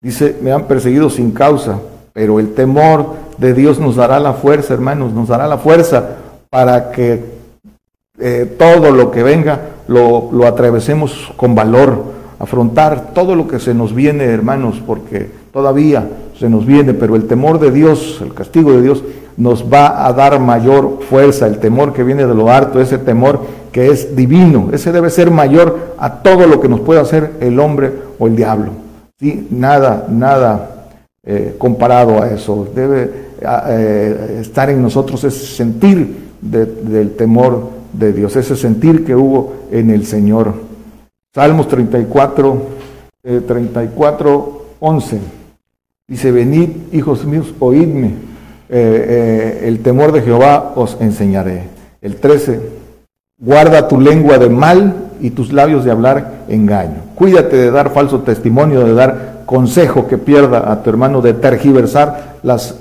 Dice, 0.00 0.34
me 0.40 0.50
han 0.50 0.64
perseguido 0.64 1.10
sin 1.10 1.32
causa, 1.32 1.78
pero 2.14 2.40
el 2.40 2.54
temor 2.54 3.16
de 3.36 3.52
Dios 3.52 3.78
nos 3.78 3.96
dará 3.96 4.18
la 4.18 4.32
fuerza, 4.32 4.72
hermanos, 4.72 5.12
nos 5.12 5.28
dará 5.28 5.46
la 5.46 5.58
fuerza 5.58 6.16
para 6.48 6.92
que 6.92 7.22
eh, 8.18 8.56
todo 8.58 8.92
lo 8.92 9.10
que 9.10 9.22
venga 9.22 9.60
lo, 9.88 10.30
lo 10.32 10.46
atravesemos 10.46 11.34
con 11.36 11.54
valor, 11.54 12.02
afrontar 12.38 13.12
todo 13.12 13.34
lo 13.34 13.46
que 13.46 13.60
se 13.60 13.74
nos 13.74 13.94
viene, 13.94 14.24
hermanos, 14.24 14.80
porque 14.86 15.30
todavía 15.52 16.08
se 16.40 16.48
nos 16.48 16.64
viene, 16.64 16.94
pero 16.94 17.16
el 17.16 17.26
temor 17.26 17.60
de 17.60 17.70
Dios, 17.70 18.18
el 18.22 18.32
castigo 18.32 18.72
de 18.72 18.80
Dios, 18.80 19.04
nos 19.36 19.70
va 19.70 20.06
a 20.06 20.12
dar 20.14 20.40
mayor 20.40 21.00
fuerza, 21.02 21.46
el 21.46 21.58
temor 21.58 21.92
que 21.92 22.02
viene 22.02 22.24
de 22.24 22.34
lo 22.34 22.48
harto, 22.50 22.80
ese 22.80 22.96
temor 22.96 23.40
que 23.70 23.90
es 23.90 24.16
divino, 24.16 24.70
ese 24.72 24.90
debe 24.90 25.10
ser 25.10 25.30
mayor 25.30 25.94
a 25.98 26.22
todo 26.22 26.46
lo 26.46 26.58
que 26.58 26.70
nos 26.70 26.80
pueda 26.80 27.02
hacer 27.02 27.32
el 27.40 27.60
hombre 27.60 27.92
o 28.18 28.26
el 28.26 28.36
diablo. 28.36 28.70
¿sí? 29.18 29.48
Nada, 29.50 30.06
nada 30.08 30.88
eh, 31.26 31.56
comparado 31.58 32.22
a 32.22 32.30
eso. 32.30 32.66
Debe 32.74 33.10
eh, 33.42 34.38
estar 34.40 34.70
en 34.70 34.80
nosotros 34.80 35.22
ese 35.24 35.44
sentir 35.44 36.30
del 36.40 37.16
temor 37.16 37.68
de 37.92 38.14
Dios, 38.14 38.34
ese 38.36 38.56
sentir 38.56 39.04
que 39.04 39.14
hubo 39.14 39.52
en 39.70 39.90
el 39.90 40.06
Señor. 40.06 40.54
Salmos 41.34 41.68
34, 41.68 42.62
34, 43.46 44.62
11. 44.80 45.39
Dice, 46.10 46.32
venid, 46.32 46.70
hijos 46.90 47.24
míos, 47.24 47.54
oídme, 47.60 48.08
eh, 48.08 48.10
eh, 48.68 49.68
el 49.68 49.78
temor 49.78 50.10
de 50.10 50.22
Jehová 50.22 50.72
os 50.74 50.96
enseñaré. 51.00 51.68
El 52.02 52.16
13, 52.16 52.60
guarda 53.38 53.86
tu 53.86 54.00
lengua 54.00 54.36
de 54.38 54.48
mal 54.48 55.10
y 55.20 55.30
tus 55.30 55.52
labios 55.52 55.84
de 55.84 55.92
hablar 55.92 56.46
engaño. 56.48 56.96
Cuídate 57.14 57.56
de 57.56 57.70
dar 57.70 57.92
falso 57.92 58.22
testimonio, 58.22 58.84
de 58.84 58.94
dar 58.94 59.42
consejo 59.46 60.08
que 60.08 60.18
pierda 60.18 60.72
a 60.72 60.82
tu 60.82 60.90
hermano, 60.90 61.22
de 61.22 61.34
tergiversar 61.34 62.38
las, 62.42 62.74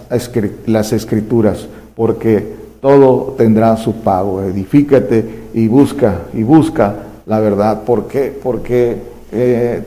las 0.65 0.91
escrituras, 0.91 1.67
porque 1.95 2.55
todo 2.81 3.35
tendrá 3.37 3.77
su 3.77 3.97
pago. 3.97 4.41
Edifícate 4.41 5.49
y 5.53 5.67
busca, 5.67 6.21
y 6.33 6.41
busca 6.41 6.95
la 7.27 7.39
verdad. 7.39 7.83
¿Por 7.83 8.07
qué? 8.07 8.35
Porque 8.41 8.97
eh, 9.31 9.83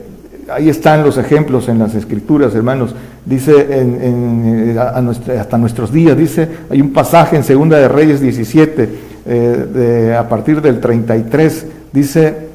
ahí 0.48 0.68
están 0.68 1.02
los 1.02 1.18
ejemplos 1.18 1.68
en 1.68 1.80
las 1.80 1.96
escrituras, 1.96 2.54
hermanos. 2.54 2.94
Dice 3.24 3.78
en, 3.78 4.76
hasta 4.76 5.56
nuestros 5.56 5.92
días, 5.92 6.16
dice, 6.16 6.48
hay 6.70 6.80
un 6.80 6.92
pasaje 6.92 7.36
en 7.36 7.44
Segunda 7.44 7.78
de 7.78 7.86
Reyes 7.86 8.20
17, 8.20 8.88
eh, 9.26 10.16
a 10.18 10.28
partir 10.28 10.60
del 10.60 10.80
33, 10.80 11.66
dice, 11.92 12.48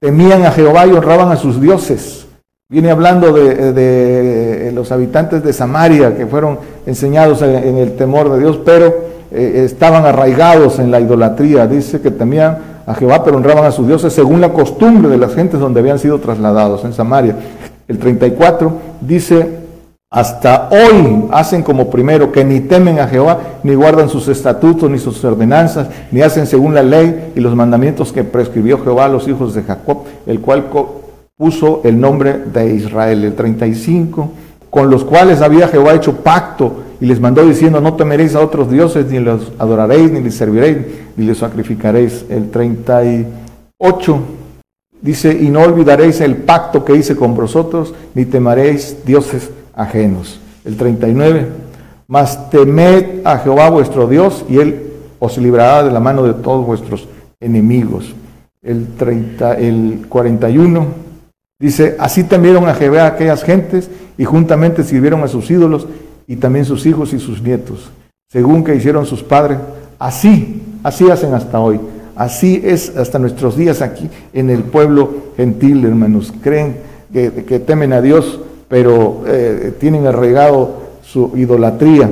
temían 0.00 0.44
a 0.44 0.52
Jehová 0.52 0.86
y 0.86 0.92
honraban 0.92 1.32
a 1.32 1.36
sus 1.36 1.60
dioses. 1.60 2.26
Viene 2.70 2.90
hablando 2.90 3.32
de, 3.32 4.70
los 4.74 4.92
habitantes 4.92 5.42
de 5.42 5.52
Samaria 5.52 6.16
que 6.16 6.26
fueron 6.26 6.58
enseñados 6.86 7.42
en, 7.42 7.78
el 7.78 7.96
temor 7.96 8.30
de 8.30 8.38
Dios, 8.38 8.60
pero 8.64 8.94
eh, 9.32 9.62
estaban 9.64 10.04
arraigados 10.04 10.78
en 10.78 10.90
la 10.90 11.00
idolatría. 11.00 11.66
Dice 11.66 12.00
que 12.00 12.10
temían 12.10 12.58
a 12.86 12.94
Jehová, 12.94 13.24
pero 13.24 13.38
honraban 13.38 13.64
a 13.64 13.72
sus 13.72 13.88
dioses 13.88 14.12
según 14.12 14.40
la 14.40 14.52
costumbre 14.52 15.08
de 15.10 15.18
las 15.18 15.34
gentes 15.34 15.58
donde 15.58 15.80
habían 15.80 15.98
sido 15.98 16.20
trasladados 16.20 16.84
en 16.84 16.92
Samaria. 16.92 17.36
El 17.88 17.98
34 17.98 18.72
dice, 19.00 19.57
hasta 20.10 20.70
hoy 20.70 21.26
hacen 21.32 21.62
como 21.62 21.90
primero 21.90 22.32
que 22.32 22.42
ni 22.42 22.60
temen 22.60 22.98
a 22.98 23.08
Jehová, 23.08 23.40
ni 23.62 23.74
guardan 23.74 24.08
sus 24.08 24.26
estatutos, 24.28 24.90
ni 24.90 24.98
sus 24.98 25.22
ordenanzas, 25.22 25.88
ni 26.10 26.22
hacen 26.22 26.46
según 26.46 26.72
la 26.74 26.82
ley 26.82 27.32
y 27.36 27.40
los 27.40 27.54
mandamientos 27.54 28.10
que 28.12 28.24
prescribió 28.24 28.82
Jehová 28.82 29.04
a 29.04 29.08
los 29.08 29.28
hijos 29.28 29.54
de 29.54 29.62
Jacob, 29.62 30.04
el 30.26 30.40
cual 30.40 30.64
puso 31.36 31.82
el 31.84 32.00
nombre 32.00 32.38
de 32.38 32.74
Israel. 32.74 33.22
El 33.22 33.34
35, 33.34 34.30
con 34.70 34.88
los 34.88 35.04
cuales 35.04 35.42
había 35.42 35.68
Jehová 35.68 35.94
hecho 35.94 36.16
pacto 36.16 36.84
y 37.00 37.06
les 37.06 37.20
mandó 37.20 37.44
diciendo, 37.44 37.80
no 37.80 37.94
temeréis 37.94 38.34
a 38.34 38.40
otros 38.40 38.70
dioses, 38.70 39.10
ni 39.10 39.18
los 39.18 39.52
adoraréis, 39.58 40.10
ni 40.10 40.20
les 40.20 40.34
serviréis, 40.34 40.78
ni 41.16 41.26
les 41.26 41.36
sacrificaréis. 41.36 42.24
El 42.30 42.50
38 42.50 44.18
dice, 45.02 45.38
y 45.38 45.50
no 45.50 45.60
olvidaréis 45.60 46.22
el 46.22 46.36
pacto 46.38 46.82
que 46.82 46.96
hice 46.96 47.14
con 47.14 47.34
vosotros, 47.34 47.94
ni 48.14 48.24
temaréis 48.24 49.04
dioses 49.04 49.50
ajenos. 49.78 50.38
El 50.66 50.76
39, 50.76 51.46
mas 52.06 52.50
temed 52.50 53.22
a 53.24 53.38
Jehová 53.38 53.70
vuestro 53.70 54.06
Dios, 54.06 54.44
y 54.48 54.58
él 54.58 54.92
os 55.18 55.38
librará 55.38 55.84
de 55.84 55.90
la 55.90 56.00
mano 56.00 56.24
de 56.24 56.34
todos 56.34 56.66
vuestros 56.66 57.08
enemigos. 57.40 58.14
El, 58.60 58.88
30, 58.88 59.54
el 59.54 60.06
41 60.08 60.86
dice, 61.58 61.96
así 61.98 62.24
temieron 62.24 62.68
a 62.68 62.74
Jehová 62.74 63.06
aquellas 63.06 63.42
gentes, 63.42 63.88
y 64.18 64.24
juntamente 64.24 64.82
sirvieron 64.82 65.22
a 65.22 65.28
sus 65.28 65.50
ídolos, 65.50 65.86
y 66.26 66.36
también 66.36 66.66
sus 66.66 66.84
hijos 66.84 67.14
y 67.14 67.18
sus 67.18 67.40
nietos, 67.40 67.90
según 68.30 68.62
que 68.62 68.74
hicieron 68.74 69.06
sus 69.06 69.22
padres. 69.22 69.58
Así, 69.98 70.60
así 70.82 71.10
hacen 71.10 71.32
hasta 71.32 71.58
hoy. 71.58 71.80
Así 72.18 72.60
es 72.64 72.96
hasta 72.96 73.20
nuestros 73.20 73.56
días 73.56 73.80
aquí 73.80 74.10
en 74.32 74.50
el 74.50 74.64
pueblo 74.64 75.08
gentil, 75.36 75.84
hermanos. 75.84 76.34
Creen 76.42 76.76
que, 77.12 77.30
temen 77.60 77.92
a 77.92 78.02
Dios, 78.02 78.40
pero 78.68 79.22
eh, 79.26 79.72
tienen 79.78 80.06
arraigado 80.06 80.88
su 81.02 81.32
idolatría 81.36 82.10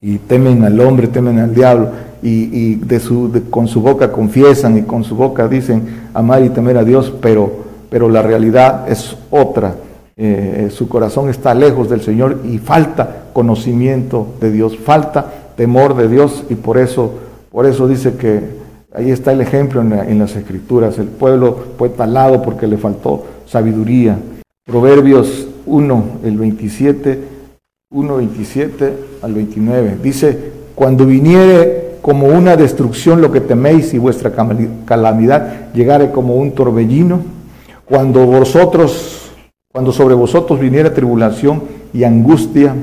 y 0.00 0.18
temen 0.18 0.64
al 0.64 0.80
hombre, 0.80 1.08
temen 1.08 1.38
al 1.38 1.54
diablo 1.54 1.88
y, 2.22 2.76
de 2.76 3.00
su, 3.00 3.30
con 3.50 3.68
su 3.68 3.80
boca 3.80 4.10
confiesan 4.10 4.78
y 4.78 4.82
con 4.82 5.04
su 5.04 5.14
boca 5.14 5.48
dicen 5.48 6.08
amar 6.14 6.42
y 6.42 6.50
temer 6.50 6.78
a 6.78 6.84
Dios, 6.84 7.12
pero, 7.20 7.50
pero 7.90 8.08
la 8.08 8.22
realidad 8.22 8.90
es 8.90 9.16
otra. 9.30 9.74
Eh, 10.16 10.68
su 10.72 10.88
corazón 10.88 11.28
está 11.28 11.54
lejos 11.54 11.88
del 11.88 12.00
Señor 12.00 12.40
y 12.44 12.58
falta 12.58 13.26
conocimiento 13.32 14.26
de 14.40 14.50
Dios, 14.50 14.76
falta 14.76 15.26
temor 15.56 15.96
de 15.96 16.08
Dios 16.08 16.44
y 16.50 16.56
por 16.56 16.78
eso, 16.78 17.12
por 17.52 17.66
eso 17.66 17.86
dice 17.86 18.14
que 18.16 18.40
ahí 18.92 19.12
está 19.12 19.32
el 19.32 19.40
ejemplo 19.40 19.80
en, 19.80 20.18
las 20.18 20.34
escrituras, 20.34 20.98
el 20.98 21.06
pueblo 21.06 21.56
fue 21.78 21.88
talado 21.88 22.42
porque 22.42 22.66
le 22.66 22.78
faltó 22.78 23.26
sabiduría. 23.46 24.18
Proverbios 24.66 25.46
1, 25.68 26.04
el 26.24 26.36
27, 26.36 27.18
1, 27.90 28.16
27 28.16 28.92
al 29.22 29.34
29, 29.34 29.98
dice, 30.02 30.38
cuando 30.74 31.06
viniere 31.06 31.98
como 32.02 32.26
una 32.28 32.56
destrucción 32.56 33.20
lo 33.20 33.30
que 33.30 33.40
teméis 33.40 33.92
y 33.94 33.98
vuestra 33.98 34.32
calamidad 34.84 35.72
llegare 35.72 36.10
como 36.10 36.36
un 36.36 36.52
torbellino, 36.52 37.20
cuando 37.84 38.26
vosotros 38.26 39.18
cuando 39.70 39.92
sobre 39.92 40.14
vosotros 40.14 40.58
viniera 40.58 40.94
tribulación 40.94 41.62
y 41.92 42.02
angustia, 42.02 42.74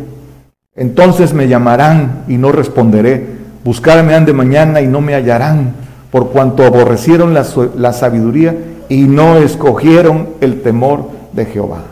entonces 0.75 1.33
me 1.33 1.47
llamarán 1.47 2.23
y 2.27 2.37
no 2.37 2.51
responderé. 2.51 3.25
Buscarme 3.63 4.13
han 4.13 4.25
de 4.25 4.33
mañana 4.33 4.81
y 4.81 4.87
no 4.87 5.01
me 5.01 5.15
hallarán, 5.15 5.73
por 6.11 6.29
cuanto 6.29 6.63
aborrecieron 6.63 7.33
la, 7.33 7.43
la 7.75 7.91
sabiduría 7.91 8.55
y 8.87 9.01
no 9.05 9.37
escogieron 9.37 10.29
el 10.41 10.61
temor 10.61 11.09
de 11.33 11.45
Jehová. 11.45 11.83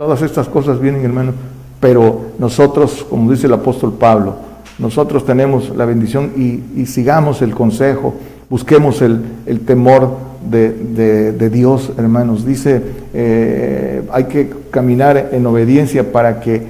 Todas 0.00 0.22
estas 0.22 0.48
cosas 0.48 0.80
vienen, 0.80 1.04
hermano, 1.04 1.34
pero 1.78 2.30
nosotros, 2.38 3.04
como 3.10 3.30
dice 3.30 3.48
el 3.48 3.52
apóstol 3.52 3.92
Pablo, 4.00 4.34
nosotros 4.78 5.26
tenemos 5.26 5.76
la 5.76 5.84
bendición 5.84 6.32
y, 6.38 6.86
sigamos 6.86 7.42
el 7.42 7.54
consejo, 7.54 8.14
busquemos 8.48 9.02
el, 9.02 9.20
temor 9.66 10.16
de, 10.50 11.50
Dios, 11.52 11.92
hermanos. 11.98 12.46
Dice, 12.46 12.80
eh, 13.12 14.02
hay 14.10 14.24
que 14.24 14.50
caminar 14.70 15.28
en 15.32 15.44
obediencia 15.44 16.10
para 16.10 16.40
que 16.40 16.62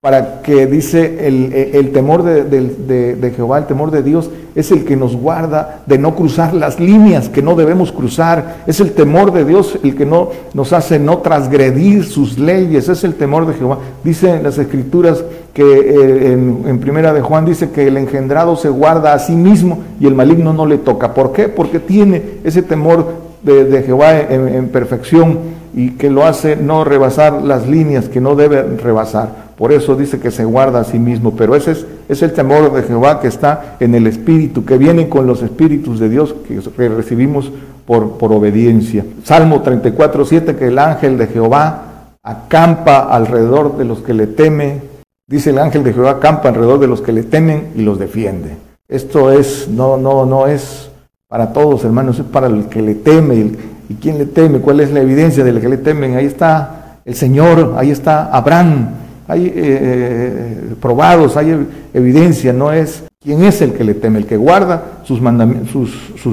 para 0.00 0.42
que 0.42 0.68
dice 0.68 1.26
el, 1.26 1.90
temor 1.90 2.22
de, 2.22 3.32
Jehová, 3.34 3.58
el 3.58 3.66
temor 3.66 3.90
de 3.90 4.04
Dios, 4.04 4.30
es 4.54 4.70
el 4.70 4.84
que 4.84 4.94
nos 4.94 5.16
guarda 5.16 5.80
de 5.86 5.98
no 5.98 6.14
cruzar 6.14 6.54
las 6.54 6.78
líneas 6.78 7.28
que 7.28 7.42
no 7.42 7.56
debemos 7.56 7.90
cruzar. 7.90 8.58
Es 8.68 8.78
el 8.78 8.92
temor 8.92 9.32
de 9.32 9.44
Dios 9.44 9.76
el 9.82 9.96
que 9.96 10.06
no 10.06 10.30
nos 10.54 10.72
hace 10.72 11.00
no 11.00 11.18
transgredir 11.18 12.04
sus 12.04 12.38
leyes. 12.38 12.88
Es 12.88 13.02
el 13.02 13.14
temor 13.14 13.44
de 13.48 13.54
Jehová. 13.54 13.78
Dice 14.04 14.30
en 14.30 14.44
las 14.44 14.56
escrituras 14.58 15.24
que 15.52 15.64
eh, 15.64 16.32
en, 16.32 16.78
primera 16.78 17.12
de 17.12 17.20
Juan 17.20 17.44
dice 17.44 17.70
que 17.70 17.88
el 17.88 17.96
engendrado 17.96 18.54
se 18.54 18.68
guarda 18.68 19.14
a 19.14 19.18
sí 19.18 19.34
mismo 19.34 19.80
y 19.98 20.06
el 20.06 20.14
maligno 20.14 20.52
no 20.52 20.64
le 20.64 20.78
toca. 20.78 21.12
¿Por 21.12 21.32
qué? 21.32 21.48
Porque 21.48 21.80
tiene 21.80 22.22
ese 22.44 22.62
temor 22.62 23.04
de, 23.42 23.82
Jehová 23.82 24.16
en 24.16 24.68
perfección 24.68 25.38
y 25.74 25.90
que 25.92 26.08
lo 26.08 26.24
hace 26.24 26.54
no 26.54 26.84
rebasar 26.84 27.42
las 27.42 27.66
líneas 27.66 28.08
que 28.08 28.20
no 28.20 28.36
debe 28.36 28.62
rebasar. 28.62 29.47
Por 29.58 29.72
eso 29.72 29.96
dice 29.96 30.20
que 30.20 30.30
se 30.30 30.44
guarda 30.44 30.78
a 30.80 30.84
sí 30.84 31.00
mismo. 31.00 31.34
Pero 31.36 31.56
ese 31.56 31.74
es, 32.08 32.22
el 32.22 32.32
temor 32.32 32.72
de 32.72 32.84
Jehová 32.84 33.20
que 33.20 33.26
está 33.26 33.76
en 33.80 33.92
el 33.96 34.06
Espíritu, 34.06 34.64
que 34.64 34.78
viene 34.78 35.08
con 35.08 35.26
los 35.26 35.42
Espíritus 35.42 35.98
de 35.98 36.08
Dios 36.08 36.32
que, 36.46 36.88
recibimos 36.88 37.50
por, 37.84 38.16
obediencia. 38.20 39.04
Salmo 39.24 39.60
34, 39.60 40.24
7, 40.24 40.54
que 40.54 40.68
el 40.68 40.78
ángel 40.78 41.18
de 41.18 41.26
Jehová 41.26 42.14
acampa 42.22 43.00
alrededor 43.00 43.76
de 43.76 43.84
los 43.84 43.98
que 43.98 44.14
le 44.14 44.28
temen. 44.28 44.80
Dice 45.26 45.50
el 45.50 45.58
ángel 45.58 45.82
de 45.82 45.92
Jehová 45.92 46.12
acampa 46.12 46.50
alrededor 46.50 46.78
de 46.78 46.86
los 46.86 47.00
que 47.00 47.12
le 47.12 47.24
temen 47.24 47.72
y 47.74 47.82
los 47.82 47.98
defiende. 47.98 48.56
Esto 48.86 49.32
es, 49.32 49.66
no, 49.68 49.96
no, 49.96 50.24
no 50.24 50.46
es 50.46 50.88
para 51.26 51.52
todos, 51.52 51.84
hermanos, 51.84 52.20
es 52.20 52.26
para 52.26 52.46
el 52.46 52.66
que 52.66 52.80
le 52.80 52.94
teme. 52.94 53.56
¿Y 53.88 53.94
quién 53.94 54.18
le 54.18 54.26
teme? 54.26 54.60
¿Cuál 54.60 54.78
es 54.78 54.92
la 54.92 55.00
evidencia 55.00 55.42
de 55.42 55.60
que 55.60 55.68
le 55.68 55.78
temen? 55.78 56.14
Ahí 56.14 56.26
está 56.26 57.00
el 57.04 57.16
Señor, 57.16 57.74
ahí 57.76 57.90
está 57.90 58.30
Abraham 58.30 59.07
hay 59.28 59.46
eh, 59.46 59.52
eh, 59.54 60.74
probados, 60.80 61.36
hay 61.36 61.66
evidencia, 61.94 62.52
no 62.52 62.72
es 62.72 63.04
quién 63.22 63.44
es 63.44 63.60
el 63.62 63.74
que 63.74 63.84
le 63.84 63.94
teme, 63.94 64.18
el 64.18 64.26
que 64.26 64.36
guarda 64.36 65.02
sus, 65.04 65.20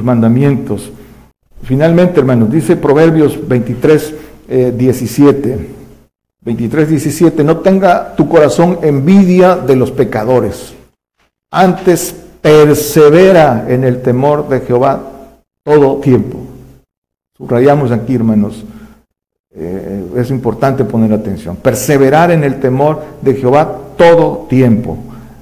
mandamientos. 0.03 0.91
Finalmente, 1.61 2.19
hermanos, 2.19 2.49
dice 2.51 2.75
Proverbios 2.75 3.47
23, 3.47 4.15
17. 4.77 5.69
23, 6.45 6.89
17, 6.89 7.43
no 7.43 7.57
tenga 7.57 8.15
tu 8.15 8.29
corazón 8.29 8.79
envidia 8.83 9.55
de 9.55 9.75
los 9.75 9.91
pecadores, 9.91 10.75
antes 11.51 12.15
persevera 12.39 13.65
en 13.67 13.83
el 13.83 14.03
temor 14.03 14.47
de 14.47 14.59
Jehová 14.59 15.01
todo 15.63 15.97
tiempo. 15.97 16.37
Subrayamos 17.35 17.91
aquí, 17.91 18.13
hermanos, 18.13 18.63
eh, 19.57 20.03
es 20.17 20.29
importante 20.31 20.83
poner 20.83 21.13
atención. 21.13 21.55
Perseverar 21.55 22.31
en 22.31 22.43
el 22.43 22.59
temor 22.59 23.01
de 23.21 23.35
Jehová 23.35 23.77
todo 23.97 24.47
tiempo. 24.49 24.97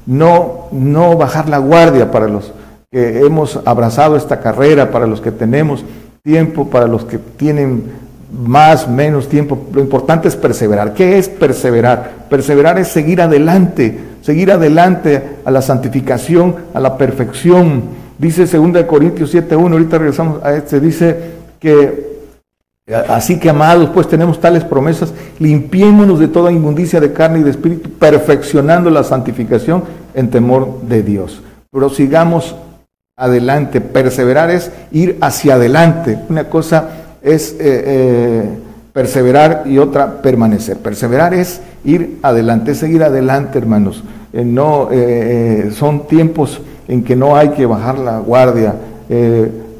No, 0.05 0.67
no 0.71 1.17
bajar 1.17 1.49
la 1.49 1.57
guardia 1.57 2.11
para 2.11 2.27
los 2.27 2.51
que 2.91 3.19
hemos 3.19 3.59
abrazado 3.65 4.15
esta 4.15 4.39
carrera, 4.39 4.91
para 4.91 5.07
los 5.07 5.19
que 5.19 5.31
tenemos 5.31 5.83
tiempo, 6.23 6.69
para 6.69 6.87
los 6.87 7.05
que 7.05 7.17
tienen 7.17 7.85
más, 8.31 8.87
menos 8.87 9.27
tiempo. 9.29 9.67
Lo 9.73 9.81
importante 9.81 10.27
es 10.27 10.35
perseverar. 10.35 10.93
¿Qué 10.93 11.17
es 11.17 11.27
perseverar? 11.27 12.27
Perseverar 12.29 12.77
es 12.77 12.89
seguir 12.89 13.19
adelante, 13.19 13.97
seguir 14.21 14.51
adelante 14.51 15.37
a 15.43 15.49
la 15.49 15.63
santificación, 15.63 16.55
a 16.73 16.79
la 16.79 16.97
perfección. 16.97 17.81
Dice 18.19 18.45
2 18.45 18.83
Corintios 18.83 19.33
7.1, 19.33 19.71
ahorita 19.71 19.97
regresamos 19.97 20.43
a 20.43 20.53
este, 20.53 20.79
dice 20.79 21.17
que 21.59 22.12
Así 23.07 23.39
que, 23.39 23.49
amados, 23.49 23.89
pues 23.93 24.09
tenemos 24.09 24.41
tales 24.41 24.65
promesas, 24.65 25.13
limpiémonos 25.39 26.19
de 26.19 26.27
toda 26.27 26.51
inmundicia 26.51 26.99
de 26.99 27.13
carne 27.13 27.39
y 27.39 27.43
de 27.43 27.51
espíritu, 27.51 27.89
perfeccionando 27.91 28.89
la 28.89 29.05
santificación 29.05 29.83
en 30.13 30.29
temor 30.29 30.81
de 30.81 31.01
Dios. 31.01 31.41
Prosigamos 31.71 32.57
adelante, 33.15 33.79
perseverar 33.79 34.49
es 34.51 34.69
ir 34.91 35.17
hacia 35.21 35.55
adelante. 35.55 36.19
Una 36.27 36.49
cosa 36.49 36.89
es 37.21 37.53
eh, 37.53 37.57
eh, 37.61 38.49
perseverar 38.91 39.63
y 39.65 39.77
otra 39.77 40.21
permanecer. 40.21 40.77
Perseverar 40.77 41.33
es 41.33 41.61
ir 41.85 42.19
adelante, 42.21 42.71
es 42.71 42.79
seguir 42.79 43.03
adelante, 43.03 43.59
hermanos. 43.59 44.03
Eh, 44.33 44.43
no, 44.43 44.89
son 45.73 46.05
tiempos 46.07 46.59
en 46.89 47.01
que 47.01 47.15
no 47.15 47.37
hay 47.37 47.49
que 47.49 47.65
bajar 47.65 47.97
la 47.97 48.19
guardia 48.19 48.75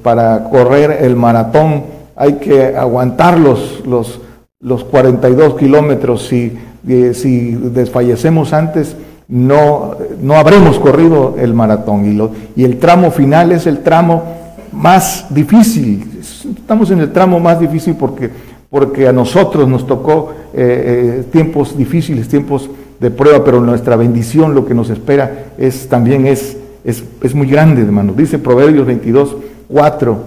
para 0.04 0.44
correr 0.50 1.00
el 1.02 1.16
maratón 1.16 1.93
hay 2.16 2.34
que 2.34 2.76
aguantar 2.76 3.40
los, 3.40 3.86
los, 3.86 4.22
los 4.60 4.84
42 4.84 5.56
kilómetros. 5.56 6.28
Si, 6.28 6.54
eh, 6.88 7.14
si 7.14 7.52
desfallecemos 7.52 8.54
antes, 8.54 8.96
no, 9.28 9.96
no 10.22 10.36
habremos 10.36 10.80
corrido 10.80 11.36
el 11.40 11.54
maratón. 11.54 12.06
Y, 12.06 12.14
lo, 12.14 12.32
y 12.56 12.64
el 12.64 12.78
tramo 12.78 13.12
final 13.12 13.52
es 13.52 13.68
el 13.68 13.80
tramo 13.80 14.24
más 14.72 15.28
difícil. 15.30 16.20
Estamos 16.20 16.92
en 16.92 17.00
el 17.00 17.12
tramo 17.12 17.40
más 17.40 17.60
difícil 17.60 17.96
porque, 17.96 18.30
porque 18.70 19.08
a 19.08 19.14
nosotros 19.14 19.68
nos 19.68 19.88
tocó 19.88 20.34
eh, 20.54 21.22
eh, 21.22 21.24
tiempos 21.32 21.78
difíciles, 21.78 22.28
tiempos 22.28 22.70
de 23.00 23.12
prueba, 23.12 23.44
pero 23.44 23.60
nuestra 23.60 23.96
bendición, 23.96 24.56
lo 24.56 24.66
que 24.66 24.74
nos 24.74 24.90
espera, 24.90 25.46
es, 25.58 25.90
también 25.90 26.28
es, 26.28 26.58
es, 26.84 27.04
es 27.22 27.36
muy 27.36 27.48
grande, 27.48 27.82
hermano. 27.82 28.14
Dice 28.14 28.40
Proverbios 28.40 28.86
22, 28.86 29.36
4, 29.68 30.24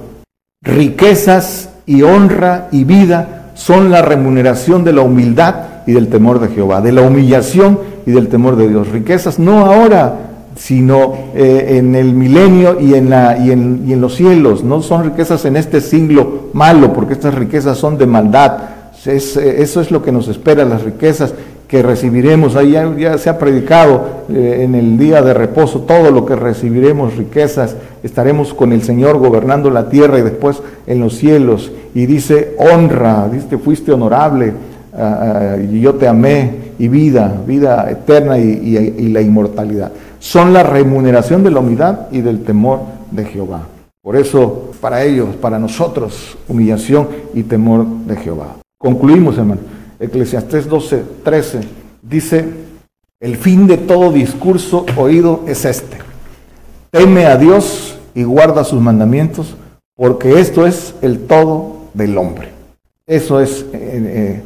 riquezas 0.62 1.70
y 1.86 2.02
honra 2.02 2.68
y 2.72 2.84
vida 2.84 3.50
son 3.54 3.90
la 3.90 4.02
remuneración 4.02 4.84
de 4.84 4.92
la 4.92 5.02
humildad 5.02 5.54
y 5.86 5.92
del 5.92 6.08
temor 6.08 6.40
de 6.40 6.48
Jehová, 6.48 6.80
de 6.80 6.92
la 6.92 7.02
humillación 7.02 7.78
y 8.04 8.10
del 8.10 8.28
temor 8.28 8.56
de 8.56 8.68
Dios. 8.68 8.88
Riquezas 8.88 9.38
no 9.38 9.64
ahora, 9.64 10.14
sino 10.56 11.14
eh, 11.34 11.76
en 11.78 11.94
el 11.94 12.12
milenio 12.12 12.80
y 12.80 12.94
en, 12.94 13.08
la, 13.10 13.38
y, 13.38 13.50
en, 13.50 13.84
y 13.86 13.92
en 13.92 14.00
los 14.00 14.16
cielos. 14.16 14.64
No 14.64 14.82
son 14.82 15.04
riquezas 15.04 15.44
en 15.44 15.56
este 15.56 15.80
siglo 15.80 16.48
malo, 16.52 16.92
porque 16.92 17.14
estas 17.14 17.34
riquezas 17.34 17.78
son 17.78 17.96
de 17.98 18.06
maldad. 18.06 18.58
Eh, 19.06 19.56
eso 19.58 19.80
es 19.80 19.90
lo 19.90 20.02
que 20.02 20.12
nos 20.12 20.28
espera, 20.28 20.64
las 20.64 20.82
riquezas 20.82 21.32
que 21.68 21.82
recibiremos, 21.82 22.54
ahí 22.54 22.76
ya, 22.98 23.18
se 23.18 23.28
ha 23.28 23.38
predicado 23.38 24.24
eh, 24.28 24.60
en 24.62 24.74
el 24.74 24.98
día 24.98 25.22
de 25.22 25.34
reposo, 25.34 25.80
todo 25.80 26.10
lo 26.10 26.24
que 26.24 26.36
recibiremos, 26.36 27.16
riquezas, 27.16 27.76
estaremos 28.02 28.54
con 28.54 28.72
el 28.72 28.82
Señor 28.82 29.18
gobernando 29.18 29.70
la 29.70 29.88
tierra 29.88 30.18
y 30.18 30.22
después 30.22 30.62
en 30.86 31.00
los 31.00 31.16
cielos. 31.16 31.72
Y 31.94 32.06
dice, 32.06 32.54
honra, 32.58 33.28
dice, 33.28 33.58
fuiste 33.58 33.92
honorable 33.92 34.52
ah, 34.94 35.54
ah, 35.54 35.56
y 35.56 35.80
yo 35.80 35.94
te 35.94 36.06
amé, 36.06 36.66
y 36.78 36.88
vida, 36.88 37.34
vida 37.46 37.90
eterna 37.90 38.38
y, 38.38 39.08
la 39.08 39.20
inmortalidad. 39.20 39.92
Son 40.18 40.52
la 40.52 40.62
remuneración 40.62 41.42
de 41.42 41.50
la 41.50 41.60
humildad 41.60 42.08
y 42.10 42.20
del 42.20 42.42
temor 42.42 42.80
de 43.10 43.24
Jehová. 43.24 43.62
Por 44.02 44.16
eso, 44.16 44.70
para 44.80 45.02
ellos, 45.02 45.34
para 45.40 45.58
nosotros, 45.58 46.36
humillación 46.48 47.08
y 47.34 47.42
temor 47.42 47.86
de 48.06 48.16
Jehová. 48.16 48.56
Concluimos, 48.78 49.38
hermano. 49.38 49.60
Eclesiastés 49.98 50.68
12, 50.68 51.02
13, 51.24 51.60
dice, 52.02 52.44
el 53.20 53.36
fin 53.36 53.66
de 53.66 53.78
todo 53.78 54.12
discurso 54.12 54.84
oído 54.96 55.42
es 55.46 55.64
este. 55.64 55.98
Teme 56.90 57.26
a 57.26 57.36
Dios 57.36 57.98
y 58.14 58.24
guarda 58.24 58.64
sus 58.64 58.80
mandamientos, 58.80 59.56
porque 59.96 60.40
esto 60.40 60.66
es 60.66 60.94
el 61.00 61.26
todo 61.26 61.76
del 61.94 62.18
hombre. 62.18 62.50
Eso 63.06 63.40
es 63.40 63.62
eh, 63.62 63.66
eh, 63.72 64.42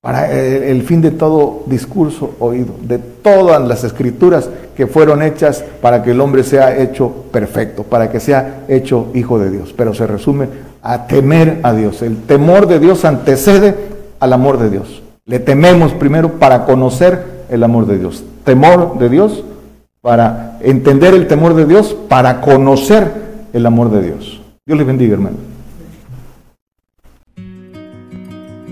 para 0.00 0.32
eh, 0.32 0.70
el 0.70 0.82
fin 0.82 1.00
de 1.00 1.10
todo 1.10 1.62
discurso 1.66 2.34
oído, 2.38 2.74
de 2.82 2.98
todas 2.98 3.60
las 3.66 3.84
escrituras 3.84 4.50
que 4.76 4.86
fueron 4.86 5.22
hechas 5.22 5.64
para 5.80 6.02
que 6.02 6.12
el 6.12 6.20
hombre 6.20 6.44
sea 6.44 6.76
hecho 6.76 7.10
perfecto, 7.32 7.82
para 7.82 8.10
que 8.10 8.20
sea 8.20 8.64
hecho 8.68 9.08
hijo 9.14 9.38
de 9.38 9.50
Dios. 9.50 9.74
Pero 9.76 9.94
se 9.94 10.06
resume 10.06 10.48
a 10.82 11.06
temer 11.06 11.60
a 11.62 11.72
Dios. 11.72 12.02
El 12.02 12.22
temor 12.22 12.66
de 12.66 12.80
Dios 12.80 13.04
antecede 13.04 13.91
al 14.22 14.32
amor 14.32 14.58
de 14.58 14.70
Dios. 14.70 15.02
Le 15.26 15.40
tememos 15.40 15.92
primero 15.94 16.34
para 16.38 16.64
conocer 16.64 17.42
el 17.50 17.64
amor 17.64 17.86
de 17.86 17.98
Dios. 17.98 18.22
Temor 18.44 18.96
de 19.00 19.08
Dios 19.08 19.42
para 20.00 20.58
entender 20.60 21.12
el 21.14 21.26
temor 21.26 21.54
de 21.54 21.66
Dios, 21.66 21.96
para 22.08 22.40
conocer 22.40 23.10
el 23.52 23.66
amor 23.66 23.90
de 23.90 24.02
Dios. 24.02 24.40
Dios 24.64 24.78
les 24.78 24.86
bendiga, 24.86 25.14
hermano. 25.14 25.36